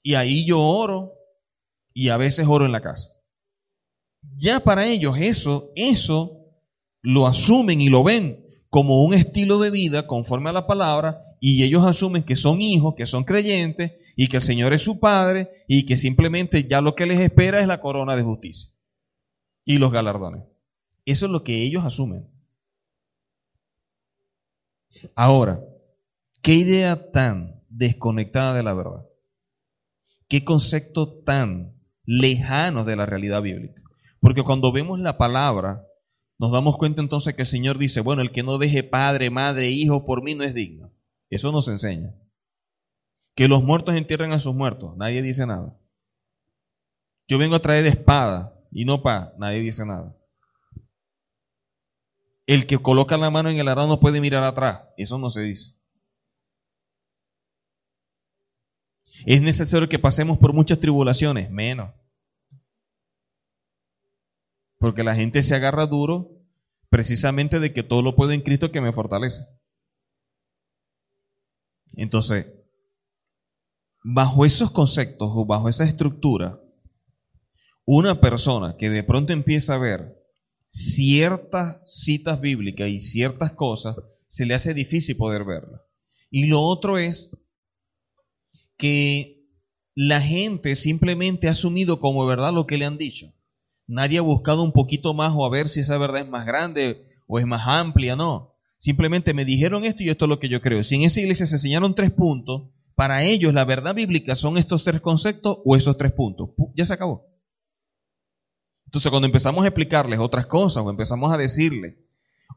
y 0.02 0.16
ahí 0.16 0.46
yo 0.46 0.62
oro 0.62 1.12
y 1.94 2.08
a 2.08 2.16
veces 2.16 2.48
oro 2.48 2.66
en 2.66 2.72
la 2.72 2.82
casa. 2.82 3.10
Ya 4.38 4.62
para 4.62 4.88
ellos 4.88 5.18
eso, 5.20 5.72
eso 5.76 6.38
lo 7.02 7.28
asumen 7.28 7.82
y 7.82 7.90
lo 7.90 8.04
ven 8.04 8.46
como 8.70 9.04
un 9.04 9.14
estilo 9.14 9.60
de 9.60 9.72
vida 9.72 10.08
conforme 10.08 10.50
a 10.50 10.54
la 10.54 10.68
palabra 10.68 11.22
y 11.42 11.64
ellos 11.64 11.86
asumen 11.86 12.24
que 12.24 12.38
son 12.38 12.62
hijos, 12.62 12.96
que 12.96 13.06
son 13.06 13.26
creyentes 13.26 13.92
y 14.16 14.30
que 14.30 14.38
el 14.38 14.44
Señor 14.44 14.72
es 14.74 14.84
su 14.84 15.00
Padre 15.00 15.50
y 15.68 15.86
que 15.86 15.98
simplemente 15.98 16.64
ya 16.64 16.80
lo 16.80 16.96
que 16.96 17.06
les 17.06 17.20
espera 17.20 17.60
es 17.60 17.68
la 17.68 17.82
corona 17.82 18.16
de 18.16 18.24
justicia 18.24 18.72
y 19.66 19.80
los 19.80 19.92
galardones. 19.92 20.55
Eso 21.06 21.28
es 21.28 21.32
lo 21.32 21.44
que 21.44 21.64
ellos 21.64 21.86
asumen. 21.86 22.28
Ahora, 25.16 25.62
¿qué 26.42 26.54
idea 26.54 27.12
tan 27.12 27.62
desconectada 27.70 28.54
de 28.54 28.64
la 28.64 28.74
verdad? 28.74 29.06
¿Qué 30.28 30.44
concepto 30.44 31.24
tan 31.24 31.76
lejano 32.06 32.84
de 32.86 32.96
la 32.96 33.06
realidad 33.06 33.42
bíblica? 33.42 33.82
Porque 34.20 34.44
cuando 34.44 34.72
vemos 34.72 35.00
la 35.00 35.18
palabra, 35.18 35.86
nos 36.40 36.52
damos 36.52 36.78
cuenta 36.78 37.02
entonces 37.02 37.36
que 37.36 37.44
el 37.44 37.48
Señor 37.48 37.78
dice, 37.78 38.02
bueno, 38.02 38.22
el 38.22 38.32
que 38.32 38.44
no 38.44 38.58
deje 38.58 38.84
padre, 38.84 39.30
madre, 39.30 39.70
hijo, 39.70 40.06
por 40.06 40.24
mí 40.24 40.34
no 40.34 40.44
es 40.44 40.54
digno. 40.54 40.92
Eso 41.30 41.52
nos 41.52 41.68
enseña. 41.68 42.16
Que 43.36 43.48
los 43.48 43.64
muertos 43.64 43.96
entierren 43.96 44.32
a 44.32 44.40
sus 44.40 44.56
muertos, 44.56 44.98
nadie 44.98 45.22
dice 45.22 45.46
nada. 45.46 45.78
Yo 47.28 47.38
vengo 47.38 47.56
a 47.56 47.62
traer 47.62 47.86
espada 47.86 48.54
y 48.72 48.86
no 48.86 49.02
pa, 49.02 49.34
nadie 49.38 49.62
dice 49.62 49.86
nada. 49.86 50.16
El 52.48 52.68
que 52.68 52.78
coloca 52.78 53.18
la 53.18 53.30
mano 53.30 53.50
en 53.50 53.58
el 53.58 53.68
arado 53.68 53.88
no 53.88 54.00
puede 54.00 54.22
mirar 54.22 54.44
atrás. 54.44 54.88
Eso 54.98 55.18
no 55.18 55.30
se 55.30 55.42
dice. 55.42 55.76
Es 59.26 59.42
necesario 59.42 59.90
que 59.90 60.00
pasemos 60.00 60.38
por 60.38 60.54
muchas 60.54 60.80
tribulaciones, 60.80 61.50
menos. 61.50 61.94
Porque 64.78 65.04
la 65.04 65.16
gente 65.16 65.42
se 65.42 65.56
agarra 65.56 65.88
duro 65.88 66.30
precisamente 66.90 67.60
de 67.60 67.74
que 67.74 67.84
todo 67.84 68.02
lo 68.02 68.16
puedo 68.16 68.32
en 68.32 68.42
Cristo 68.42 68.72
que 68.72 68.82
me 68.82 68.94
fortalece. 68.94 69.42
Entonces, 71.94 72.48
bajo 74.04 74.46
esos 74.46 74.72
conceptos 74.72 75.30
o 75.34 75.46
bajo 75.46 75.70
esa 75.70 75.86
estructura, 75.86 76.60
una 77.86 78.20
persona 78.20 78.76
que 78.78 78.90
de 78.90 79.04
pronto 79.04 79.34
empieza 79.34 79.76
a 79.76 79.80
ver 79.80 80.15
ciertas 80.76 81.78
citas 81.86 82.42
bíblicas 82.42 82.90
y 82.90 83.00
ciertas 83.00 83.54
cosas, 83.54 83.96
se 84.28 84.46
le 84.46 84.56
hace 84.56 84.74
difícil 84.74 85.16
poder 85.16 85.46
verlas. 85.46 85.82
Y 86.30 86.48
lo 86.48 86.62
otro 86.62 86.98
es 86.98 87.32
que 88.78 89.46
la 89.96 90.20
gente 90.20 90.76
simplemente 90.76 91.48
ha 91.48 91.52
asumido 91.52 92.02
como 92.02 92.26
verdad 92.26 92.52
lo 92.52 92.68
que 92.68 92.78
le 92.78 92.86
han 92.86 92.98
dicho. 92.98 93.28
Nadie 93.88 94.18
ha 94.18 94.22
buscado 94.22 94.64
un 94.64 94.74
poquito 94.74 95.14
más 95.14 95.32
o 95.34 95.46
a 95.46 95.50
ver 95.50 95.70
si 95.70 95.80
esa 95.80 95.98
verdad 95.98 96.24
es 96.24 96.28
más 96.28 96.46
grande 96.46 97.06
o 97.28 97.40
es 97.40 97.46
más 97.46 97.66
amplia, 97.66 98.18
no. 98.18 98.56
Simplemente 98.78 99.34
me 99.34 99.46
dijeron 99.46 99.86
esto 99.86 100.04
y 100.04 100.10
esto 100.10 100.26
es 100.26 100.30
lo 100.30 100.40
que 100.40 100.50
yo 100.50 100.60
creo. 100.60 100.84
Si 100.84 100.96
en 100.96 101.04
esa 101.04 101.22
iglesia 101.22 101.46
se 101.46 101.56
enseñaron 101.56 101.96
tres 101.96 102.12
puntos, 102.12 102.64
para 102.96 103.24
ellos 103.24 103.54
la 103.54 103.64
verdad 103.64 103.96
bíblica 103.96 104.36
son 104.36 104.58
estos 104.58 104.84
tres 104.84 105.00
conceptos 105.00 105.60
o 105.64 105.78
esos 105.78 105.98
tres 105.98 106.12
puntos. 106.12 106.50
Ya 106.76 106.86
se 106.86 106.94
acabó. 106.94 107.35
Entonces 108.96 109.10
cuando 109.10 109.26
empezamos 109.26 109.66
a 109.66 109.68
explicarles 109.68 110.20
otras 110.20 110.46
cosas 110.46 110.82
o 110.82 110.90
empezamos 110.90 111.30
a 111.30 111.36
decirles 111.38 111.98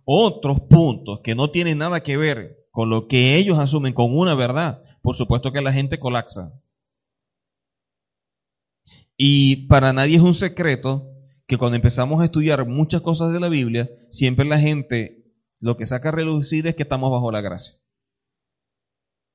otros 0.05 0.61
puntos 0.71 1.19
que 1.25 1.35
no 1.35 1.51
tienen 1.51 1.79
nada 1.79 2.05
que 2.05 2.17
ver 2.17 2.59
con 2.71 2.91
lo 2.91 3.09
que 3.09 3.35
ellos 3.35 3.59
asumen 3.59 3.93
con 3.93 4.17
una 4.17 4.37
verdad, 4.37 4.85
por 5.03 5.17
supuesto 5.17 5.51
que 5.51 5.61
la 5.61 5.73
gente 5.73 5.99
colapsa. 5.99 6.53
Y 9.17 9.67
para 9.67 9.93
nadie 9.93 10.15
es 10.15 10.23
un 10.23 10.37
secreto 10.37 11.09
que 11.49 11.59
cuando 11.59 11.75
empezamos 11.75 12.23
a 12.23 12.27
estudiar 12.27 12.65
muchas 12.69 13.01
cosas 13.01 13.33
de 13.33 13.41
la 13.41 13.49
Biblia, 13.49 13.91
siempre 14.09 14.45
la 14.45 14.61
gente 14.61 15.25
lo 15.59 15.77
que 15.77 15.89
saca 15.89 16.11
a 16.11 16.13
relucir 16.13 16.69
es 16.69 16.77
que 16.77 16.85
estamos 16.85 17.11
bajo 17.11 17.33
la 17.33 17.41
gracia. 17.41 17.75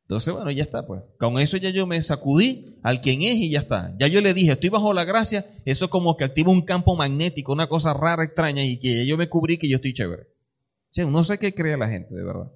Entonces, 0.03 0.33
bueno, 0.33 0.51
ya 0.51 0.63
está, 0.63 0.85
pues. 0.85 1.01
Con 1.17 1.39
eso 1.39 1.57
ya 1.57 1.69
yo 1.69 1.87
me 1.87 2.01
sacudí 2.03 2.77
al 2.83 3.01
quien 3.01 3.21
es 3.21 3.35
y 3.35 3.51
ya 3.51 3.61
está. 3.61 3.95
Ya 3.99 4.07
yo 4.07 4.21
le 4.21 4.33
dije, 4.33 4.51
estoy 4.51 4.69
bajo 4.69 4.93
la 4.93 5.05
gracia, 5.05 5.45
eso 5.65 5.89
como 5.89 6.17
que 6.17 6.25
activa 6.25 6.51
un 6.51 6.63
campo 6.63 6.95
magnético, 6.95 7.53
una 7.53 7.67
cosa 7.67 7.93
rara, 7.93 8.23
extraña, 8.23 8.63
y 8.63 8.79
que 8.79 9.05
yo 9.07 9.17
me 9.17 9.29
cubrí 9.29 9.57
que 9.57 9.69
yo 9.69 9.77
estoy 9.77 9.93
chévere. 9.93 10.23
no 11.09 11.23
sé 11.23 11.39
qué 11.39 11.53
cree 11.53 11.77
la 11.77 11.89
gente, 11.89 12.13
de 12.13 12.23
verdad. 12.23 12.51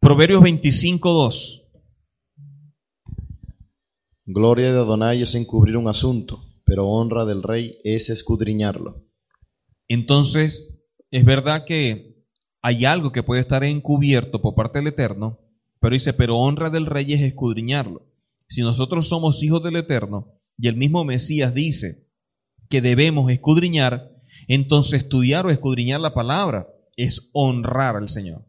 Proverbios 0.00 0.42
25, 0.42 1.12
2. 1.12 1.62
Gloria 4.26 4.72
de 4.72 4.78
Adonai 4.78 5.22
es 5.22 5.34
encubrir 5.34 5.76
un 5.76 5.88
asunto, 5.88 6.42
pero 6.64 6.88
honra 6.88 7.26
del 7.26 7.42
rey 7.42 7.76
es 7.84 8.08
escudriñarlo. 8.08 9.02
Entonces, 9.86 10.80
es 11.10 11.24
verdad 11.26 11.66
que 11.66 12.24
hay 12.62 12.86
algo 12.86 13.12
que 13.12 13.22
puede 13.22 13.42
estar 13.42 13.64
encubierto 13.64 14.40
por 14.40 14.54
parte 14.54 14.78
del 14.78 14.88
Eterno, 14.88 15.43
pero 15.84 15.92
dice, 15.92 16.14
pero 16.14 16.38
honra 16.38 16.70
del 16.70 16.86
rey 16.86 17.12
es 17.12 17.20
escudriñarlo. 17.20 18.06
Si 18.48 18.62
nosotros 18.62 19.06
somos 19.06 19.42
hijos 19.42 19.62
del 19.62 19.76
Eterno 19.76 20.28
y 20.56 20.68
el 20.68 20.76
mismo 20.76 21.04
Mesías 21.04 21.52
dice 21.52 22.06
que 22.70 22.80
debemos 22.80 23.30
escudriñar, 23.30 24.08
entonces 24.48 25.02
estudiar 25.02 25.44
o 25.44 25.50
escudriñar 25.50 26.00
la 26.00 26.14
palabra 26.14 26.68
es 26.96 27.28
honrar 27.34 27.96
al 27.96 28.08
Señor. 28.08 28.46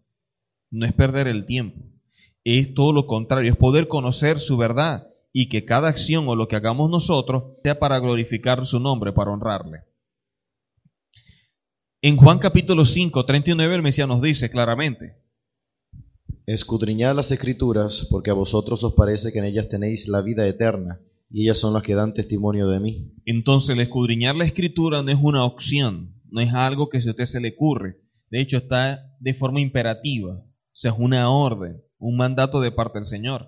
No 0.71 0.85
es 0.85 0.93
perder 0.93 1.27
el 1.27 1.45
tiempo. 1.45 1.81
Es 2.45 2.73
todo 2.73 2.93
lo 2.93 3.05
contrario, 3.05 3.51
es 3.51 3.57
poder 3.57 3.89
conocer 3.89 4.39
su 4.39 4.55
verdad 4.55 5.09
y 5.33 5.49
que 5.49 5.65
cada 5.65 5.89
acción 5.89 6.29
o 6.29 6.37
lo 6.37 6.47
que 6.47 6.55
hagamos 6.55 6.89
nosotros 6.89 7.57
sea 7.63 7.77
para 7.77 7.99
glorificar 7.99 8.65
su 8.65 8.79
nombre, 8.79 9.11
para 9.11 9.31
honrarle. 9.31 9.81
En 12.01 12.15
Juan 12.15 12.39
capítulo 12.39 12.85
5, 12.85 13.25
39, 13.25 13.75
el 13.75 13.81
Mesías 13.81 14.07
nos 14.07 14.21
dice 14.21 14.49
claramente, 14.49 15.24
Escudriñad 16.47 17.15
las 17.15 17.31
escrituras, 17.31 18.07
porque 18.11 18.29
a 18.29 18.35
vosotros 18.35 18.83
os 18.83 18.93
parece 18.93 19.31
que 19.31 19.39
en 19.39 19.45
ellas 19.45 19.67
tenéis 19.67 20.07
la 20.07 20.21
vida 20.21 20.47
eterna, 20.47 20.99
y 21.27 21.41
ellas 21.43 21.59
son 21.59 21.73
las 21.73 21.81
que 21.81 21.95
dan 21.95 22.13
testimonio 22.13 22.67
de 22.67 22.79
mí. 22.79 23.13
Entonces, 23.25 23.71
el 23.71 23.79
escudriñar 23.79 24.35
la 24.35 24.45
escritura 24.45 25.01
no 25.01 25.09
es 25.09 25.17
una 25.19 25.43
opción, 25.43 26.21
no 26.29 26.41
es 26.41 26.53
algo 26.53 26.87
que 26.87 26.97
a 26.97 26.99
usted 26.99 27.25
se 27.25 27.39
le 27.39 27.55
ocurre. 27.55 27.95
De 28.29 28.41
hecho, 28.41 28.57
está 28.57 29.15
de 29.19 29.33
forma 29.33 29.59
imperativa, 29.59 30.35
o 30.35 30.45
sea, 30.71 30.91
es 30.91 30.97
una 30.99 31.31
orden, 31.31 31.81
un 31.97 32.15
mandato 32.15 32.61
de 32.61 32.71
parte 32.71 32.99
del 32.99 33.07
Señor. 33.07 33.47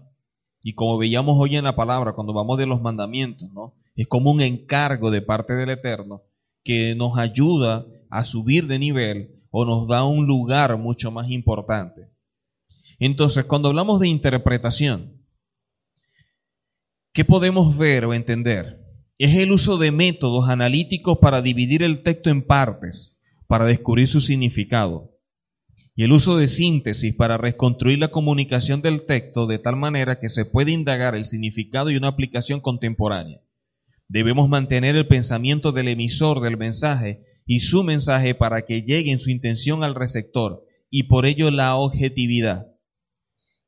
Y 0.64 0.74
como 0.74 0.98
veíamos 0.98 1.38
hoy 1.40 1.56
en 1.56 1.66
la 1.66 1.76
palabra, 1.76 2.14
cuando 2.14 2.34
vamos 2.34 2.58
de 2.58 2.66
los 2.66 2.82
mandamientos, 2.82 3.48
¿no? 3.54 3.76
Es 3.96 4.08
como 4.08 4.32
un 4.32 4.42
encargo 4.42 5.12
de 5.12 5.22
parte 5.22 5.54
del 5.54 5.70
Eterno 5.70 6.24
que 6.64 6.96
nos 6.96 7.16
ayuda 7.20 7.86
a 8.10 8.26
subir 8.26 8.66
de 8.66 8.80
nivel 8.80 9.44
o 9.52 9.66
nos 9.66 9.88
da 9.88 10.04
un 10.04 10.26
lugar 10.26 10.78
mucho 10.78 11.12
más 11.12 11.30
importante. 11.30 12.17
Entonces, 13.00 13.46
cuando 13.46 13.70
hablamos 13.70 14.00
de 14.00 14.08
interpretación, 14.08 15.22
¿qué 17.14 17.26
podemos 17.26 17.78
ver 17.78 18.06
o 18.06 18.14
entender? 18.14 18.80
Es 19.18 19.36
el 19.36 19.52
uso 19.52 19.78
de 19.78 19.92
métodos 19.92 20.50
analíticos 20.50 21.18
para 21.20 21.42
dividir 21.42 21.84
el 21.84 22.04
texto 22.04 22.30
en 22.30 22.46
partes, 22.46 23.20
para 23.48 23.66
descubrir 23.66 24.08
su 24.08 24.22
significado 24.22 25.18
y 25.98 26.04
el 26.04 26.12
uso 26.12 26.38
de 26.38 26.48
síntesis 26.48 27.16
para 27.16 27.38
reconstruir 27.38 27.98
la 27.98 28.10
comunicación 28.10 28.84
del 28.84 29.08
texto 29.08 29.48
de 29.48 29.58
tal 29.58 29.78
manera 29.78 30.20
que 30.20 30.30
se 30.30 30.46
pueda 30.46 30.70
indagar 30.70 31.16
el 31.16 31.26
significado 31.26 31.90
y 31.90 31.98
una 31.98 32.10
aplicación 32.10 32.62
contemporánea. 32.62 33.40
Debemos 34.08 34.48
mantener 34.48 34.96
el 34.96 35.08
pensamiento 35.08 35.72
del 35.72 35.88
emisor 35.88 36.40
del 36.40 36.56
mensaje 36.56 37.24
y 37.48 37.62
su 37.62 37.84
mensaje 37.84 38.36
para 38.36 38.62
que 38.62 38.84
llegue 38.84 39.12
en 39.12 39.20
su 39.20 39.32
intención 39.32 39.84
al 39.84 39.96
receptor 39.96 40.64
y 40.92 41.04
por 41.04 41.26
ello 41.26 41.50
la 41.50 41.76
objetividad. 41.76 42.68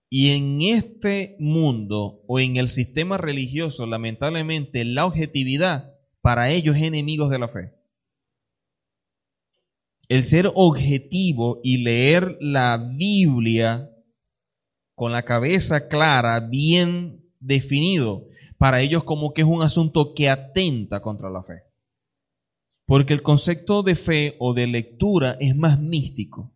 Y 0.09 0.31
en 0.31 0.61
este 0.61 1.35
mundo 1.39 2.21
o 2.27 2.39
en 2.39 2.57
el 2.57 2.69
sistema 2.69 3.17
religioso, 3.17 3.85
lamentablemente, 3.85 4.83
la 4.83 5.05
objetividad 5.05 5.93
para 6.21 6.51
ellos 6.51 6.75
es 6.75 6.83
enemigos 6.83 7.29
de 7.29 7.39
la 7.39 7.47
fe 7.47 7.79
el 10.09 10.25
ser 10.25 10.51
objetivo 10.55 11.59
y 11.63 11.77
leer 11.77 12.35
la 12.41 12.77
Biblia 12.77 13.91
con 14.95 15.11
la 15.11 15.23
cabeza 15.23 15.87
clara, 15.87 16.39
bien 16.39 17.21
definido, 17.39 18.25
para 18.57 18.81
ellos 18.81 19.03
como 19.03 19.33
que 19.33 19.43
es 19.43 19.47
un 19.47 19.61
asunto 19.61 20.13
que 20.15 20.29
atenta 20.29 21.01
contra 21.01 21.29
la 21.29 21.43
fe. 21.43 21.61
Porque 22.85 23.13
el 23.13 23.21
concepto 23.21 23.83
de 23.83 23.95
fe 23.95 24.35
o 24.39 24.55
de 24.55 24.65
lectura 24.65 25.37
es 25.39 25.55
más 25.55 25.79
místico. 25.79 26.51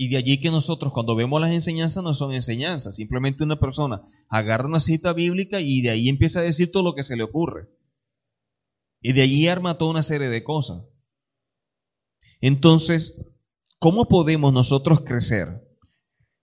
Y 0.00 0.10
de 0.10 0.16
allí 0.16 0.38
que 0.38 0.52
nosotros 0.52 0.92
cuando 0.92 1.16
vemos 1.16 1.40
las 1.40 1.50
enseñanzas 1.50 2.04
no 2.04 2.14
son 2.14 2.32
enseñanzas, 2.32 2.94
simplemente 2.94 3.42
una 3.42 3.58
persona 3.58 4.02
agarra 4.28 4.68
una 4.68 4.78
cita 4.78 5.12
bíblica 5.12 5.60
y 5.60 5.80
de 5.82 5.90
ahí 5.90 6.08
empieza 6.08 6.38
a 6.38 6.44
decir 6.44 6.70
todo 6.70 6.84
lo 6.84 6.94
que 6.94 7.02
se 7.02 7.16
le 7.16 7.24
ocurre. 7.24 7.66
Y 9.02 9.12
de 9.12 9.22
allí 9.22 9.48
arma 9.48 9.76
toda 9.76 9.90
una 9.90 10.04
serie 10.04 10.28
de 10.28 10.44
cosas. 10.44 10.84
Entonces, 12.40 13.20
¿cómo 13.80 14.06
podemos 14.06 14.52
nosotros 14.52 15.00
crecer? 15.00 15.64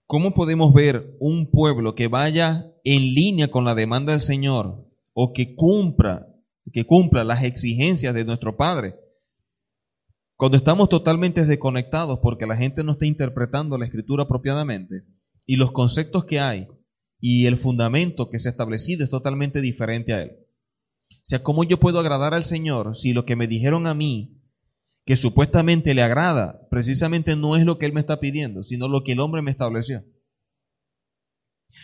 ¿Cómo 0.06 0.34
podemos 0.34 0.74
ver 0.74 1.16
un 1.18 1.50
pueblo 1.50 1.94
que 1.94 2.08
vaya 2.08 2.70
en 2.84 3.14
línea 3.14 3.50
con 3.50 3.64
la 3.64 3.74
demanda 3.74 4.12
del 4.12 4.20
Señor 4.20 4.84
o 5.14 5.32
que 5.32 5.54
cumpla, 5.54 6.26
que 6.74 6.84
cumpla 6.84 7.24
las 7.24 7.42
exigencias 7.42 8.14
de 8.14 8.26
nuestro 8.26 8.54
Padre? 8.58 8.96
Cuando 10.36 10.58
estamos 10.58 10.88
totalmente 10.88 11.44
desconectados 11.46 12.18
porque 12.20 12.46
la 12.46 12.56
gente 12.56 12.84
no 12.84 12.92
está 12.92 13.06
interpretando 13.06 13.78
la 13.78 13.86
escritura 13.86 14.24
apropiadamente 14.24 15.02
y 15.46 15.56
los 15.56 15.72
conceptos 15.72 16.26
que 16.26 16.40
hay 16.40 16.68
y 17.20 17.46
el 17.46 17.58
fundamento 17.58 18.28
que 18.28 18.38
se 18.38 18.48
ha 18.48 18.52
establecido 18.52 19.04
es 19.04 19.10
totalmente 19.10 19.60
diferente 19.60 20.12
a 20.12 20.22
él. 20.22 20.32
O 21.10 21.28
sea, 21.28 21.42
¿cómo 21.42 21.64
yo 21.64 21.78
puedo 21.78 21.98
agradar 21.98 22.34
al 22.34 22.44
Señor 22.44 22.96
si 22.96 23.12
lo 23.12 23.24
que 23.24 23.34
me 23.34 23.46
dijeron 23.46 23.86
a 23.86 23.94
mí 23.94 24.36
que 25.06 25.16
supuestamente 25.16 25.94
le 25.94 26.02
agrada, 26.02 26.66
precisamente 26.68 27.36
no 27.36 27.56
es 27.56 27.64
lo 27.64 27.78
que 27.78 27.86
él 27.86 27.92
me 27.92 28.00
está 28.00 28.18
pidiendo, 28.18 28.64
sino 28.64 28.88
lo 28.88 29.04
que 29.04 29.12
el 29.12 29.20
hombre 29.20 29.40
me 29.40 29.52
estableció. 29.52 30.02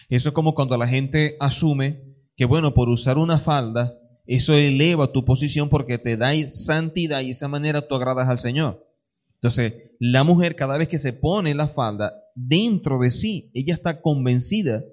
Eso 0.08 0.28
es 0.30 0.34
como 0.34 0.54
cuando 0.54 0.76
la 0.76 0.88
gente 0.88 1.36
asume 1.38 2.02
que, 2.36 2.44
bueno, 2.44 2.74
por 2.74 2.88
usar 2.88 3.18
una 3.18 3.38
falda, 3.38 3.94
eso 4.24 4.54
eleva 4.54 5.12
tu 5.12 5.24
posición 5.24 5.68
porque 5.68 5.98
te 5.98 6.16
da 6.16 6.32
santidad 6.50 7.20
y 7.20 7.26
de 7.26 7.30
esa 7.30 7.48
manera 7.48 7.86
tú 7.86 7.94
agradas 7.94 8.28
al 8.28 8.38
Señor. 8.38 8.86
Entonces, 9.34 9.90
la 9.98 10.22
mujer 10.22 10.54
cada 10.54 10.78
vez 10.78 10.88
que 10.88 10.98
se 10.98 11.12
pone 11.12 11.54
la 11.54 11.68
falda, 11.68 12.12
dentro 12.34 13.00
de 13.00 13.10
sí, 13.10 13.50
ella 13.54 13.74
está 13.74 14.00
convencida 14.00 14.84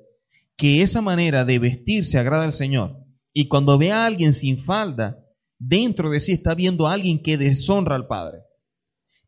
que 0.57 0.81
esa 0.81 1.01
manera 1.01 1.45
de 1.45 1.59
vestirse 1.59 2.17
agrada 2.17 2.45
al 2.45 2.53
Señor. 2.53 2.97
Y 3.31 3.47
cuando 3.47 3.77
ve 3.77 3.91
a 3.91 4.05
alguien 4.05 4.33
sin 4.33 4.63
falda, 4.63 5.19
dentro 5.59 6.09
de 6.09 6.19
sí 6.19 6.31
está 6.31 6.55
viendo 6.55 6.87
a 6.87 6.93
alguien 6.93 7.21
que 7.21 7.37
deshonra 7.37 7.95
al 7.95 8.07
Padre. 8.07 8.39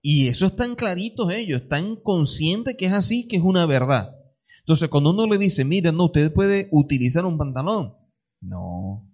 Y 0.01 0.27
eso 0.27 0.47
están 0.47 0.75
claritos 0.75 1.31
ellos, 1.31 1.61
están 1.61 1.95
conscientes 1.97 2.75
que 2.75 2.87
es 2.87 2.93
así, 2.93 3.27
que 3.27 3.37
es 3.37 3.43
una 3.43 3.67
verdad. 3.67 4.15
Entonces, 4.59 4.89
cuando 4.89 5.11
uno 5.11 5.27
le 5.27 5.37
dice, 5.37 5.63
mire, 5.63 5.91
no, 5.91 6.05
usted 6.05 6.33
puede 6.33 6.67
utilizar 6.71 7.25
un 7.25 7.37
pantalón. 7.37 7.93
No. 8.41 9.10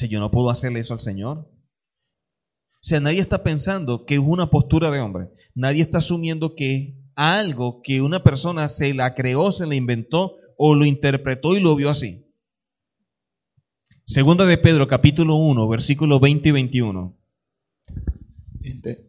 Si 0.00 0.08
yo 0.08 0.18
no 0.18 0.30
puedo 0.30 0.48
hacerle 0.48 0.80
eso 0.80 0.94
al 0.94 1.00
Señor. 1.00 1.40
O 1.40 2.80
sea, 2.80 3.00
nadie 3.00 3.20
está 3.20 3.42
pensando 3.42 4.06
que 4.06 4.14
es 4.14 4.20
una 4.20 4.48
postura 4.48 4.90
de 4.90 4.98
hombre. 4.98 5.26
Nadie 5.54 5.82
está 5.82 5.98
asumiendo 5.98 6.54
que 6.54 6.94
algo 7.14 7.82
que 7.84 8.00
una 8.00 8.22
persona 8.22 8.70
se 8.70 8.94
la 8.94 9.14
creó, 9.14 9.52
se 9.52 9.66
la 9.66 9.74
inventó 9.74 10.36
o 10.56 10.74
lo 10.74 10.86
interpretó 10.86 11.54
y 11.54 11.60
lo 11.60 11.76
vio 11.76 11.90
así. 11.90 12.24
Segunda 14.06 14.46
de 14.46 14.56
Pedro, 14.56 14.88
capítulo 14.88 15.36
1, 15.36 15.68
versículos 15.68 16.18
20 16.18 16.48
y 16.48 16.52
21. 16.52 17.16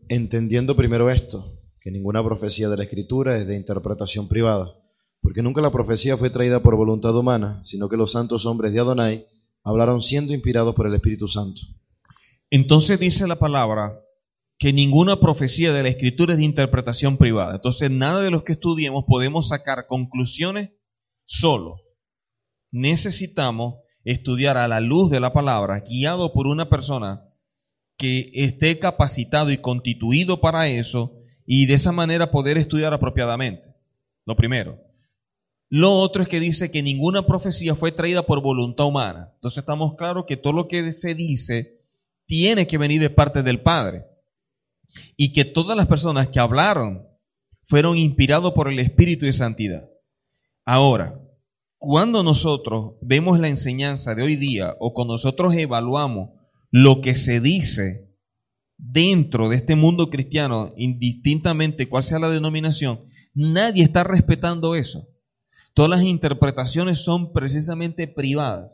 Entendiendo 0.09 0.75
primero 0.75 1.09
esto, 1.09 1.53
que 1.79 1.89
ninguna 1.89 2.21
profecía 2.21 2.67
de 2.67 2.75
la 2.75 2.83
Escritura 2.83 3.37
es 3.37 3.47
de 3.47 3.55
interpretación 3.55 4.27
privada, 4.27 4.75
porque 5.21 5.41
nunca 5.41 5.61
la 5.61 5.71
profecía 5.71 6.17
fue 6.17 6.31
traída 6.31 6.61
por 6.61 6.75
voluntad 6.75 7.15
humana, 7.15 7.61
sino 7.63 7.87
que 7.87 7.95
los 7.95 8.11
santos 8.11 8.45
hombres 8.45 8.73
de 8.73 8.79
Adonai 8.81 9.25
hablaron 9.63 10.01
siendo 10.01 10.33
inspirados 10.33 10.75
por 10.75 10.87
el 10.87 10.95
Espíritu 10.95 11.27
Santo. 11.27 11.61
Entonces 12.49 12.99
dice 12.99 13.27
la 13.27 13.39
palabra 13.39 13.99
que 14.57 14.73
ninguna 14.73 15.19
profecía 15.19 15.73
de 15.73 15.83
la 15.83 15.89
Escritura 15.89 16.33
es 16.33 16.39
de 16.39 16.45
interpretación 16.45 17.17
privada. 17.17 17.55
Entonces 17.55 17.89
nada 17.89 18.21
de 18.21 18.31
los 18.31 18.43
que 18.43 18.53
estudiemos 18.53 19.05
podemos 19.07 19.49
sacar 19.49 19.87
conclusiones 19.87 20.71
solo. 21.25 21.77
Necesitamos 22.71 23.75
estudiar 24.03 24.57
a 24.57 24.67
la 24.67 24.79
luz 24.79 25.09
de 25.09 25.19
la 25.19 25.33
palabra, 25.33 25.79
guiado 25.81 26.33
por 26.33 26.47
una 26.47 26.69
persona 26.69 27.21
que 27.97 28.31
esté 28.33 28.79
capacitado 28.79 29.51
y 29.51 29.57
constituido 29.57 30.41
para 30.41 30.67
eso 30.67 31.13
y 31.45 31.65
de 31.65 31.75
esa 31.75 31.91
manera 31.91 32.31
poder 32.31 32.57
estudiar 32.57 32.93
apropiadamente. 32.93 33.63
Lo 34.25 34.35
primero. 34.35 34.90
Lo 35.73 35.93
otro 35.93 36.21
es 36.21 36.27
que 36.27 36.41
dice 36.41 36.69
que 36.69 36.83
ninguna 36.83 37.25
profecía 37.25 37.75
fue 37.75 37.93
traída 37.93 38.23
por 38.23 38.41
voluntad 38.41 38.87
humana. 38.87 39.29
Entonces 39.35 39.59
estamos 39.59 39.95
claros 39.95 40.25
que 40.27 40.35
todo 40.35 40.51
lo 40.51 40.67
que 40.67 40.91
se 40.91 41.15
dice 41.15 41.79
tiene 42.25 42.67
que 42.67 42.77
venir 42.77 42.99
de 42.99 43.09
parte 43.09 43.41
del 43.41 43.61
Padre. 43.61 44.03
Y 45.15 45.31
que 45.31 45.45
todas 45.45 45.77
las 45.77 45.87
personas 45.87 46.27
que 46.27 46.41
hablaron 46.41 47.07
fueron 47.67 47.97
inspirados 47.97 48.51
por 48.51 48.67
el 48.67 48.79
Espíritu 48.79 49.25
de 49.25 49.31
Santidad. 49.31 49.85
Ahora, 50.65 51.17
cuando 51.77 52.21
nosotros 52.21 52.95
vemos 53.01 53.39
la 53.39 53.47
enseñanza 53.47 54.13
de 54.13 54.23
hoy 54.23 54.35
día 54.35 54.75
o 54.77 54.93
cuando 54.93 55.13
nosotros 55.13 55.53
evaluamos 55.55 56.31
lo 56.69 56.99
que 56.99 57.15
se 57.15 57.39
dice 57.39 58.09
dentro 58.77 59.47
de 59.47 59.55
este 59.55 59.77
mundo 59.77 60.09
cristiano, 60.09 60.73
indistintamente 60.75 61.87
cuál 61.87 62.03
sea 62.03 62.19
la 62.19 62.29
denominación, 62.29 63.05
nadie 63.33 63.85
está 63.85 64.03
respetando 64.03 64.75
eso. 64.75 65.07
Todas 65.73 65.89
las 65.91 66.03
interpretaciones 66.03 67.03
son 67.03 67.31
precisamente 67.31 68.07
privadas. 68.07 68.71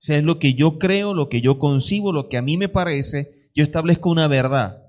O 0.00 0.06
sea, 0.06 0.18
es 0.18 0.24
lo 0.24 0.38
que 0.38 0.54
yo 0.54 0.78
creo, 0.78 1.12
lo 1.12 1.28
que 1.28 1.40
yo 1.40 1.58
concibo, 1.58 2.12
lo 2.12 2.28
que 2.28 2.38
a 2.38 2.42
mí 2.42 2.56
me 2.56 2.68
parece, 2.68 3.50
yo 3.54 3.64
establezco 3.64 4.10
una 4.10 4.28
verdad. 4.28 4.82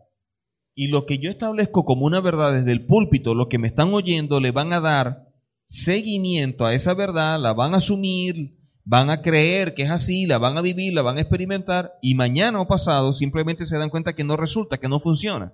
Y 0.75 0.87
lo 0.87 1.05
que 1.05 1.17
yo 1.17 1.31
establezco 1.31 1.83
como 1.83 2.05
una 2.05 2.21
verdad 2.21 2.53
desde 2.53 2.71
el 2.71 2.85
púlpito, 2.85 3.33
lo 3.33 3.49
que 3.49 3.57
me 3.57 3.67
están 3.67 3.93
oyendo, 3.93 4.39
le 4.39 4.51
van 4.51 4.71
a 4.71 4.79
dar 4.79 5.29
seguimiento 5.65 6.65
a 6.65 6.73
esa 6.73 6.93
verdad, 6.93 7.39
la 7.39 7.53
van 7.53 7.73
a 7.73 7.77
asumir, 7.77 8.59
van 8.85 9.09
a 9.09 9.21
creer 9.21 9.73
que 9.73 9.83
es 9.83 9.89
así, 9.89 10.25
la 10.25 10.37
van 10.37 10.57
a 10.57 10.61
vivir, 10.61 10.93
la 10.93 11.01
van 11.01 11.17
a 11.17 11.21
experimentar 11.21 11.93
y 12.01 12.15
mañana 12.15 12.61
o 12.61 12.67
pasado 12.67 13.13
simplemente 13.13 13.65
se 13.65 13.77
dan 13.77 13.89
cuenta 13.89 14.13
que 14.13 14.23
no 14.23 14.37
resulta, 14.37 14.77
que 14.77 14.87
no 14.87 14.99
funciona. 14.99 15.53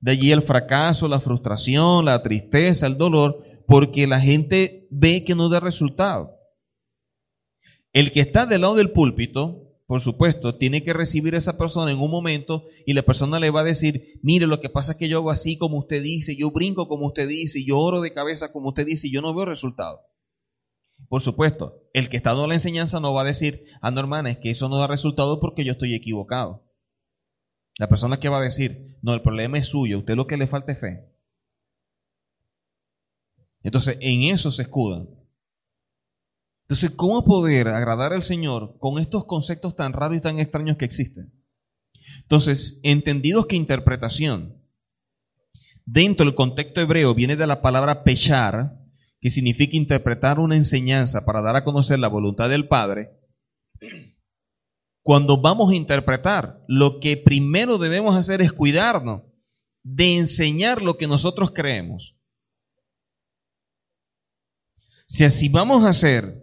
De 0.00 0.12
allí 0.12 0.32
el 0.32 0.42
fracaso, 0.42 1.08
la 1.08 1.20
frustración, 1.20 2.06
la 2.06 2.22
tristeza, 2.22 2.86
el 2.86 2.96
dolor, 2.96 3.44
porque 3.70 4.08
la 4.08 4.20
gente 4.20 4.88
ve 4.90 5.22
que 5.22 5.36
no 5.36 5.48
da 5.48 5.60
resultado. 5.60 6.40
El 7.92 8.10
que 8.10 8.18
está 8.18 8.44
del 8.44 8.62
lado 8.62 8.74
del 8.74 8.90
púlpito, 8.90 9.62
por 9.86 10.00
supuesto, 10.00 10.56
tiene 10.56 10.82
que 10.82 10.92
recibir 10.92 11.36
a 11.36 11.38
esa 11.38 11.56
persona 11.56 11.92
en 11.92 12.00
un 12.00 12.10
momento 12.10 12.64
y 12.84 12.94
la 12.94 13.02
persona 13.02 13.38
le 13.38 13.50
va 13.50 13.60
a 13.60 13.64
decir, 13.64 14.18
mire, 14.24 14.48
lo 14.48 14.60
que 14.60 14.70
pasa 14.70 14.92
es 14.92 14.98
que 14.98 15.08
yo 15.08 15.18
hago 15.18 15.30
así 15.30 15.56
como 15.56 15.78
usted 15.78 16.02
dice, 16.02 16.34
yo 16.34 16.50
brinco 16.50 16.88
como 16.88 17.06
usted 17.06 17.28
dice, 17.28 17.64
yo 17.64 17.78
oro 17.78 18.00
de 18.00 18.12
cabeza 18.12 18.50
como 18.50 18.70
usted 18.70 18.86
dice 18.86 19.06
y 19.06 19.12
yo 19.12 19.22
no 19.22 19.36
veo 19.36 19.44
resultado. 19.44 20.00
Por 21.08 21.22
supuesto, 21.22 21.76
el 21.92 22.08
que 22.08 22.16
está 22.16 22.30
dando 22.30 22.48
la 22.48 22.54
enseñanza 22.54 22.98
no 22.98 23.14
va 23.14 23.22
a 23.22 23.26
decir, 23.26 23.66
ah, 23.82 23.92
no, 23.92 24.00
hermana, 24.00 24.32
es 24.32 24.38
que 24.38 24.50
eso 24.50 24.68
no 24.68 24.78
da 24.78 24.88
resultado 24.88 25.38
porque 25.38 25.64
yo 25.64 25.74
estoy 25.74 25.94
equivocado. 25.94 26.64
La 27.78 27.88
persona 27.88 28.18
que 28.18 28.28
va 28.28 28.40
a 28.40 28.42
decir, 28.42 28.96
no, 29.00 29.14
el 29.14 29.22
problema 29.22 29.58
es 29.58 29.68
suyo, 29.68 30.00
usted 30.00 30.16
lo 30.16 30.26
que 30.26 30.36
le 30.36 30.48
falta 30.48 30.72
es 30.72 30.80
fe. 30.80 31.09
Entonces, 33.62 33.98
en 34.00 34.22
eso 34.22 34.50
se 34.50 34.62
escudan. 34.62 35.08
Entonces, 36.62 36.92
¿cómo 36.96 37.24
poder 37.24 37.68
agradar 37.68 38.12
al 38.12 38.22
Señor 38.22 38.78
con 38.78 38.98
estos 38.98 39.24
conceptos 39.24 39.74
tan 39.74 39.92
raros 39.92 40.18
y 40.18 40.20
tan 40.20 40.38
extraños 40.38 40.76
que 40.76 40.84
existen? 40.84 41.32
Entonces, 42.22 42.80
entendidos 42.82 43.46
que 43.46 43.56
interpretación 43.56 44.56
dentro 45.84 46.24
del 46.24 46.34
contexto 46.34 46.80
hebreo 46.80 47.14
viene 47.14 47.36
de 47.36 47.46
la 47.46 47.60
palabra 47.60 48.04
pechar, 48.04 48.72
que 49.20 49.30
significa 49.30 49.76
interpretar 49.76 50.38
una 50.38 50.56
enseñanza 50.56 51.24
para 51.24 51.42
dar 51.42 51.56
a 51.56 51.64
conocer 51.64 51.98
la 51.98 52.08
voluntad 52.08 52.48
del 52.48 52.68
Padre, 52.68 53.10
cuando 55.02 55.40
vamos 55.40 55.72
a 55.72 55.76
interpretar, 55.76 56.60
lo 56.68 57.00
que 57.00 57.16
primero 57.16 57.78
debemos 57.78 58.14
hacer 58.16 58.42
es 58.42 58.52
cuidarnos 58.52 59.22
de 59.82 60.18
enseñar 60.18 60.82
lo 60.82 60.96
que 60.98 61.06
nosotros 61.06 61.52
creemos. 61.52 62.14
Si 65.10 65.24
así 65.24 65.48
vamos 65.48 65.84
a 65.84 65.92
ser 65.92 66.40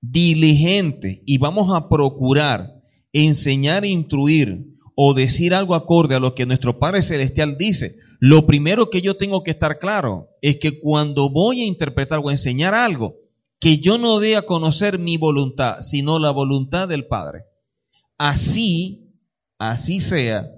diligentes 0.00 1.18
y 1.26 1.38
vamos 1.38 1.70
a 1.74 1.88
procurar 1.88 2.70
enseñar 3.12 3.84
instruir 3.84 4.64
o 4.94 5.12
decir 5.12 5.52
algo 5.52 5.74
acorde 5.74 6.14
a 6.14 6.20
lo 6.20 6.36
que 6.36 6.46
nuestro 6.46 6.78
Padre 6.78 7.02
Celestial 7.02 7.58
dice, 7.58 7.96
lo 8.20 8.46
primero 8.46 8.90
que 8.90 9.02
yo 9.02 9.16
tengo 9.16 9.42
que 9.42 9.50
estar 9.50 9.80
claro 9.80 10.28
es 10.40 10.58
que 10.60 10.78
cuando 10.78 11.30
voy 11.30 11.62
a 11.62 11.66
interpretar 11.66 12.20
o 12.22 12.30
enseñar 12.30 12.74
algo, 12.74 13.16
que 13.58 13.78
yo 13.78 13.98
no 13.98 14.20
dé 14.20 14.36
a 14.36 14.42
conocer 14.42 15.00
mi 15.00 15.16
voluntad, 15.16 15.78
sino 15.82 16.20
la 16.20 16.30
voluntad 16.30 16.86
del 16.86 17.06
Padre. 17.06 17.40
Así, 18.18 19.14
así 19.58 19.98
sea, 19.98 20.48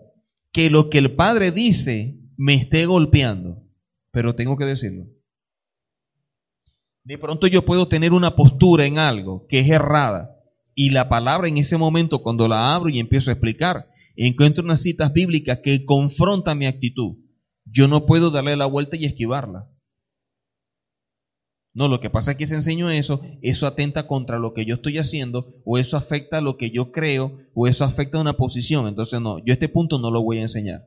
que 0.52 0.68
lo 0.68 0.90
que 0.90 0.98
el 0.98 1.14
Padre 1.14 1.50
dice 1.50 2.18
me 2.36 2.54
esté 2.54 2.84
golpeando, 2.84 3.62
pero 4.12 4.34
tengo 4.34 4.58
que 4.58 4.66
decirlo. 4.66 5.06
De 7.10 7.18
pronto 7.18 7.48
yo 7.48 7.64
puedo 7.64 7.88
tener 7.88 8.12
una 8.12 8.36
postura 8.36 8.86
en 8.86 8.96
algo 8.96 9.44
que 9.48 9.58
es 9.58 9.68
errada 9.68 10.36
y 10.76 10.90
la 10.90 11.08
palabra 11.08 11.48
en 11.48 11.58
ese 11.58 11.76
momento 11.76 12.22
cuando 12.22 12.46
la 12.46 12.72
abro 12.72 12.88
y 12.88 13.00
empiezo 13.00 13.30
a 13.30 13.32
explicar, 13.32 13.88
encuentro 14.14 14.62
unas 14.62 14.80
citas 14.80 15.12
bíblicas 15.12 15.58
que 15.58 15.84
confrontan 15.84 16.58
mi 16.58 16.66
actitud 16.66 17.16
yo 17.64 17.88
no 17.88 18.06
puedo 18.06 18.30
darle 18.30 18.56
la 18.56 18.66
vuelta 18.66 18.94
y 18.94 19.06
esquivarla. 19.06 19.68
No, 21.74 21.88
lo 21.88 21.98
que 21.98 22.10
pasa 22.10 22.30
es 22.30 22.36
que 22.36 22.46
si 22.46 22.54
enseño 22.54 22.92
eso, 22.92 23.20
eso 23.42 23.66
atenta 23.66 24.06
contra 24.06 24.38
lo 24.38 24.54
que 24.54 24.64
yo 24.64 24.76
estoy 24.76 24.98
haciendo, 24.98 25.52
o 25.64 25.78
eso 25.78 25.96
afecta 25.96 26.38
a 26.38 26.40
lo 26.40 26.56
que 26.56 26.70
yo 26.70 26.92
creo, 26.92 27.40
o 27.54 27.66
eso 27.66 27.84
afecta 27.84 28.18
a 28.18 28.20
una 28.20 28.36
posición. 28.36 28.86
Entonces, 28.86 29.20
no, 29.20 29.44
yo 29.44 29.52
este 29.52 29.68
punto 29.68 29.98
no 29.98 30.12
lo 30.12 30.22
voy 30.22 30.38
a 30.38 30.42
enseñar. 30.42 30.82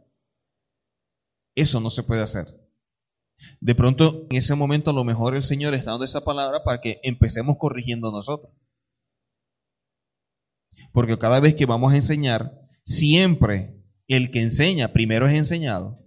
Eso 1.53 1.81
no 1.81 1.89
se 1.89 2.03
puede 2.03 2.21
hacer. 2.21 2.62
De 3.59 3.75
pronto, 3.75 4.27
en 4.29 4.37
ese 4.37 4.55
momento, 4.55 4.91
a 4.91 4.93
lo 4.93 5.03
mejor 5.03 5.35
el 5.35 5.43
Señor 5.43 5.73
está 5.73 5.91
dando 5.91 6.05
esa 6.05 6.23
palabra 6.23 6.63
para 6.63 6.81
que 6.81 6.99
empecemos 7.03 7.57
corrigiendo 7.57 8.11
nosotros. 8.11 8.51
Porque 10.91 11.17
cada 11.17 11.39
vez 11.39 11.55
que 11.55 11.65
vamos 11.65 11.93
a 11.93 11.95
enseñar, 11.95 12.51
siempre 12.83 13.75
el 14.07 14.31
que 14.31 14.41
enseña 14.41 14.93
primero 14.93 15.27
es 15.27 15.33
enseñado. 15.33 15.99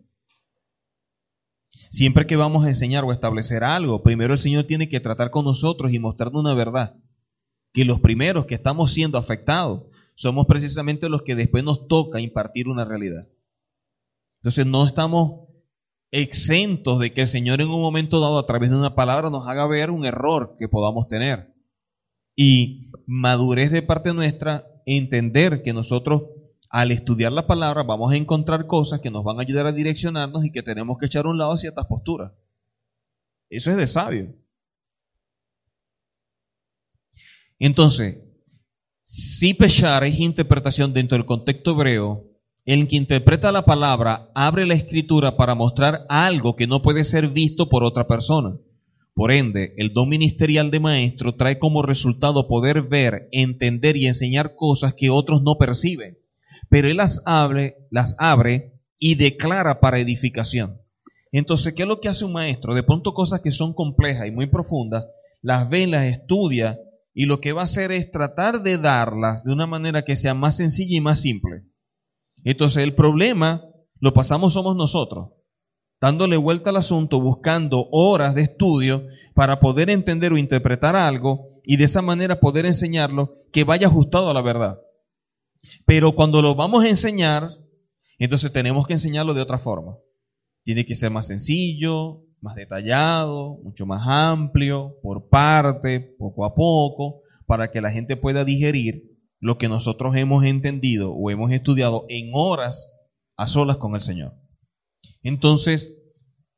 Siempre 1.91 2.26
que 2.26 2.37
vamos 2.37 2.64
a 2.64 2.68
enseñar 2.68 3.05
o 3.05 3.12
establecer 3.12 3.64
algo, 3.64 4.03
primero 4.03 4.34
el 4.34 4.41
Señor 4.41 4.66
tiene 4.66 4.89
que 4.89 5.01
tratar 5.01 5.30
con 5.30 5.45
nosotros 5.45 5.93
y 5.93 5.99
mostrarnos 5.99 6.41
una 6.41 6.55
verdad. 6.55 6.95
Que 7.72 7.84
los 7.84 8.01
primeros 8.01 8.47
que 8.47 8.55
estamos 8.55 8.93
siendo 8.93 9.18
afectados 9.18 9.84
somos 10.14 10.47
precisamente 10.47 11.09
los 11.09 11.22
que 11.22 11.34
después 11.34 11.62
nos 11.62 11.87
toca 11.89 12.20
impartir 12.20 12.68
una 12.68 12.84
realidad. 12.84 13.28
Entonces 14.41 14.66
no 14.66 14.87
estamos 14.87 15.45
exentos 16.22 16.98
de 16.98 17.12
que 17.12 17.22
el 17.22 17.28
Señor 17.28 17.60
en 17.60 17.68
un 17.68 17.82
momento 17.82 18.20
dado 18.20 18.38
a 18.38 18.46
través 18.46 18.70
de 18.70 18.76
una 18.76 18.94
palabra 18.94 19.28
nos 19.28 19.46
haga 19.46 19.66
ver 19.66 19.90
un 19.90 20.06
error 20.06 20.56
que 20.58 20.66
podamos 20.66 21.08
tener. 21.08 21.52
Y 22.34 22.90
madurez 23.06 23.70
de 23.70 23.82
parte 23.82 24.14
nuestra, 24.14 24.64
entender 24.86 25.62
que 25.62 25.74
nosotros 25.74 26.22
al 26.70 26.90
estudiar 26.90 27.32
la 27.32 27.46
palabra 27.46 27.82
vamos 27.82 28.12
a 28.12 28.16
encontrar 28.16 28.66
cosas 28.66 29.00
que 29.00 29.10
nos 29.10 29.24
van 29.24 29.38
a 29.38 29.42
ayudar 29.42 29.66
a 29.66 29.72
direccionarnos 29.72 30.44
y 30.46 30.52
que 30.52 30.62
tenemos 30.62 30.96
que 30.98 31.06
echar 31.06 31.26
a 31.26 31.28
un 31.28 31.36
lado 31.36 31.56
ciertas 31.58 31.86
posturas. 31.86 32.32
Eso 33.50 33.70
es 33.70 33.76
de 33.76 33.86
sabio. 33.86 34.34
Entonces, 37.58 38.18
si 39.02 39.52
pechar 39.52 40.04
es 40.04 40.18
interpretación 40.18 40.94
dentro 40.94 41.18
del 41.18 41.26
contexto 41.26 41.72
hebreo, 41.72 42.24
el 42.66 42.88
que 42.88 42.96
interpreta 42.96 43.52
la 43.52 43.64
palabra 43.64 44.28
abre 44.34 44.66
la 44.66 44.74
escritura 44.74 45.36
para 45.36 45.54
mostrar 45.54 46.04
algo 46.08 46.56
que 46.56 46.66
no 46.66 46.82
puede 46.82 47.04
ser 47.04 47.28
visto 47.28 47.68
por 47.68 47.84
otra 47.84 48.08
persona. 48.08 48.56
Por 49.14 49.30
ende, 49.30 49.72
el 49.76 49.92
don 49.92 50.08
ministerial 50.08 50.72
de 50.72 50.80
maestro 50.80 51.36
trae 51.36 51.60
como 51.60 51.82
resultado 51.82 52.48
poder 52.48 52.82
ver, 52.82 53.28
entender 53.30 53.96
y 53.96 54.08
enseñar 54.08 54.56
cosas 54.56 54.94
que 54.94 55.10
otros 55.10 55.42
no 55.42 55.58
perciben, 55.58 56.18
pero 56.68 56.88
él 56.88 56.96
las 56.96 57.22
abre, 57.24 57.76
las 57.90 58.16
abre 58.18 58.72
y 58.98 59.14
declara 59.14 59.78
para 59.78 60.00
edificación. 60.00 60.78
Entonces, 61.30 61.72
¿qué 61.72 61.82
es 61.82 61.88
lo 61.88 62.00
que 62.00 62.08
hace 62.08 62.24
un 62.24 62.32
maestro? 62.32 62.74
De 62.74 62.82
pronto 62.82 63.14
cosas 63.14 63.42
que 63.42 63.52
son 63.52 63.74
complejas 63.74 64.26
y 64.26 64.32
muy 64.32 64.48
profundas, 64.48 65.06
las 65.40 65.68
ve, 65.70 65.86
las 65.86 66.04
estudia 66.06 66.80
y 67.14 67.26
lo 67.26 67.40
que 67.40 67.52
va 67.52 67.62
a 67.62 67.66
hacer 67.66 67.92
es 67.92 68.10
tratar 68.10 68.64
de 68.64 68.76
darlas 68.76 69.44
de 69.44 69.52
una 69.52 69.68
manera 69.68 70.02
que 70.02 70.16
sea 70.16 70.34
más 70.34 70.56
sencilla 70.56 70.96
y 70.96 71.00
más 71.00 71.20
simple. 71.20 71.62
Entonces 72.47 72.84
el 72.84 72.94
problema 72.94 73.64
lo 73.99 74.14
pasamos 74.14 74.55
somos 74.55 74.76
nosotros, 74.76 75.30
dándole 76.01 76.36
vuelta 76.36 76.70
al 76.70 76.76
asunto, 76.76 77.20
buscando 77.20 77.88
horas 77.90 78.36
de 78.36 78.42
estudio 78.42 79.03
para 79.34 79.59
poder 79.59 79.90
entender 79.90 80.32
o 80.32 80.38
interpretar 80.38 80.94
algo 80.94 81.49
y 81.64 81.76
de 81.76 81.84
esa 81.84 82.03
manera 82.03 82.38
poder 82.38 82.64
enseñarlo 82.64 83.34
que 83.53 83.64
vaya 83.64 83.88
ajustado 83.88 84.30
a 84.30 84.34
la 84.34 84.42
verdad. 84.42 84.78
Pero 85.86 86.14
cuando 86.14 86.40
lo 86.40 86.55
vamos 86.55 86.84
a 86.84 86.88
enseñar, 86.88 87.51
entonces 88.16 88.53
tenemos 88.53 88.86
que 88.86 88.92
enseñarlo 88.92 89.34
de 89.34 89.42
otra 89.42 89.59
forma. 89.59 89.97
Tiene 90.62 90.86
que 90.86 90.94
ser 90.94 91.11
más 91.11 91.26
sencillo, 91.26 92.20
más 92.40 92.55
detallado, 92.55 93.59
mucho 93.64 93.86
más 93.86 94.03
amplio, 94.07 94.94
por 95.03 95.28
parte, 95.28 96.14
poco 96.16 96.44
a 96.44 96.55
poco, 96.55 97.22
para 97.44 97.72
que 97.72 97.80
la 97.80 97.90
gente 97.90 98.16
pueda 98.16 98.44
digerir 98.44 99.15
lo 99.41 99.59
que 99.59 99.68
nosotros 99.68 100.16
hemos 100.16 100.45
entendido 100.45 101.12
o 101.12 101.30
hemos 101.30 101.53
estudiado 101.53 102.05
en 102.09 102.30
horas 102.32 102.93
a 103.37 103.47
solas 103.47 103.76
con 103.76 103.95
el 103.95 104.03
Señor. 104.03 104.32
Entonces, 105.22 105.95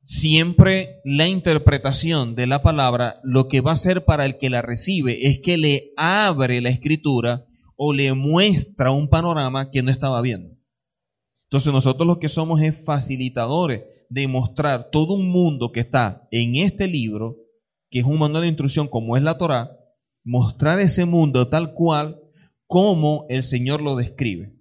siempre 0.02 1.00
la 1.04 1.28
interpretación 1.28 2.34
de 2.34 2.46
la 2.46 2.62
palabra 2.62 3.20
lo 3.22 3.48
que 3.48 3.60
va 3.60 3.72
a 3.72 3.74
hacer 3.74 4.04
para 4.04 4.24
el 4.24 4.38
que 4.38 4.50
la 4.50 4.62
recibe 4.62 5.28
es 5.28 5.40
que 5.40 5.58
le 5.58 5.90
abre 5.96 6.60
la 6.60 6.70
escritura 6.70 7.44
o 7.76 7.92
le 7.92 8.12
muestra 8.14 8.90
un 8.90 9.08
panorama 9.08 9.70
que 9.70 9.82
no 9.82 9.90
estaba 9.90 10.20
viendo. 10.22 10.56
Entonces 11.48 11.72
nosotros 11.72 12.06
lo 12.06 12.18
que 12.18 12.28
somos 12.28 12.60
es 12.60 12.84
facilitadores 12.84 13.82
de 14.10 14.26
mostrar 14.28 14.88
todo 14.90 15.14
un 15.14 15.28
mundo 15.28 15.72
que 15.72 15.80
está 15.80 16.26
en 16.30 16.56
este 16.56 16.86
libro, 16.86 17.36
que 17.90 18.00
es 18.00 18.04
un 18.04 18.18
manual 18.18 18.42
de 18.42 18.48
instrucción 18.48 18.88
como 18.88 19.16
es 19.16 19.22
la 19.22 19.38
Torah, 19.38 19.70
mostrar 20.24 20.80
ese 20.80 21.04
mundo 21.04 21.48
tal 21.48 21.74
cual 21.74 22.18
como 22.68 23.26
el 23.28 23.42
Señor 23.42 23.80
lo 23.80 23.96
describe. 23.96 24.52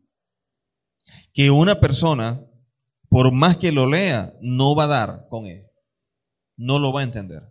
Que 1.34 1.52
una 1.52 1.80
persona, 1.80 2.42
por 3.10 3.32
más 3.32 3.58
que 3.58 3.72
lo 3.72 3.86
lea, 3.86 4.34
no 4.42 4.76
va 4.76 4.86
a 4.86 4.88
dar 4.88 5.28
con 5.30 5.46
él. 5.46 5.66
No 6.56 6.80
lo 6.80 6.92
va 6.92 7.02
a 7.02 7.04
entender. 7.04 7.44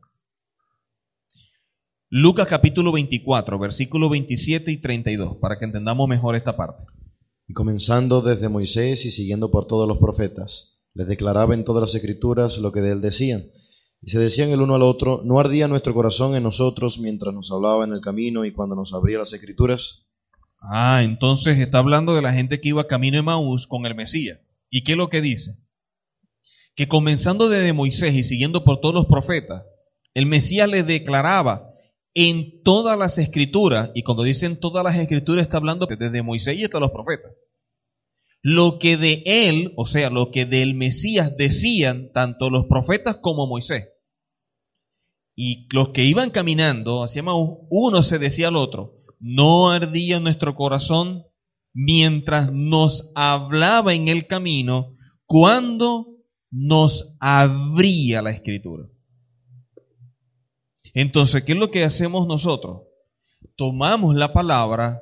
Lucas 2.09 2.49
capítulo 2.49 2.91
24, 2.91 3.59
versículos 3.59 4.11
27 4.11 4.73
y 4.73 4.81
32, 4.81 5.37
para 5.37 5.59
que 5.59 5.67
entendamos 5.67 6.09
mejor 6.09 6.35
esta 6.35 6.57
parte. 6.57 6.85
Y 7.47 7.53
comenzando 7.53 8.23
desde 8.23 8.49
Moisés 8.49 9.05
y 9.05 9.13
siguiendo 9.13 9.51
por 9.51 9.67
todos 9.67 9.87
los 9.87 9.99
profetas, 9.99 10.79
les 10.95 11.07
declaraba 11.07 11.55
en 11.55 11.65
todas 11.65 11.83
las 11.83 11.95
escrituras 11.95 12.57
lo 12.59 12.73
que 12.73 12.81
de 12.81 12.93
él 12.93 13.01
decían. 13.03 13.45
Y 14.01 14.11
se 14.11 14.19
decían 14.19 14.51
el 14.51 14.63
uno 14.63 14.77
al 14.77 14.83
otro, 14.83 15.21
¿no 15.23 15.39
ardía 15.39 15.69
nuestro 15.69 15.93
corazón 15.95 16.35
en 16.35 16.43
nosotros 16.43 16.99
mientras 16.99 17.35
nos 17.35 17.51
hablaba 17.51 17.85
en 17.85 17.93
el 17.93 18.01
camino 18.01 18.45
y 18.45 18.53
cuando 18.53 18.75
nos 18.75 18.95
abría 18.95 19.19
las 19.19 19.33
escrituras? 19.33 20.06
Ah, 20.61 21.03
entonces 21.03 21.59
está 21.59 21.79
hablando 21.79 22.15
de 22.15 22.23
la 22.23 22.33
gente 22.33 22.61
que 22.61 22.71
iba 22.71 22.87
camino 22.87 23.17
de 23.17 23.23
Maús 23.23 23.67
con 23.67 23.87
el 23.87 23.95
Mesías. 23.95 24.41
¿Y 24.71 24.83
qué 24.83 24.93
es 24.93 24.99
lo 24.99 25.09
que 25.09 25.21
dice? 25.21 25.57
Que 26.75 26.89
comenzando 26.89 27.49
desde 27.49 27.73
Moisés 27.73 28.15
y 28.15 28.25
siguiendo 28.25 28.65
por 28.65 28.81
todos 28.81 28.95
los 28.95 29.07
profetas, 29.07 29.65
el 30.15 30.27
Mesías 30.27 30.69
le 30.69 30.83
declaraba 30.83 31.71
en 32.15 32.63
todas 32.63 32.99
las 32.99 33.19
escrituras, 33.19 33.91
y 33.95 34.03
cuando 34.03 34.23
dicen 34.23 34.59
todas 34.59 34.83
las 34.83 34.97
escrituras 34.97 35.45
está 35.45 35.59
hablando 35.59 35.87
desde 35.87 36.23
Moisés 36.23 36.57
y 36.57 36.65
hasta 36.65 36.81
los 36.81 36.91
profetas, 36.91 37.33
lo 38.43 38.79
que 38.79 38.97
de 38.97 39.23
él, 39.27 39.75
o 39.77 39.87
sea, 39.87 40.09
lo 40.09 40.31
que 40.31 40.47
del 40.47 40.75
Mesías 40.75 41.37
decían 41.37 42.11
tanto 42.15 42.49
los 42.49 42.67
profetas 42.67 43.19
como 43.21 43.47
Moisés. 43.47 43.89
Y 45.35 45.69
los 45.75 45.91
que 45.91 46.05
iban 46.05 46.31
caminando 46.31 47.05
hacia 47.05 47.23
Maús, 47.23 47.67
uno 47.69 48.03
se 48.03 48.19
decía 48.19 48.49
al 48.49 48.57
otro, 48.57 48.95
no 49.19 49.71
ardía 49.71 50.21
nuestro 50.21 50.55
corazón 50.55 51.25
mientras 51.73 52.53
nos 52.53 53.11
hablaba 53.15 53.95
en 53.95 54.09
el 54.09 54.27
camino 54.27 54.97
cuando 55.27 56.07
nos 56.51 57.15
abría 57.21 58.23
la 58.23 58.31
escritura. 58.31 58.85
Entonces, 60.95 61.45
¿qué 61.45 61.53
es 61.53 61.59
lo 61.59 61.71
que 61.71 61.85
hacemos 61.85 62.27
nosotros? 62.27 62.83
Tomamos 63.57 64.15
la 64.15 64.33
palabra, 64.33 65.01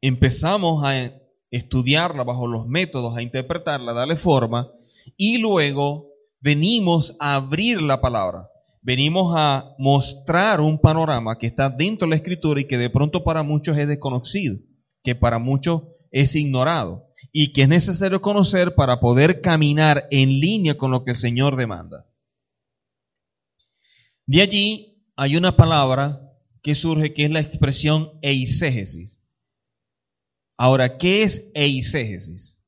empezamos 0.00 0.84
a 0.84 1.12
estudiarla 1.50 2.24
bajo 2.24 2.46
los 2.48 2.66
métodos, 2.66 3.16
a 3.16 3.22
interpretarla, 3.22 3.92
darle 3.92 4.16
forma, 4.16 4.70
y 5.16 5.38
luego 5.38 6.08
venimos 6.40 7.16
a 7.20 7.36
abrir 7.36 7.80
la 7.80 8.00
palabra 8.00 8.48
venimos 8.84 9.34
a 9.36 9.74
mostrar 9.78 10.60
un 10.60 10.78
panorama 10.78 11.38
que 11.38 11.46
está 11.46 11.70
dentro 11.70 12.06
de 12.06 12.10
la 12.10 12.16
escritura 12.16 12.60
y 12.60 12.66
que 12.66 12.78
de 12.78 12.90
pronto 12.90 13.24
para 13.24 13.42
muchos 13.42 13.76
es 13.78 13.88
desconocido, 13.88 14.58
que 15.02 15.14
para 15.14 15.38
muchos 15.38 15.82
es 16.12 16.36
ignorado 16.36 17.08
y 17.32 17.52
que 17.52 17.62
es 17.62 17.68
necesario 17.68 18.20
conocer 18.20 18.74
para 18.74 19.00
poder 19.00 19.40
caminar 19.40 20.04
en 20.10 20.38
línea 20.38 20.76
con 20.76 20.90
lo 20.90 21.02
que 21.02 21.12
el 21.12 21.16
Señor 21.16 21.56
demanda. 21.56 22.06
De 24.26 24.42
allí 24.42 25.02
hay 25.16 25.36
una 25.36 25.56
palabra 25.56 26.20
que 26.62 26.74
surge 26.74 27.14
que 27.14 27.24
es 27.24 27.30
la 27.30 27.40
expresión 27.40 28.10
eisegesis. 28.22 29.18
Ahora, 30.58 30.98
¿qué 30.98 31.22
es 31.22 31.50
eisegesis? 31.54 32.62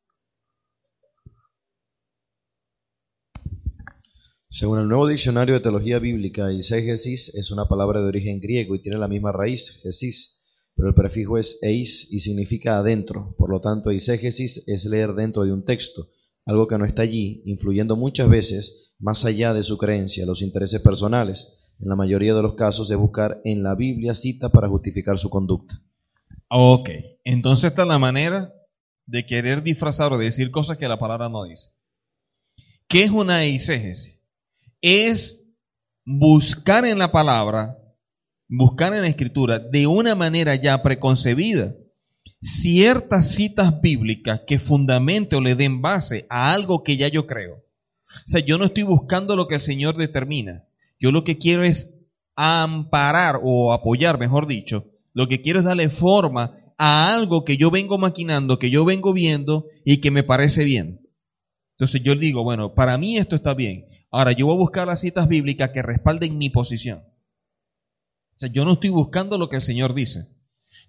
Según 4.58 4.78
el 4.78 4.88
nuevo 4.88 5.06
diccionario 5.06 5.54
de 5.54 5.60
teología 5.60 5.98
bíblica, 5.98 6.50
eisegesis 6.50 7.30
es 7.34 7.50
una 7.50 7.66
palabra 7.66 8.00
de 8.00 8.06
origen 8.06 8.40
griego 8.40 8.74
y 8.74 8.78
tiene 8.78 8.96
la 8.96 9.06
misma 9.06 9.30
raíz, 9.30 9.70
gesis, 9.82 10.34
pero 10.74 10.88
el 10.88 10.94
prefijo 10.94 11.36
es 11.36 11.58
eis 11.60 12.08
y 12.10 12.20
significa 12.20 12.78
adentro. 12.78 13.34
Por 13.36 13.50
lo 13.50 13.60
tanto, 13.60 13.90
eisegesis 13.90 14.62
es 14.66 14.86
leer 14.86 15.12
dentro 15.12 15.44
de 15.44 15.52
un 15.52 15.66
texto, 15.66 16.08
algo 16.46 16.66
que 16.66 16.78
no 16.78 16.86
está 16.86 17.02
allí, 17.02 17.42
influyendo 17.44 17.96
muchas 17.96 18.30
veces 18.30 18.94
más 18.98 19.26
allá 19.26 19.52
de 19.52 19.62
su 19.62 19.76
creencia, 19.76 20.24
los 20.24 20.40
intereses 20.40 20.80
personales. 20.80 21.52
En 21.78 21.90
la 21.90 21.96
mayoría 21.96 22.34
de 22.34 22.40
los 22.40 22.54
casos 22.54 22.90
es 22.90 22.96
buscar 22.96 23.42
en 23.44 23.62
la 23.62 23.74
Biblia 23.74 24.14
cita 24.14 24.48
para 24.48 24.70
justificar 24.70 25.18
su 25.18 25.28
conducta. 25.28 25.82
Ok, 26.48 26.88
entonces 27.24 27.72
esta 27.72 27.82
es 27.82 27.88
la 27.88 27.98
manera 27.98 28.54
de 29.04 29.26
querer 29.26 29.62
disfrazar 29.62 30.14
o 30.14 30.18
de 30.18 30.24
decir 30.24 30.50
cosas 30.50 30.78
que 30.78 30.88
la 30.88 30.98
palabra 30.98 31.28
no 31.28 31.44
dice. 31.44 31.72
¿Qué 32.88 33.02
es 33.02 33.10
una 33.10 33.44
eisegesis? 33.44 34.15
Es 34.86 35.44
buscar 36.04 36.86
en 36.86 37.00
la 37.00 37.10
palabra, 37.10 37.76
buscar 38.48 38.94
en 38.94 39.02
la 39.02 39.08
escritura 39.08 39.58
de 39.58 39.88
una 39.88 40.14
manera 40.14 40.54
ya 40.54 40.80
preconcebida 40.80 41.74
ciertas 42.40 43.34
citas 43.34 43.80
bíblicas 43.80 44.42
que 44.46 44.60
fundamente 44.60 45.34
o 45.34 45.40
le 45.40 45.56
den 45.56 45.82
base 45.82 46.26
a 46.28 46.52
algo 46.52 46.84
que 46.84 46.96
ya 46.96 47.08
yo 47.08 47.26
creo. 47.26 47.54
O 47.56 48.26
sea, 48.26 48.40
yo 48.40 48.58
no 48.58 48.66
estoy 48.66 48.84
buscando 48.84 49.34
lo 49.34 49.48
que 49.48 49.56
el 49.56 49.60
Señor 49.60 49.96
determina. 49.96 50.62
Yo 51.00 51.10
lo 51.10 51.24
que 51.24 51.36
quiero 51.36 51.64
es 51.64 51.92
amparar 52.36 53.40
o 53.42 53.72
apoyar, 53.72 54.20
mejor 54.20 54.46
dicho, 54.46 54.84
lo 55.14 55.26
que 55.26 55.42
quiero 55.42 55.58
es 55.58 55.64
darle 55.64 55.88
forma 55.88 56.58
a 56.78 57.12
algo 57.12 57.44
que 57.44 57.56
yo 57.56 57.72
vengo 57.72 57.98
maquinando, 57.98 58.60
que 58.60 58.70
yo 58.70 58.84
vengo 58.84 59.12
viendo 59.12 59.66
y 59.84 60.00
que 60.00 60.12
me 60.12 60.22
parece 60.22 60.62
bien. 60.62 61.00
Entonces 61.72 62.02
yo 62.04 62.14
digo, 62.14 62.44
bueno, 62.44 62.72
para 62.72 62.96
mí 62.98 63.18
esto 63.18 63.34
está 63.34 63.52
bien. 63.52 63.86
Ahora, 64.16 64.32
yo 64.32 64.46
voy 64.46 64.54
a 64.54 64.60
buscar 64.60 64.86
las 64.86 65.02
citas 65.02 65.28
bíblicas 65.28 65.72
que 65.72 65.82
respalden 65.82 66.38
mi 66.38 66.48
posición. 66.48 67.00
O 67.00 68.38
sea, 68.38 68.50
yo 68.50 68.64
no 68.64 68.72
estoy 68.72 68.88
buscando 68.88 69.36
lo 69.36 69.50
que 69.50 69.56
el 69.56 69.62
Señor 69.62 69.92
dice. 69.92 70.28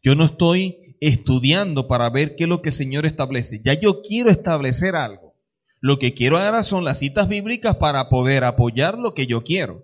Yo 0.02 0.16
no 0.16 0.24
estoy 0.24 0.96
estudiando 1.02 1.90
para 1.90 2.10
ver 2.10 2.38
qué 2.38 2.46
es 2.46 2.50
lo 2.50 2.62
que 2.62 2.70
el 2.70 2.76
Señor 2.76 3.06
establece. 3.06 3.62
Ya 3.66 3.74
yo 3.74 4.02
quiero 4.02 4.30
establecer 4.30 4.96
algo. 4.96 5.34
Lo 5.82 6.00
que 6.00 6.14
quiero 6.14 6.38
ahora 6.38 6.64
son 6.64 6.86
las 6.86 7.00
citas 7.00 7.28
bíblicas 7.28 7.76
para 7.76 8.08
poder 8.08 8.46
apoyar 8.46 8.98
lo 8.98 9.14
que 9.14 9.28
yo 9.28 9.44
quiero. 9.44 9.84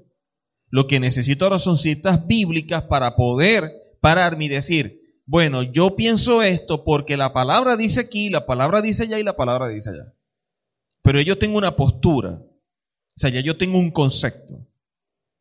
Lo 0.69 0.87
que 0.87 1.01
necesito 1.01 1.43
ahora 1.43 1.59
son 1.59 1.75
citas 1.75 2.25
bíblicas 2.25 2.83
para 2.83 3.17
poder 3.17 3.73
pararme 3.99 4.45
y 4.45 4.47
decir, 4.47 5.01
bueno, 5.25 5.63
yo 5.63 5.97
pienso 5.97 6.43
esto 6.43 6.85
porque 6.85 7.17
la 7.17 7.33
palabra 7.33 7.75
dice 7.75 7.99
aquí, 7.99 8.29
la 8.29 8.45
palabra 8.45 8.81
dice 8.81 9.03
allá 9.03 9.19
y 9.19 9.23
la 9.23 9.35
palabra 9.35 9.67
dice 9.67 9.89
allá. 9.89 10.13
Pero 11.01 11.19
yo 11.19 11.37
tengo 11.37 11.57
una 11.57 11.75
postura. 11.75 12.39
O 13.15 13.19
sea, 13.19 13.29
ya 13.29 13.41
yo 13.41 13.57
tengo 13.57 13.77
un 13.77 13.91
concepto. 13.91 14.67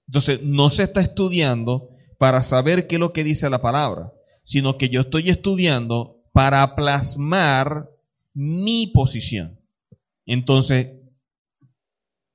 Entonces, 0.06 0.40
no 0.42 0.70
se 0.70 0.84
está 0.84 1.00
estudiando 1.00 1.88
para 2.18 2.42
saber 2.42 2.86
qué 2.86 2.96
es 2.96 3.00
lo 3.00 3.12
que 3.12 3.24
dice 3.24 3.48
la 3.48 3.62
palabra, 3.62 4.12
sino 4.44 4.76
que 4.76 4.88
yo 4.88 5.00
estoy 5.00 5.30
estudiando 5.30 6.16
para 6.32 6.74
plasmar 6.74 7.88
mi 8.34 8.88
posición. 8.88 9.58
Entonces, 10.26 10.88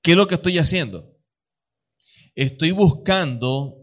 ¿qué 0.01 0.11
es 0.11 0.17
lo 0.17 0.27
que 0.27 0.35
estoy 0.35 0.57
haciendo? 0.57 1.13
Estoy 2.35 2.71
buscando 2.71 3.75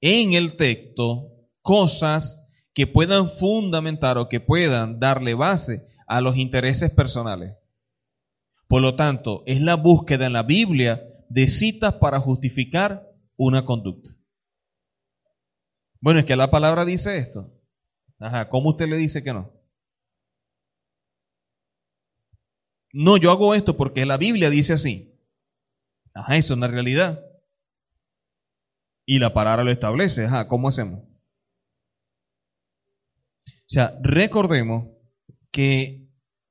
en 0.00 0.34
el 0.34 0.56
texto 0.56 1.30
cosas 1.62 2.40
que 2.74 2.86
puedan 2.86 3.30
fundamentar 3.38 4.18
o 4.18 4.28
que 4.28 4.40
puedan 4.40 4.98
darle 4.98 5.34
base 5.34 5.86
a 6.06 6.20
los 6.20 6.36
intereses 6.36 6.90
personales. 6.90 7.54
Por 8.68 8.82
lo 8.82 8.96
tanto, 8.96 9.42
es 9.46 9.60
la 9.60 9.76
búsqueda 9.76 10.26
en 10.26 10.32
la 10.32 10.42
Biblia 10.42 11.02
de 11.28 11.48
citas 11.48 11.94
para 11.94 12.20
justificar 12.20 13.06
una 13.36 13.64
conducta. 13.64 14.10
Bueno, 16.00 16.20
es 16.20 16.26
que 16.26 16.36
la 16.36 16.50
palabra 16.50 16.84
dice 16.84 17.18
esto. 17.18 17.50
Ajá, 18.18 18.48
¿cómo 18.48 18.70
usted 18.70 18.88
le 18.88 18.96
dice 18.96 19.22
que 19.22 19.32
no? 19.32 19.52
No, 22.92 23.16
yo 23.16 23.30
hago 23.30 23.54
esto 23.54 23.76
porque 23.76 24.06
la 24.06 24.16
Biblia 24.16 24.50
dice 24.50 24.74
así. 24.74 25.18
Ajá, 26.14 26.36
eso 26.36 26.54
es 26.54 26.58
una 26.58 26.68
realidad. 26.68 27.24
Y 29.04 29.18
la 29.18 29.34
palabra 29.34 29.64
lo 29.64 29.72
establece. 29.72 30.26
Ajá, 30.26 30.46
¿cómo 30.46 30.68
hacemos? 30.68 31.02
O 33.46 33.68
sea, 33.68 33.98
recordemos 34.02 34.88
que 35.50 36.08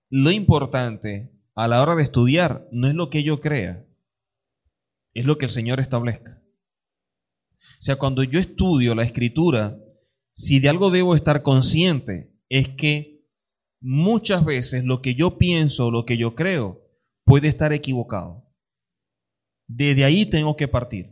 lo 0.09 0.31
importante 0.31 1.32
a 1.55 1.67
la 1.67 1.81
hora 1.81 1.95
de 1.95 2.03
estudiar 2.03 2.67
no 2.71 2.87
es 2.87 2.95
lo 2.95 3.09
que 3.09 3.23
yo 3.23 3.39
crea, 3.39 3.85
es 5.13 5.25
lo 5.25 5.37
que 5.37 5.45
el 5.45 5.51
Señor 5.51 5.79
establezca. 5.79 6.41
O 7.79 7.85
sea, 7.85 7.97
cuando 7.97 8.23
yo 8.23 8.39
estudio 8.39 8.95
la 8.95 9.03
escritura, 9.03 9.77
si 10.33 10.59
de 10.59 10.69
algo 10.69 10.89
debo 10.89 11.15
estar 11.15 11.43
consciente, 11.43 12.31
es 12.49 12.69
que 12.69 13.25
muchas 13.81 14.43
veces 14.45 14.83
lo 14.83 15.01
que 15.01 15.15
yo 15.15 15.37
pienso, 15.37 15.91
lo 15.91 16.05
que 16.05 16.17
yo 16.17 16.33
creo, 16.35 16.81
puede 17.25 17.49
estar 17.49 17.73
equivocado. 17.73 18.43
Desde 19.67 20.05
ahí 20.05 20.25
tengo 20.25 20.55
que 20.55 20.67
partir. 20.67 21.11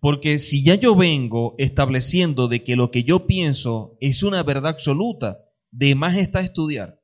Porque 0.00 0.38
si 0.38 0.64
ya 0.64 0.74
yo 0.74 0.96
vengo 0.96 1.54
estableciendo 1.58 2.48
de 2.48 2.64
que 2.64 2.74
lo 2.74 2.90
que 2.90 3.04
yo 3.04 3.26
pienso 3.26 3.96
es 4.00 4.22
una 4.22 4.42
verdad 4.42 4.72
absoluta, 4.72 5.38
de 5.70 5.94
más 5.94 6.16
está 6.16 6.40
estudiar. 6.40 7.01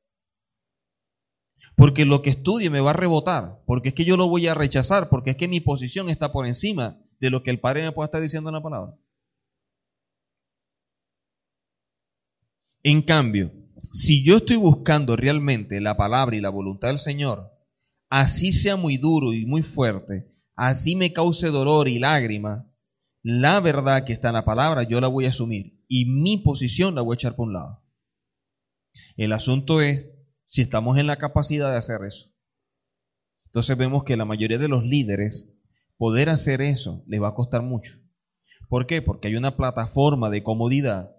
Porque 1.78 2.04
lo 2.04 2.22
que 2.22 2.30
estudie 2.30 2.70
me 2.70 2.80
va 2.80 2.90
a 2.90 2.94
rebotar, 2.94 3.60
porque 3.64 3.90
es 3.90 3.94
que 3.94 4.04
yo 4.04 4.16
lo 4.16 4.28
voy 4.28 4.48
a 4.48 4.54
rechazar, 4.54 5.08
porque 5.08 5.30
es 5.30 5.36
que 5.36 5.46
mi 5.46 5.60
posición 5.60 6.10
está 6.10 6.32
por 6.32 6.44
encima 6.44 6.98
de 7.20 7.30
lo 7.30 7.44
que 7.44 7.52
el 7.52 7.60
Padre 7.60 7.84
me 7.84 7.92
pueda 7.92 8.06
estar 8.06 8.20
diciendo 8.20 8.50
en 8.50 8.54
la 8.54 8.62
palabra. 8.62 8.94
En 12.82 13.00
cambio, 13.02 13.52
si 13.92 14.24
yo 14.24 14.38
estoy 14.38 14.56
buscando 14.56 15.14
realmente 15.14 15.80
la 15.80 15.96
palabra 15.96 16.34
y 16.34 16.40
la 16.40 16.48
voluntad 16.48 16.88
del 16.88 16.98
Señor, 16.98 17.52
así 18.10 18.50
sea 18.50 18.74
muy 18.74 18.96
duro 18.96 19.32
y 19.32 19.46
muy 19.46 19.62
fuerte, 19.62 20.32
así 20.56 20.96
me 20.96 21.12
cause 21.12 21.46
dolor 21.46 21.86
y 21.86 22.00
lágrima, 22.00 22.66
la 23.22 23.60
verdad 23.60 24.04
que 24.04 24.14
está 24.14 24.30
en 24.30 24.34
la 24.34 24.44
palabra 24.44 24.82
yo 24.82 25.00
la 25.00 25.06
voy 25.06 25.26
a 25.26 25.30
asumir 25.30 25.84
y 25.86 26.06
mi 26.06 26.38
posición 26.38 26.96
la 26.96 27.02
voy 27.02 27.14
a 27.14 27.18
echar 27.18 27.36
por 27.36 27.46
un 27.46 27.54
lado. 27.54 27.84
El 29.16 29.32
asunto 29.32 29.80
es 29.80 30.17
si 30.48 30.62
estamos 30.62 30.98
en 30.98 31.06
la 31.06 31.18
capacidad 31.18 31.70
de 31.70 31.76
hacer 31.76 32.00
eso. 32.04 32.28
Entonces 33.46 33.76
vemos 33.78 34.02
que 34.04 34.16
la 34.16 34.24
mayoría 34.24 34.58
de 34.58 34.68
los 34.68 34.84
líderes, 34.84 35.54
poder 35.96 36.30
hacer 36.30 36.60
eso 36.60 37.04
les 37.06 37.22
va 37.22 37.28
a 37.28 37.34
costar 37.34 37.62
mucho. 37.62 37.92
¿Por 38.68 38.86
qué? 38.86 39.02
Porque 39.02 39.28
hay 39.28 39.36
una 39.36 39.56
plataforma 39.56 40.30
de 40.30 40.42
comodidad 40.42 41.10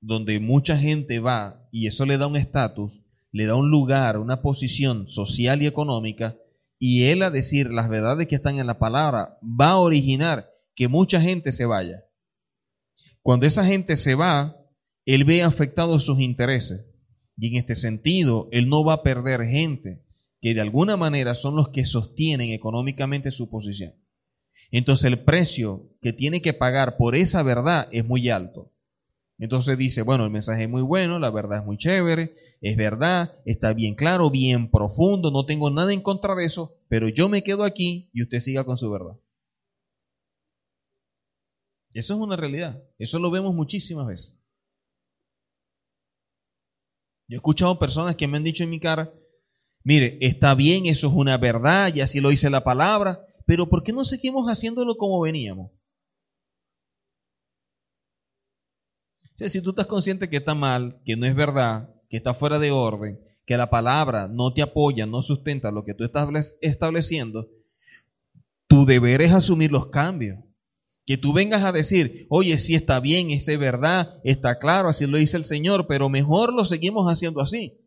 donde 0.00 0.40
mucha 0.40 0.78
gente 0.78 1.18
va 1.18 1.68
y 1.72 1.86
eso 1.86 2.06
le 2.06 2.18
da 2.18 2.26
un 2.26 2.36
estatus, 2.36 2.92
le 3.32 3.46
da 3.46 3.54
un 3.54 3.70
lugar, 3.70 4.18
una 4.18 4.42
posición 4.42 5.08
social 5.08 5.62
y 5.62 5.66
económica, 5.66 6.36
y 6.78 7.04
él 7.04 7.22
a 7.22 7.30
decir 7.30 7.70
las 7.70 7.88
verdades 7.88 8.26
que 8.26 8.36
están 8.36 8.58
en 8.58 8.66
la 8.66 8.78
palabra 8.78 9.38
va 9.42 9.70
a 9.70 9.78
originar 9.78 10.46
que 10.74 10.88
mucha 10.88 11.20
gente 11.20 11.52
se 11.52 11.66
vaya. 11.66 12.04
Cuando 13.22 13.46
esa 13.46 13.64
gente 13.66 13.96
se 13.96 14.14
va, 14.14 14.56
él 15.04 15.24
ve 15.24 15.42
afectados 15.42 16.04
sus 16.04 16.20
intereses. 16.20 16.89
Y 17.40 17.48
en 17.48 17.56
este 17.56 17.74
sentido, 17.74 18.48
él 18.52 18.68
no 18.68 18.84
va 18.84 18.92
a 18.92 19.02
perder 19.02 19.46
gente 19.46 20.02
que 20.42 20.52
de 20.52 20.60
alguna 20.60 20.98
manera 20.98 21.34
son 21.34 21.56
los 21.56 21.70
que 21.70 21.86
sostienen 21.86 22.50
económicamente 22.50 23.30
su 23.30 23.48
posición. 23.48 23.94
Entonces 24.70 25.06
el 25.06 25.24
precio 25.24 25.88
que 26.02 26.12
tiene 26.12 26.42
que 26.42 26.52
pagar 26.52 26.98
por 26.98 27.16
esa 27.16 27.42
verdad 27.42 27.88
es 27.92 28.04
muy 28.04 28.28
alto. 28.28 28.72
Entonces 29.38 29.78
dice, 29.78 30.02
bueno, 30.02 30.26
el 30.26 30.30
mensaje 30.30 30.64
es 30.64 30.68
muy 30.68 30.82
bueno, 30.82 31.18
la 31.18 31.30
verdad 31.30 31.60
es 31.60 31.64
muy 31.64 31.78
chévere, 31.78 32.34
es 32.60 32.76
verdad, 32.76 33.32
está 33.46 33.72
bien 33.72 33.94
claro, 33.94 34.28
bien 34.30 34.70
profundo, 34.70 35.30
no 35.30 35.46
tengo 35.46 35.70
nada 35.70 35.94
en 35.94 36.02
contra 36.02 36.34
de 36.34 36.44
eso, 36.44 36.74
pero 36.88 37.08
yo 37.08 37.30
me 37.30 37.42
quedo 37.42 37.64
aquí 37.64 38.10
y 38.12 38.22
usted 38.22 38.40
siga 38.40 38.64
con 38.64 38.76
su 38.76 38.90
verdad. 38.90 39.16
Eso 41.94 42.14
es 42.14 42.20
una 42.20 42.36
realidad, 42.36 42.82
eso 42.98 43.18
lo 43.18 43.30
vemos 43.30 43.54
muchísimas 43.54 44.06
veces. 44.06 44.39
Yo 47.30 47.36
he 47.36 47.38
escuchado 47.38 47.78
personas 47.78 48.16
que 48.16 48.26
me 48.26 48.38
han 48.38 48.42
dicho 48.42 48.64
en 48.64 48.70
mi 48.70 48.80
cara, 48.80 49.08
mire, 49.84 50.18
está 50.20 50.52
bien, 50.56 50.86
eso 50.86 51.06
es 51.06 51.12
una 51.14 51.36
verdad, 51.36 51.94
y 51.94 52.00
así 52.00 52.18
lo 52.18 52.30
dice 52.30 52.50
la 52.50 52.64
palabra, 52.64 53.20
pero 53.46 53.68
¿por 53.68 53.84
qué 53.84 53.92
no 53.92 54.04
seguimos 54.04 54.48
haciéndolo 54.48 54.96
como 54.96 55.20
veníamos? 55.20 55.70
si 59.36 59.62
tú 59.62 59.70
estás 59.70 59.86
consciente 59.86 60.28
que 60.28 60.38
está 60.38 60.54
mal, 60.56 61.00
que 61.06 61.16
no 61.16 61.24
es 61.24 61.34
verdad, 61.36 61.88
que 62.10 62.16
está 62.16 62.34
fuera 62.34 62.58
de 62.58 62.72
orden, 62.72 63.20
que 63.46 63.56
la 63.56 63.70
palabra 63.70 64.26
no 64.28 64.52
te 64.52 64.60
apoya, 64.60 65.06
no 65.06 65.22
sustenta 65.22 65.70
lo 65.70 65.84
que 65.84 65.94
tú 65.94 66.04
estás 66.04 66.28
estableciendo, 66.60 67.46
tu 68.66 68.84
deber 68.84 69.22
es 69.22 69.32
asumir 69.32 69.70
los 69.70 69.86
cambios. 69.86 70.40
Que 71.10 71.18
tú 71.18 71.32
vengas 71.32 71.64
a 71.64 71.72
decir, 71.72 72.28
oye, 72.28 72.56
si 72.56 72.76
está 72.76 73.00
bien, 73.00 73.32
es 73.32 73.44
verdad, 73.58 74.20
está 74.22 74.60
claro, 74.60 74.88
así 74.90 75.08
lo 75.08 75.18
dice 75.18 75.36
el 75.36 75.42
Señor, 75.42 75.88
pero 75.88 76.08
mejor 76.08 76.54
lo 76.54 76.64
seguimos 76.64 77.08
haciendo 77.08 77.40
así. 77.40 77.80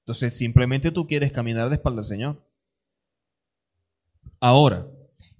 Entonces, 0.00 0.38
simplemente 0.38 0.90
tú 0.90 1.06
quieres 1.06 1.30
caminar 1.30 1.68
de 1.68 1.74
espalda 1.74 2.00
al 2.00 2.06
Señor. 2.06 2.42
Ahora, 4.40 4.86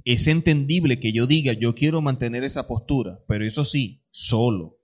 es 0.04 0.26
entendible 0.26 1.00
que 1.00 1.14
yo 1.14 1.26
diga, 1.26 1.54
yo 1.54 1.74
quiero 1.74 2.02
mantener 2.02 2.44
esa 2.44 2.68
postura, 2.68 3.20
pero 3.26 3.46
eso 3.46 3.64
sí, 3.64 4.02
solo. 4.10 4.76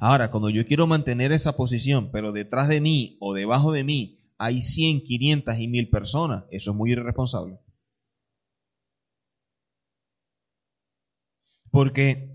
Ahora, 0.00 0.32
cuando 0.32 0.50
yo 0.50 0.66
quiero 0.66 0.88
mantener 0.88 1.30
esa 1.30 1.56
posición, 1.56 2.10
pero 2.10 2.32
detrás 2.32 2.68
de 2.68 2.80
mí 2.80 3.18
o 3.20 3.34
debajo 3.34 3.70
de 3.70 3.84
mí 3.84 4.18
hay 4.36 4.62
100, 4.62 5.02
500 5.02 5.60
y 5.60 5.68
1000 5.68 5.90
personas, 5.90 6.44
eso 6.50 6.72
es 6.72 6.76
muy 6.76 6.90
irresponsable. 6.90 7.60
Porque 11.70 12.28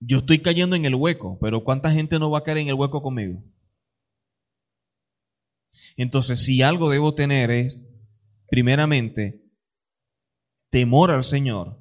yo 0.00 0.18
estoy 0.18 0.40
cayendo 0.40 0.76
en 0.76 0.84
el 0.84 0.94
hueco, 0.94 1.38
pero 1.40 1.64
¿cuánta 1.64 1.92
gente 1.92 2.18
no 2.18 2.30
va 2.30 2.40
a 2.40 2.42
caer 2.42 2.58
en 2.58 2.68
el 2.68 2.74
hueco 2.74 3.02
conmigo? 3.02 3.42
Entonces, 5.96 6.44
si 6.44 6.62
algo 6.62 6.90
debo 6.90 7.14
tener 7.14 7.50
es, 7.50 7.80
primeramente, 8.48 9.42
temor 10.70 11.10
al 11.10 11.24
Señor, 11.24 11.78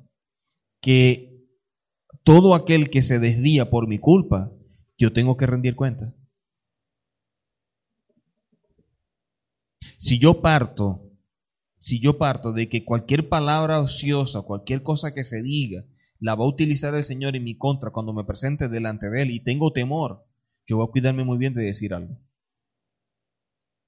que 0.81 1.33
todo 2.23 2.53
aquel 2.53 2.89
que 2.89 3.01
se 3.01 3.19
desvía 3.19 3.69
por 3.69 3.87
mi 3.87 3.97
culpa, 3.97 4.51
yo 4.97 5.11
tengo 5.13 5.35
que 5.35 5.47
rendir 5.47 5.75
cuenta. 5.75 6.13
Si 9.97 10.19
yo 10.19 10.41
parto, 10.41 11.11
si 11.79 11.99
yo 11.99 12.17
parto 12.17 12.53
de 12.53 12.69
que 12.69 12.85
cualquier 12.85 13.29
palabra 13.29 13.79
ociosa, 13.79 14.41
cualquier 14.41 14.83
cosa 14.83 15.13
que 15.13 15.23
se 15.23 15.41
diga, 15.41 15.85
la 16.23 16.35
va 16.35 16.45
a 16.45 16.47
utilizar 16.47 16.95
el 16.95 17.03
Señor 17.03 17.35
en 17.35 17.43
mi 17.43 17.57
contra 17.57 17.91
cuando 17.91 18.13
me 18.13 18.23
presente 18.23 18.69
delante 18.69 19.09
de 19.09 19.23
Él 19.23 19.31
y 19.31 19.43
tengo 19.43 19.73
temor, 19.73 20.25
yo 20.65 20.77
voy 20.77 20.87
a 20.87 20.91
cuidarme 20.91 21.25
muy 21.25 21.37
bien 21.37 21.53
de 21.53 21.63
decir 21.63 21.93
algo. 21.93 22.17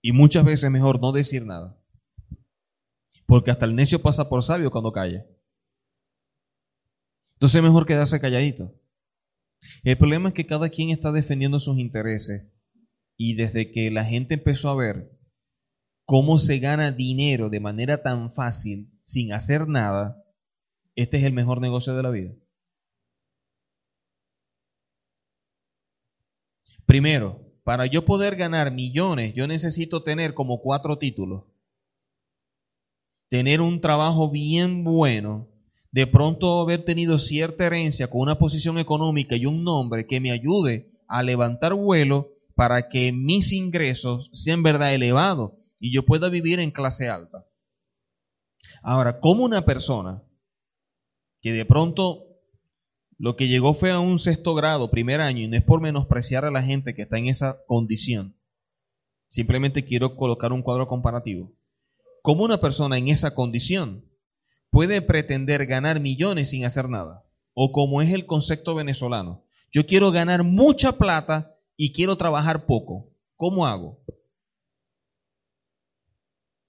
Y 0.01 0.11
muchas 0.11 0.43
veces 0.43 0.65
es 0.65 0.71
mejor 0.71 0.99
no 0.99 1.13
decir 1.13 1.45
nada. 1.45 1.77
Porque 3.25 3.51
hasta 3.51 3.63
el 3.63 3.73
necio 3.73 4.01
pasa 4.01 4.27
por 4.27 4.43
sabio 4.43 4.69
cuando 4.69 4.91
calla. 4.91 5.25
Entonces 7.35 7.55
es 7.55 7.63
mejor 7.63 7.85
quedarse 7.85 8.19
calladito. 8.19 8.73
El 9.83 9.97
problema 9.97 10.27
es 10.27 10.35
que 10.35 10.45
cada 10.45 10.67
quien 10.67 10.89
está 10.89 11.13
defendiendo 11.13 11.61
sus 11.61 11.79
intereses. 11.79 12.51
Y 13.15 13.35
desde 13.35 13.71
que 13.71 13.89
la 13.91 14.03
gente 14.03 14.33
empezó 14.33 14.69
a 14.69 14.75
ver 14.75 15.09
cómo 16.03 16.37
se 16.37 16.59
gana 16.59 16.91
dinero 16.91 17.49
de 17.49 17.61
manera 17.61 18.03
tan 18.03 18.33
fácil 18.33 18.91
sin 19.05 19.31
hacer 19.31 19.69
nada, 19.69 20.21
este 20.95 21.17
es 21.17 21.23
el 21.23 21.33
mejor 21.33 21.61
negocio 21.61 21.95
de 21.95 22.03
la 22.03 22.09
vida. 22.09 22.33
Primero, 26.85 27.41
para 27.63 27.87
yo 27.87 28.05
poder 28.05 28.35
ganar 28.35 28.71
millones, 28.71 29.33
yo 29.33 29.47
necesito 29.47 30.03
tener 30.03 30.33
como 30.33 30.61
cuatro 30.61 30.97
títulos. 30.97 31.43
Tener 33.27 33.59
un 33.59 33.81
trabajo 33.81 34.29
bien 34.29 34.83
bueno, 34.83 35.47
de 35.91 36.05
pronto 36.05 36.61
haber 36.61 36.85
tenido 36.85 37.17
cierta 37.17 37.65
herencia 37.65 38.07
con 38.07 38.21
una 38.21 38.37
posición 38.37 38.77
económica 38.77 39.35
y 39.35 39.45
un 39.45 39.63
nombre 39.63 40.05
que 40.05 40.19
me 40.19 40.31
ayude 40.31 40.91
a 41.07 41.23
levantar 41.23 41.73
vuelo 41.73 42.29
para 42.53 42.87
que 42.87 43.11
mis 43.11 43.51
ingresos 43.51 44.29
sean 44.31 44.61
verdad 44.61 44.93
elevados 44.93 45.53
y 45.79 45.93
yo 45.93 46.05
pueda 46.05 46.29
vivir 46.29 46.59
en 46.59 46.71
clase 46.71 47.09
alta. 47.09 47.45
Ahora, 48.83 49.19
¿cómo 49.19 49.43
una 49.43 49.65
persona 49.65 50.21
que 51.45 51.53
de 51.53 51.63
pronto 51.63 52.25
lo 53.19 53.35
que 53.35 53.47
llegó 53.47 53.75
fue 53.75 53.91
a 53.91 53.99
un 53.99 54.17
sexto 54.17 54.55
grado, 54.55 54.89
primer 54.89 55.21
año, 55.21 55.41
y 55.41 55.47
no 55.47 55.55
es 55.55 55.61
por 55.61 55.79
menospreciar 55.79 56.43
a 56.43 56.49
la 56.49 56.63
gente 56.63 56.95
que 56.95 57.03
está 57.03 57.19
en 57.19 57.27
esa 57.27 57.59
condición, 57.67 58.35
simplemente 59.27 59.85
quiero 59.85 60.15
colocar 60.15 60.51
un 60.53 60.63
cuadro 60.63 60.87
comparativo. 60.87 61.51
¿Cómo 62.23 62.45
una 62.45 62.59
persona 62.59 62.97
en 62.97 63.09
esa 63.09 63.35
condición 63.35 64.05
puede 64.71 65.03
pretender 65.03 65.67
ganar 65.67 65.99
millones 65.99 66.49
sin 66.49 66.65
hacer 66.65 66.89
nada? 66.89 67.23
O 67.53 67.71
como 67.71 68.01
es 68.01 68.11
el 68.11 68.25
concepto 68.25 68.73
venezolano, 68.73 69.43
yo 69.71 69.85
quiero 69.85 70.11
ganar 70.11 70.43
mucha 70.43 70.93
plata 70.93 71.55
y 71.77 71.93
quiero 71.93 72.17
trabajar 72.17 72.65
poco. 72.65 73.11
¿Cómo 73.35 73.67
hago? 73.67 73.99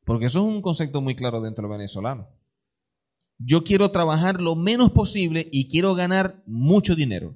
Porque 0.04 0.26
eso 0.26 0.40
es 0.40 0.44
un 0.44 0.60
concepto 0.60 1.00
muy 1.00 1.16
claro 1.16 1.40
dentro 1.40 1.66
del 1.66 1.78
venezolano. 1.78 2.35
Yo 3.38 3.64
quiero 3.64 3.90
trabajar 3.90 4.40
lo 4.40 4.54
menos 4.54 4.90
posible 4.92 5.48
y 5.52 5.68
quiero 5.68 5.94
ganar 5.94 6.42
mucho 6.46 6.94
dinero. 6.94 7.34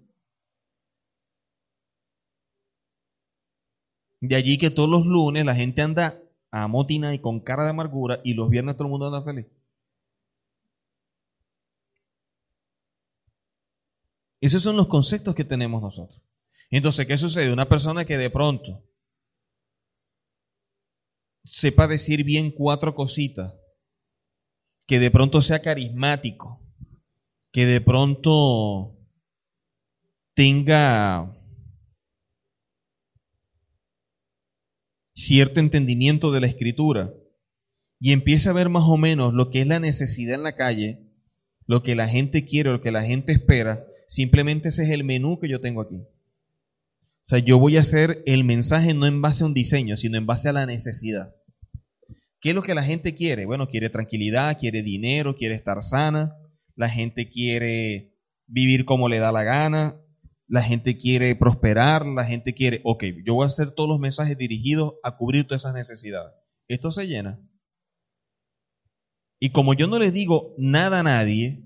De 4.21 4.37
allí 4.37 4.59
que 4.59 4.71
todos 4.71 4.89
los 4.89 5.07
lunes 5.07 5.45
la 5.45 5.55
gente 5.55 5.83
anda 5.83 6.19
a 6.51 6.67
motina 6.69 7.15
y 7.15 7.21
con 7.21 7.41
cara 7.41 7.65
de 7.65 7.71
amargura 7.71 8.21
y 8.25 8.35
los 8.35 8.51
viernes 8.51 8.77
todo 8.77 8.85
el 8.87 8.91
mundo 8.91 9.07
anda 9.07 9.23
feliz. 9.23 9.47
Esos 14.41 14.63
son 14.63 14.77
los 14.77 14.89
conceptos 14.89 15.35
que 15.35 15.45
tenemos 15.45 15.83
nosotros. 15.83 16.21
Entonces, 16.71 17.07
¿qué 17.07 17.19
sucede? 17.19 17.53
Una 17.53 17.69
persona 17.69 18.05
que 18.05 18.17
de 18.17 18.31
pronto 18.31 18.83
sepa 21.45 21.87
decir 21.89 22.25
bien 22.25 22.51
cuatro 22.53 22.95
cositas, 22.95 23.53
que 24.91 24.99
de 24.99 25.13
pronto 25.13 25.41
sea 25.41 25.63
carismático, 25.63 26.61
que 27.53 27.65
de 27.65 27.81
pronto 27.81 28.99
tenga 30.35 31.33
cierto 35.15 35.61
entendimiento 35.61 36.33
de 36.33 36.41
la 36.41 36.49
escritura 36.49 37.15
y 38.01 38.11
empiece 38.11 38.49
a 38.49 38.53
ver 38.53 38.69
más 38.69 38.83
o 38.85 38.97
menos 38.97 39.33
lo 39.33 39.53
que 39.53 39.61
es 39.61 39.69
la 39.69 39.79
necesidad 39.79 40.35
en 40.35 40.43
la 40.43 40.57
calle, 40.57 40.99
lo 41.67 41.85
que 41.85 41.95
la 41.95 42.09
gente 42.09 42.45
quiere, 42.45 42.73
lo 42.73 42.81
que 42.81 42.91
la 42.91 43.05
gente 43.05 43.31
espera, 43.31 43.85
simplemente 44.09 44.71
ese 44.71 44.83
es 44.83 44.91
el 44.91 45.05
menú 45.05 45.39
que 45.39 45.49
yo 45.49 45.61
tengo 45.61 45.83
aquí. 45.83 45.99
O 45.99 47.29
sea, 47.29 47.39
yo 47.39 47.61
voy 47.61 47.77
a 47.77 47.83
hacer 47.83 48.25
el 48.27 48.43
mensaje 48.43 48.93
no 48.93 49.07
en 49.07 49.23
base 49.23 49.45
a 49.45 49.47
un 49.47 49.55
diseño, 49.55 49.97
sino 49.97 50.19
en 50.19 50.27
base 50.27 50.49
a 50.49 50.53
la 50.53 50.67
necesidad. 50.67 51.33
¿Qué 52.41 52.51
es 52.51 52.55
lo 52.55 52.63
que 52.63 52.75
la 52.75 52.85
gente 52.85 53.15
quiere? 53.15 53.45
Bueno, 53.45 53.69
quiere 53.69 53.91
tranquilidad, 53.91 54.59
quiere 54.59 54.83
dinero, 54.83 55.37
quiere 55.37 55.55
estar 55.55 55.83
sana, 55.83 56.37
la 56.75 56.89
gente 56.89 57.29
quiere 57.29 58.15
vivir 58.47 58.85
como 58.85 59.09
le 59.09 59.19
da 59.19 59.31
la 59.31 59.45
gana, 59.45 60.01
la 60.49 60.63
gente 60.63 60.97
quiere 60.97 61.37
prosperar, 61.37 62.07
la 62.07 62.25
gente 62.25 62.55
quiere, 62.55 62.81
ok, 62.83 63.05
yo 63.25 63.35
voy 63.35 63.45
a 63.45 63.49
hacer 63.49 63.73
todos 63.73 63.89
los 63.89 64.01
mensajes 64.01 64.39
dirigidos 64.39 64.95
a 65.03 65.17
cubrir 65.17 65.47
todas 65.47 65.63
esas 65.63 65.75
necesidades. 65.75 66.33
Esto 66.67 66.91
se 66.91 67.07
llena. 67.07 67.39
Y 69.39 69.51
como 69.51 69.75
yo 69.75 69.87
no 69.87 69.99
le 69.99 70.11
digo 70.11 70.55
nada 70.59 71.01
a 71.01 71.03
nadie, 71.03 71.63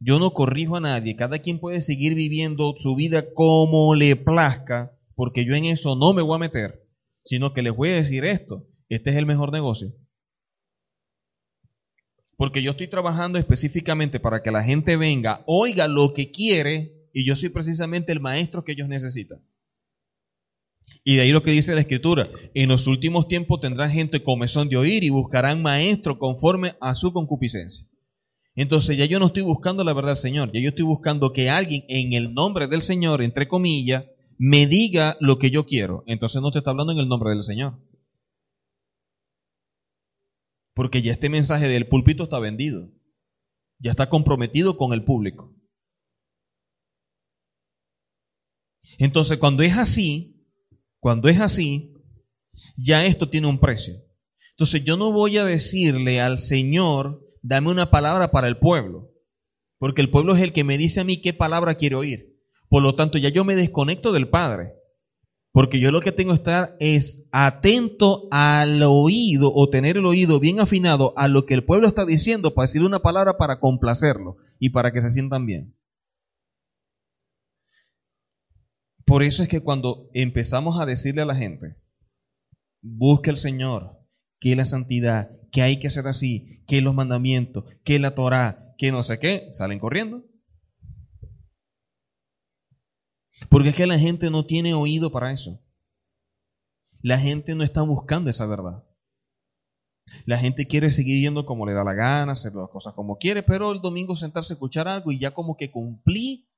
yo 0.00 0.18
no 0.18 0.32
corrijo 0.32 0.76
a 0.76 0.80
nadie, 0.80 1.16
cada 1.16 1.38
quien 1.38 1.60
puede 1.60 1.80
seguir 1.80 2.14
viviendo 2.14 2.74
su 2.80 2.96
vida 2.96 3.32
como 3.34 3.94
le 3.94 4.16
plazca, 4.16 4.92
porque 5.14 5.44
yo 5.44 5.54
en 5.54 5.66
eso 5.66 5.96
no 5.96 6.12
me 6.12 6.22
voy 6.22 6.36
a 6.36 6.40
meter, 6.40 6.82
sino 7.24 7.52
que 7.52 7.62
les 7.62 7.76
voy 7.76 7.90
a 7.90 7.96
decir 7.96 8.24
esto, 8.24 8.66
este 8.88 9.10
es 9.10 9.16
el 9.16 9.26
mejor 9.26 9.52
negocio. 9.52 9.92
Porque 12.36 12.62
yo 12.62 12.72
estoy 12.72 12.88
trabajando 12.88 13.38
específicamente 13.38 14.20
para 14.20 14.42
que 14.42 14.50
la 14.50 14.64
gente 14.64 14.96
venga, 14.96 15.42
oiga 15.46 15.88
lo 15.88 16.14
que 16.14 16.30
quiere, 16.30 16.92
y 17.12 17.24
yo 17.24 17.36
soy 17.36 17.48
precisamente 17.48 18.12
el 18.12 18.20
maestro 18.20 18.64
que 18.64 18.72
ellos 18.72 18.88
necesitan. 18.88 19.38
Y 21.04 21.16
de 21.16 21.22
ahí 21.22 21.30
lo 21.30 21.42
que 21.42 21.50
dice 21.50 21.74
la 21.74 21.82
escritura, 21.82 22.28
en 22.54 22.68
los 22.68 22.86
últimos 22.86 23.28
tiempos 23.28 23.60
tendrán 23.60 23.92
gente 23.92 24.22
comezón 24.22 24.68
de 24.68 24.76
oír 24.76 25.04
y 25.04 25.10
buscarán 25.10 25.62
maestro 25.62 26.18
conforme 26.18 26.74
a 26.80 26.94
su 26.94 27.12
concupiscencia. 27.12 27.86
Entonces 28.56 28.96
ya 28.96 29.04
yo 29.04 29.18
no 29.18 29.26
estoy 29.26 29.42
buscando 29.42 29.84
la 29.84 29.92
verdad 29.92 30.14
Señor, 30.14 30.50
ya 30.52 30.60
yo 30.60 30.70
estoy 30.70 30.84
buscando 30.84 31.32
que 31.32 31.50
alguien 31.50 31.84
en 31.88 32.12
el 32.12 32.34
nombre 32.34 32.68
del 32.68 32.82
Señor, 32.82 33.22
entre 33.22 33.48
comillas, 33.48 34.04
me 34.38 34.66
diga 34.66 35.16
lo 35.20 35.38
que 35.38 35.50
yo 35.50 35.66
quiero. 35.66 36.04
Entonces 36.06 36.40
no 36.40 36.50
te 36.50 36.58
está 36.58 36.70
hablando 36.70 36.92
en 36.92 36.98
el 36.98 37.08
nombre 37.08 37.30
del 37.30 37.42
Señor. 37.42 37.74
Porque 40.74 41.02
ya 41.02 41.12
este 41.12 41.28
mensaje 41.28 41.68
del 41.68 41.88
púlpito 41.88 42.24
está 42.24 42.38
vendido. 42.38 42.90
Ya 43.78 43.92
está 43.92 44.08
comprometido 44.08 44.76
con 44.76 44.92
el 44.92 45.04
público. 45.04 45.54
Entonces, 48.98 49.38
cuando 49.38 49.62
es 49.62 49.76
así, 49.76 50.44
cuando 51.00 51.28
es 51.28 51.40
así, 51.40 51.94
ya 52.76 53.04
esto 53.04 53.28
tiene 53.28 53.46
un 53.46 53.58
precio. 53.58 53.94
Entonces, 54.50 54.84
yo 54.84 54.96
no 54.96 55.12
voy 55.12 55.38
a 55.38 55.44
decirle 55.44 56.20
al 56.20 56.38
Señor, 56.38 57.20
dame 57.42 57.70
una 57.70 57.90
palabra 57.90 58.30
para 58.30 58.46
el 58.48 58.58
pueblo, 58.58 59.10
porque 59.78 60.00
el 60.00 60.10
pueblo 60.10 60.36
es 60.36 60.42
el 60.42 60.52
que 60.52 60.64
me 60.64 60.78
dice 60.78 61.00
a 61.00 61.04
mí 61.04 61.20
qué 61.20 61.32
palabra 61.32 61.74
quiero 61.74 62.00
oír. 62.00 62.34
Por 62.68 62.82
lo 62.82 62.94
tanto, 62.94 63.18
ya 63.18 63.28
yo 63.28 63.44
me 63.44 63.56
desconecto 63.56 64.12
del 64.12 64.28
Padre. 64.28 64.72
Porque 65.54 65.78
yo 65.78 65.92
lo 65.92 66.00
que 66.00 66.10
tengo 66.10 66.32
que 66.32 66.38
estar 66.38 66.74
es 66.80 67.22
atento 67.30 68.26
al 68.32 68.82
oído 68.82 69.52
o 69.54 69.70
tener 69.70 69.96
el 69.96 70.04
oído 70.04 70.40
bien 70.40 70.58
afinado 70.58 71.16
a 71.16 71.28
lo 71.28 71.46
que 71.46 71.54
el 71.54 71.64
pueblo 71.64 71.86
está 71.86 72.04
diciendo 72.04 72.54
para 72.54 72.66
decir 72.66 72.82
una 72.82 72.98
palabra 72.98 73.36
para 73.36 73.60
complacerlo 73.60 74.36
y 74.58 74.70
para 74.70 74.90
que 74.90 75.00
se 75.00 75.10
sientan 75.10 75.46
bien. 75.46 75.72
Por 79.06 79.22
eso 79.22 79.44
es 79.44 79.48
que 79.48 79.60
cuando 79.60 80.10
empezamos 80.12 80.80
a 80.80 80.86
decirle 80.86 81.22
a 81.22 81.26
la 81.26 81.36
gente, 81.36 81.76
busque 82.82 83.30
al 83.30 83.38
Señor, 83.38 83.92
que 84.40 84.56
la 84.56 84.66
santidad, 84.66 85.30
que 85.52 85.62
hay 85.62 85.78
que 85.78 85.86
hacer 85.86 86.08
así, 86.08 86.64
que 86.66 86.80
los 86.80 86.96
mandamientos, 86.96 87.64
que 87.84 88.00
la 88.00 88.16
Torah, 88.16 88.74
que 88.76 88.90
no 88.90 89.04
sé 89.04 89.20
qué, 89.20 89.52
salen 89.56 89.78
corriendo. 89.78 90.24
Porque 93.48 93.70
es 93.70 93.76
que 93.76 93.86
la 93.86 93.98
gente 93.98 94.30
no 94.30 94.46
tiene 94.46 94.74
oído 94.74 95.10
para 95.12 95.32
eso. 95.32 95.60
La 97.02 97.18
gente 97.18 97.54
no 97.54 97.64
está 97.64 97.82
buscando 97.82 98.30
esa 98.30 98.46
verdad. 98.46 98.84
La 100.26 100.38
gente 100.38 100.66
quiere 100.66 100.92
seguir 100.92 101.20
yendo 101.20 101.46
como 101.46 101.66
le 101.66 101.72
da 101.72 101.84
la 101.84 101.94
gana, 101.94 102.32
hacer 102.32 102.54
las 102.54 102.70
cosas 102.70 102.94
como 102.94 103.18
quiere, 103.18 103.42
pero 103.42 103.72
el 103.72 103.80
domingo 103.80 104.16
sentarse 104.16 104.52
a 104.52 104.56
escuchar 104.56 104.88
algo 104.88 105.12
y 105.12 105.18
ya 105.18 105.32
como 105.32 105.56
que 105.56 105.70
cumplí, 105.70 106.48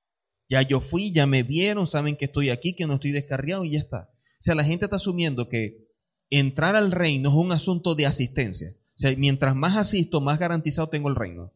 ya 0.48 0.62
yo 0.62 0.80
fui, 0.80 1.12
ya 1.12 1.26
me 1.26 1.42
vieron, 1.42 1.86
saben 1.86 2.16
que 2.16 2.26
estoy 2.26 2.50
aquí, 2.50 2.74
que 2.74 2.86
no 2.86 2.94
estoy 2.94 3.12
descarriado 3.12 3.64
y 3.64 3.72
ya 3.72 3.80
está. 3.80 4.10
O 4.12 4.42
sea, 4.42 4.54
la 4.54 4.64
gente 4.64 4.84
está 4.84 4.96
asumiendo 4.96 5.48
que 5.48 5.88
entrar 6.30 6.76
al 6.76 6.92
reino 6.92 7.30
es 7.30 7.34
un 7.34 7.52
asunto 7.52 7.94
de 7.94 8.06
asistencia. 8.06 8.70
O 8.70 8.98
sea, 8.98 9.14
mientras 9.16 9.54
más 9.54 9.76
asisto, 9.76 10.20
más 10.20 10.38
garantizado 10.38 10.88
tengo 10.88 11.08
el 11.08 11.16
reino. 11.16 11.52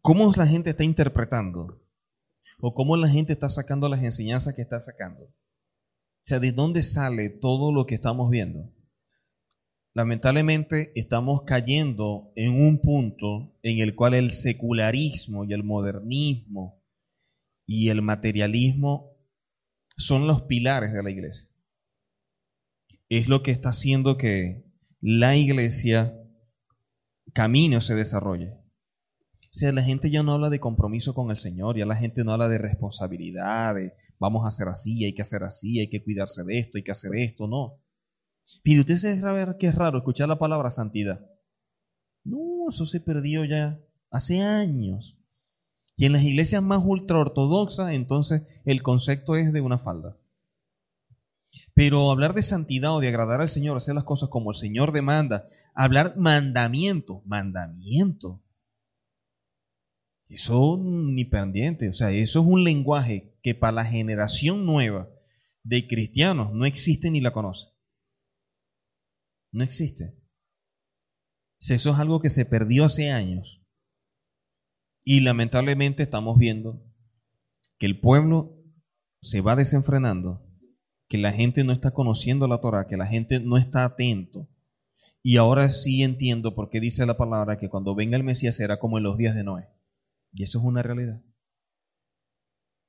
¿Cómo 0.00 0.32
la 0.34 0.46
gente 0.46 0.70
está 0.70 0.84
interpretando 0.84 1.80
o 2.60 2.74
cómo 2.74 2.96
la 2.96 3.08
gente 3.08 3.32
está 3.32 3.48
sacando 3.48 3.88
las 3.88 4.02
enseñanzas 4.02 4.54
que 4.54 4.62
está 4.62 4.80
sacando. 4.80 5.24
O 5.24 6.26
sea, 6.26 6.40
¿de 6.40 6.52
dónde 6.52 6.82
sale 6.82 7.30
todo 7.30 7.72
lo 7.72 7.86
que 7.86 7.94
estamos 7.94 8.30
viendo? 8.30 8.70
Lamentablemente 9.94 10.92
estamos 10.94 11.42
cayendo 11.42 12.30
en 12.36 12.50
un 12.50 12.80
punto 12.80 13.54
en 13.62 13.78
el 13.80 13.94
cual 13.94 14.14
el 14.14 14.30
secularismo 14.30 15.44
y 15.44 15.52
el 15.52 15.64
modernismo 15.64 16.82
y 17.66 17.88
el 17.88 18.02
materialismo 18.02 19.16
son 19.96 20.26
los 20.26 20.42
pilares 20.42 20.92
de 20.92 21.02
la 21.02 21.10
iglesia. 21.10 21.48
Es 23.08 23.28
lo 23.28 23.42
que 23.42 23.50
está 23.50 23.70
haciendo 23.70 24.16
que 24.16 24.64
la 25.00 25.36
iglesia 25.36 26.14
camine 27.32 27.78
o 27.78 27.80
se 27.80 27.94
desarrolle. 27.94 28.57
O 29.50 29.54
sea, 29.54 29.72
la 29.72 29.82
gente 29.82 30.10
ya 30.10 30.22
no 30.22 30.34
habla 30.34 30.50
de 30.50 30.60
compromiso 30.60 31.14
con 31.14 31.30
el 31.30 31.36
Señor, 31.36 31.78
ya 31.78 31.86
la 31.86 31.96
gente 31.96 32.22
no 32.22 32.32
habla 32.32 32.48
de 32.48 32.58
responsabilidad, 32.58 33.74
de 33.74 33.92
vamos 34.18 34.44
a 34.44 34.48
hacer 34.48 34.68
así, 34.68 35.04
hay 35.04 35.14
que 35.14 35.22
hacer 35.22 35.42
así, 35.42 35.80
hay 35.80 35.88
que 35.88 36.02
cuidarse 36.02 36.44
de 36.44 36.58
esto, 36.58 36.76
hay 36.76 36.84
que 36.84 36.92
hacer 36.92 37.14
esto, 37.16 37.46
no. 37.46 37.78
Pero 38.62 38.80
usted 38.80 38.96
se 38.96 39.20
que 39.58 39.66
es 39.68 39.74
raro 39.74 39.98
escuchar 39.98 40.28
la 40.28 40.38
palabra 40.38 40.70
santidad. 40.70 41.20
No, 42.24 42.68
eso 42.70 42.86
se 42.86 43.00
perdió 43.00 43.44
ya 43.44 43.80
hace 44.10 44.42
años. 44.42 45.16
Y 45.96 46.06
en 46.06 46.12
las 46.12 46.22
iglesias 46.22 46.62
más 46.62 46.82
ultraortodoxas, 46.84 47.92
entonces 47.92 48.42
el 48.64 48.82
concepto 48.82 49.36
es 49.36 49.52
de 49.52 49.60
una 49.60 49.78
falda. 49.78 50.16
Pero 51.74 52.10
hablar 52.10 52.34
de 52.34 52.42
santidad 52.42 52.94
o 52.94 53.00
de 53.00 53.08
agradar 53.08 53.40
al 53.40 53.48
Señor, 53.48 53.76
hacer 53.76 53.94
las 53.94 54.04
cosas 54.04 54.28
como 54.28 54.50
el 54.50 54.56
Señor 54.56 54.92
demanda, 54.92 55.48
hablar 55.74 56.16
mandamiento, 56.16 57.22
mandamiento. 57.24 58.42
Eso 60.28 60.78
ni 60.78 61.24
pendiente, 61.24 61.88
o 61.88 61.94
sea, 61.94 62.10
eso 62.10 62.40
es 62.40 62.46
un 62.46 62.62
lenguaje 62.62 63.34
que 63.42 63.54
para 63.54 63.72
la 63.72 63.84
generación 63.84 64.66
nueva, 64.66 65.08
de 65.64 65.86
cristianos 65.86 66.52
no 66.54 66.64
existe 66.64 67.10
ni 67.10 67.20
la 67.20 67.32
conoce. 67.32 67.66
No 69.52 69.64
existe. 69.64 70.14
Eso 71.60 71.90
es 71.90 71.98
algo 71.98 72.20
que 72.20 72.30
se 72.30 72.46
perdió 72.46 72.84
hace 72.84 73.10
años. 73.10 73.62
Y 75.04 75.20
lamentablemente 75.20 76.02
estamos 76.02 76.38
viendo 76.38 76.82
que 77.78 77.86
el 77.86 77.98
pueblo 77.98 78.56
se 79.22 79.40
va 79.40 79.56
desenfrenando, 79.56 80.46
que 81.08 81.18
la 81.18 81.32
gente 81.32 81.64
no 81.64 81.72
está 81.72 81.90
conociendo 81.92 82.46
la 82.46 82.60
Torah, 82.60 82.86
que 82.86 82.96
la 82.96 83.06
gente 83.06 83.40
no 83.40 83.56
está 83.56 83.84
atento. 83.84 84.48
Y 85.22 85.36
ahora 85.36 85.70
sí 85.70 86.02
entiendo 86.02 86.54
por 86.54 86.70
qué 86.70 86.80
dice 86.80 87.06
la 87.06 87.16
palabra 87.16 87.58
que 87.58 87.68
cuando 87.68 87.94
venga 87.94 88.16
el 88.16 88.24
Mesías 88.24 88.56
será 88.56 88.78
como 88.78 88.98
en 88.98 89.04
los 89.04 89.16
días 89.16 89.34
de 89.34 89.44
Noé. 89.44 89.68
Y 90.38 90.44
eso 90.44 90.60
es 90.60 90.64
una 90.64 90.82
realidad. 90.82 91.20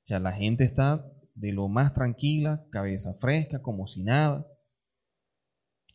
O 0.04 0.06
sea, 0.06 0.20
la 0.20 0.32
gente 0.32 0.62
está 0.62 1.04
de 1.34 1.50
lo 1.50 1.66
más 1.66 1.92
tranquila, 1.94 2.64
cabeza 2.70 3.14
fresca, 3.14 3.60
como 3.60 3.88
si 3.88 4.04
nada. 4.04 4.46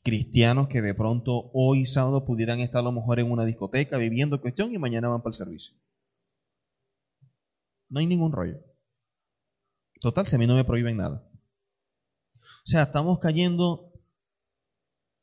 Cristianos 0.03 0.67
que 0.67 0.81
de 0.81 0.93
pronto 0.93 1.51
hoy 1.53 1.85
sábado 1.85 2.25
pudieran 2.25 2.59
estar 2.59 2.79
a 2.79 2.83
lo 2.83 2.91
mejor 2.91 3.21
en 3.21 3.31
una 3.31 3.45
discoteca 3.45 3.95
viviendo 3.95 4.41
cuestión 4.41 4.73
y 4.73 4.77
mañana 4.77 5.07
van 5.07 5.21
para 5.21 5.31
el 5.31 5.37
servicio. 5.37 5.77
No 7.87 8.01
hay 8.01 8.05
ningún 8.05 8.33
rollo. 8.33 8.59
Total, 10.01 10.27
si 10.27 10.35
a 10.35 10.39
mí 10.39 10.47
no 10.47 10.55
me 10.55 10.65
prohíben 10.65 10.97
nada. 10.97 11.25
O 12.35 12.67
sea, 12.67 12.83
estamos 12.83 13.19
cayendo 13.19 13.93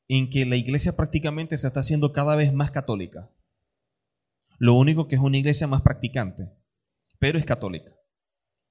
en 0.09 0.31
que 0.31 0.47
la 0.47 0.57
iglesia 0.57 0.97
prácticamente 0.97 1.59
se 1.59 1.67
está 1.67 1.81
haciendo 1.81 2.15
cada 2.15 2.37
vez 2.37 2.55
más 2.55 2.71
católica. 2.71 3.29
Lo 4.63 4.75
único 4.75 5.09
que 5.09 5.17
es 5.17 5.21
una 5.21 5.39
iglesia 5.39 5.67
más 5.67 5.83
practicante, 5.83 6.49
pero 7.19 7.37
es 7.37 7.45
católica. 7.45 7.91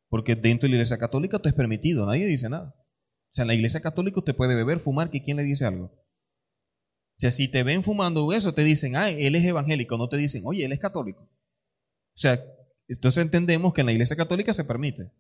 Porque 0.08 0.38
dentro 0.38 0.68
de 0.68 0.70
la 0.70 0.76
iglesia 0.76 0.98
católica 0.98 1.38
todo 1.38 1.50
es 1.50 1.54
permitido, 1.54 2.06
nadie 2.06 2.26
dice 2.28 2.48
nada. 2.48 2.74
O 2.78 3.34
sea, 3.34 3.42
en 3.42 3.50
la 3.50 3.56
iglesia 3.56 3.82
católica 3.82 4.20
usted 4.20 4.34
puede 4.34 4.56
beber, 4.56 4.80
fumar, 4.80 5.10
que 5.10 5.22
quién 5.22 5.36
le 5.36 5.44
dice 5.44 5.66
algo. 5.66 5.88
O 5.88 7.18
sea, 7.18 7.32
si 7.32 7.50
te 7.50 7.64
ven 7.64 7.84
fumando 7.84 8.32
eso, 8.32 8.54
te 8.54 8.64
dicen, 8.64 8.96
ah, 8.96 9.10
él 9.10 9.36
es 9.36 9.44
evangélico, 9.44 9.98
no 9.98 10.08
te 10.08 10.16
dicen, 10.16 10.44
oye, 10.46 10.64
él 10.64 10.72
es 10.72 10.80
católico. 10.80 11.24
O 11.24 12.18
sea, 12.18 12.42
entonces 12.88 13.22
entendemos 13.22 13.74
que 13.74 13.82
en 13.82 13.88
la 13.88 13.92
iglesia 13.92 14.16
católica 14.16 14.54
se 14.54 14.64
permite. 14.64 15.12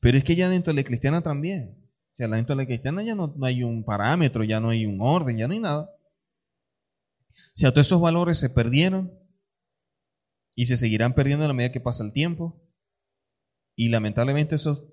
Pero 0.00 0.18
es 0.18 0.22
que 0.22 0.36
ya 0.36 0.48
dentro 0.48 0.72
de 0.72 0.82
la 0.82 0.86
cristiana 0.86 1.20
también. 1.20 1.74
O 2.14 2.16
sea, 2.16 2.28
dentro 2.28 2.54
de 2.54 2.62
la 2.62 2.66
cristiana 2.68 3.02
ya 3.02 3.16
no, 3.16 3.34
no 3.36 3.44
hay 3.44 3.64
un 3.64 3.82
parámetro, 3.82 4.44
ya 4.44 4.60
no 4.60 4.70
hay 4.70 4.86
un 4.86 5.00
orden, 5.00 5.36
ya 5.36 5.48
no 5.48 5.54
hay 5.54 5.58
nada. 5.58 5.90
O 7.48 7.56
sea, 7.56 7.72
todos 7.72 7.86
esos 7.86 8.00
valores 8.00 8.38
se 8.38 8.50
perdieron 8.50 9.12
y 10.54 10.66
se 10.66 10.76
seguirán 10.76 11.14
perdiendo 11.14 11.44
a 11.44 11.48
la 11.48 11.54
medida 11.54 11.72
que 11.72 11.80
pasa 11.80 12.04
el 12.04 12.12
tiempo. 12.12 12.62
Y 13.76 13.88
lamentablemente 13.88 14.56
eso 14.56 14.92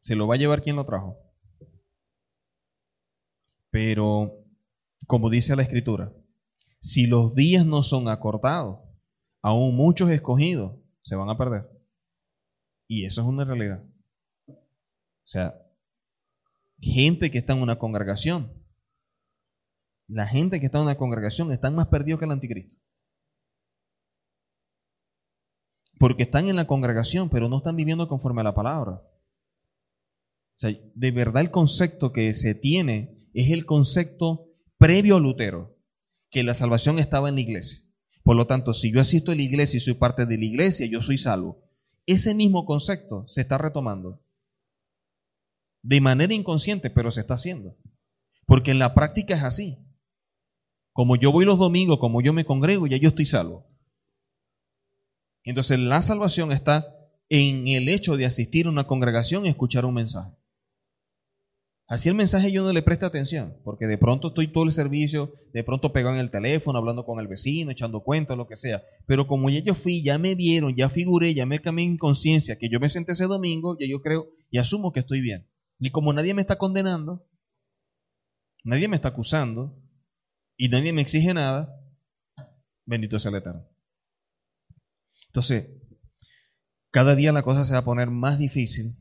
se 0.00 0.14
lo 0.14 0.26
va 0.26 0.36
a 0.36 0.38
llevar 0.38 0.62
quien 0.62 0.76
lo 0.76 0.84
trajo. 0.84 1.18
Pero, 3.70 4.44
como 5.06 5.30
dice 5.30 5.56
la 5.56 5.62
escritura, 5.62 6.12
si 6.80 7.06
los 7.06 7.34
días 7.34 7.66
no 7.66 7.82
son 7.82 8.08
acortados, 8.08 8.80
aún 9.42 9.76
muchos 9.76 10.10
escogidos 10.10 10.76
se 11.02 11.16
van 11.16 11.28
a 11.28 11.36
perder. 11.36 11.68
Y 12.88 13.04
eso 13.04 13.20
es 13.20 13.26
una 13.26 13.44
realidad. 13.44 13.84
O 14.48 15.28
sea, 15.28 15.54
gente 16.80 17.30
que 17.30 17.38
está 17.38 17.52
en 17.52 17.62
una 17.62 17.78
congregación, 17.78 18.52
la 20.08 20.26
gente 20.26 20.60
que 20.60 20.66
está 20.66 20.78
en 20.78 20.84
una 20.84 20.96
congregación 20.96 21.52
están 21.52 21.74
más 21.74 21.88
perdidos 21.88 22.18
que 22.18 22.26
el 22.26 22.32
anticristo. 22.32 22.76
porque 25.98 26.24
están 26.24 26.48
en 26.48 26.56
la 26.56 26.66
congregación, 26.66 27.30
pero 27.30 27.48
no 27.48 27.58
están 27.58 27.76
viviendo 27.76 28.08
conforme 28.08 28.42
a 28.42 28.44
la 28.44 28.54
palabra. 28.54 28.92
O 28.92 30.58
sea, 30.58 30.70
de 30.94 31.10
verdad 31.10 31.42
el 31.42 31.50
concepto 31.50 32.12
que 32.12 32.34
se 32.34 32.54
tiene 32.54 33.28
es 33.34 33.50
el 33.50 33.66
concepto 33.66 34.46
previo 34.78 35.16
a 35.16 35.20
Lutero, 35.20 35.76
que 36.30 36.42
la 36.42 36.54
salvación 36.54 36.98
estaba 36.98 37.28
en 37.28 37.36
la 37.36 37.40
iglesia. 37.42 37.80
Por 38.22 38.36
lo 38.36 38.46
tanto, 38.46 38.74
si 38.74 38.92
yo 38.92 39.00
asisto 39.00 39.32
a 39.32 39.34
la 39.34 39.42
iglesia 39.42 39.78
y 39.78 39.80
soy 39.80 39.94
parte 39.94 40.26
de 40.26 40.36
la 40.36 40.44
iglesia, 40.44 40.86
yo 40.86 41.00
soy 41.00 41.18
salvo. 41.18 41.62
Ese 42.06 42.34
mismo 42.34 42.64
concepto 42.64 43.26
se 43.28 43.42
está 43.42 43.58
retomando. 43.58 44.20
De 45.82 46.00
manera 46.00 46.34
inconsciente, 46.34 46.90
pero 46.90 47.10
se 47.10 47.20
está 47.20 47.34
haciendo. 47.34 47.76
Porque 48.46 48.72
en 48.72 48.78
la 48.78 48.94
práctica 48.94 49.36
es 49.36 49.44
así. 49.44 49.78
Como 50.96 51.16
yo 51.16 51.30
voy 51.30 51.44
los 51.44 51.58
domingos, 51.58 51.98
como 51.98 52.22
yo 52.22 52.32
me 52.32 52.46
congrego, 52.46 52.86
ya 52.86 52.96
yo 52.96 53.10
estoy 53.10 53.26
salvo. 53.26 53.66
Entonces 55.44 55.78
la 55.78 56.00
salvación 56.00 56.52
está 56.52 56.86
en 57.28 57.68
el 57.68 57.90
hecho 57.90 58.16
de 58.16 58.24
asistir 58.24 58.66
a 58.66 58.70
una 58.70 58.86
congregación 58.86 59.44
y 59.44 59.50
escuchar 59.50 59.84
un 59.84 59.92
mensaje. 59.92 60.30
Así 61.86 62.08
el 62.08 62.14
mensaje 62.14 62.50
yo 62.50 62.64
no 62.64 62.72
le 62.72 62.82
presto 62.82 63.04
atención, 63.04 63.58
porque 63.62 63.86
de 63.86 63.98
pronto 63.98 64.28
estoy 64.28 64.50
todo 64.50 64.64
el 64.64 64.72
servicio, 64.72 65.34
de 65.52 65.62
pronto 65.62 65.92
pegado 65.92 66.14
en 66.14 66.20
el 66.22 66.30
teléfono, 66.30 66.78
hablando 66.78 67.04
con 67.04 67.20
el 67.20 67.28
vecino, 67.28 67.70
echando 67.70 68.00
cuentas, 68.00 68.38
lo 68.38 68.48
que 68.48 68.56
sea. 68.56 68.82
Pero 69.06 69.26
como 69.26 69.50
ya 69.50 69.60
yo 69.60 69.74
fui, 69.74 70.02
ya 70.02 70.16
me 70.16 70.34
vieron, 70.34 70.74
ya 70.76 70.88
figuré, 70.88 71.34
ya 71.34 71.44
me 71.44 71.60
cambié 71.60 71.84
en 71.84 71.98
conciencia 71.98 72.56
que 72.56 72.70
yo 72.70 72.80
me 72.80 72.88
senté 72.88 73.12
ese 73.12 73.26
domingo, 73.26 73.76
ya 73.78 73.86
yo 73.86 74.00
creo 74.00 74.28
y 74.50 74.56
asumo 74.56 74.94
que 74.94 75.00
estoy 75.00 75.20
bien. 75.20 75.46
Y 75.78 75.90
como 75.90 76.14
nadie 76.14 76.32
me 76.32 76.40
está 76.40 76.56
condenando, 76.56 77.26
nadie 78.64 78.88
me 78.88 78.96
está 78.96 79.08
acusando 79.08 79.76
y 80.56 80.68
nadie 80.68 80.92
me 80.92 81.02
exige 81.02 81.34
nada, 81.34 81.80
bendito 82.84 83.18
sea 83.18 83.30
el 83.30 83.38
Eterno. 83.38 83.66
Entonces, 85.28 85.68
cada 86.90 87.14
día 87.14 87.32
la 87.32 87.42
cosa 87.42 87.64
se 87.64 87.74
va 87.74 87.80
a 87.80 87.84
poner 87.84 88.10
más 88.10 88.38
difícil. 88.38 88.96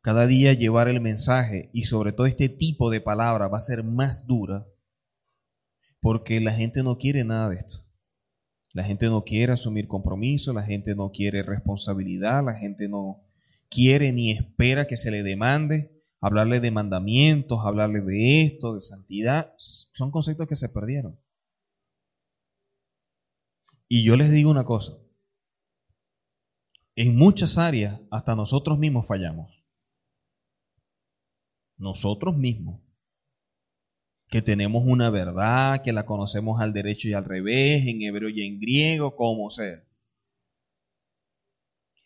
Cada 0.00 0.26
día 0.26 0.52
llevar 0.54 0.88
el 0.88 1.00
mensaje 1.00 1.70
y 1.72 1.84
sobre 1.84 2.12
todo 2.12 2.26
este 2.26 2.48
tipo 2.48 2.90
de 2.90 3.00
palabra 3.00 3.48
va 3.48 3.58
a 3.58 3.60
ser 3.60 3.84
más 3.84 4.26
dura 4.26 4.66
porque 6.00 6.40
la 6.40 6.54
gente 6.54 6.82
no 6.82 6.98
quiere 6.98 7.24
nada 7.24 7.50
de 7.50 7.56
esto. 7.56 7.84
La 8.72 8.84
gente 8.84 9.06
no 9.06 9.22
quiere 9.22 9.52
asumir 9.52 9.88
compromiso, 9.88 10.52
la 10.52 10.62
gente 10.62 10.94
no 10.94 11.10
quiere 11.10 11.42
responsabilidad, 11.42 12.44
la 12.44 12.54
gente 12.54 12.88
no 12.88 13.22
quiere 13.70 14.12
ni 14.12 14.32
espera 14.32 14.86
que 14.86 14.96
se 14.96 15.10
le 15.10 15.22
demande 15.22 15.97
hablarle 16.20 16.60
de 16.60 16.70
mandamientos, 16.70 17.60
hablarle 17.64 18.00
de 18.00 18.42
esto, 18.44 18.74
de 18.74 18.80
santidad. 18.80 19.54
Son 19.58 20.10
conceptos 20.10 20.48
que 20.48 20.56
se 20.56 20.68
perdieron. 20.68 21.18
Y 23.88 24.04
yo 24.04 24.16
les 24.16 24.30
digo 24.30 24.50
una 24.50 24.64
cosa, 24.64 24.92
en 26.94 27.16
muchas 27.16 27.58
áreas 27.58 28.00
hasta 28.10 28.34
nosotros 28.34 28.78
mismos 28.78 29.06
fallamos. 29.06 29.54
Nosotros 31.76 32.36
mismos. 32.36 32.82
Que 34.30 34.42
tenemos 34.42 34.82
una 34.84 35.08
verdad, 35.08 35.82
que 35.82 35.92
la 35.92 36.04
conocemos 36.04 36.60
al 36.60 36.74
derecho 36.74 37.08
y 37.08 37.14
al 37.14 37.24
revés, 37.24 37.86
en 37.86 38.02
hebreo 38.02 38.28
y 38.28 38.42
en 38.42 38.60
griego, 38.60 39.16
como 39.16 39.48
sea. 39.48 39.84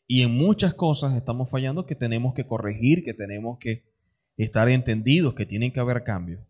Y 0.06 0.22
en 0.22 0.36
muchas 0.36 0.74
cosas 0.74 1.16
estamos 1.16 1.51
fallando 1.51 1.86
que 1.86 1.97
tenemos 1.97 2.34
que 2.34 2.47
corregir, 2.47 3.02
que 3.02 3.14
tenemos 3.14 3.59
que 3.59 3.91
estar 4.36 4.68
entendidos, 4.68 5.34
que 5.34 5.46
tienen 5.46 5.72
que 5.72 5.80
haber 5.80 6.04
cambios. 6.04 6.40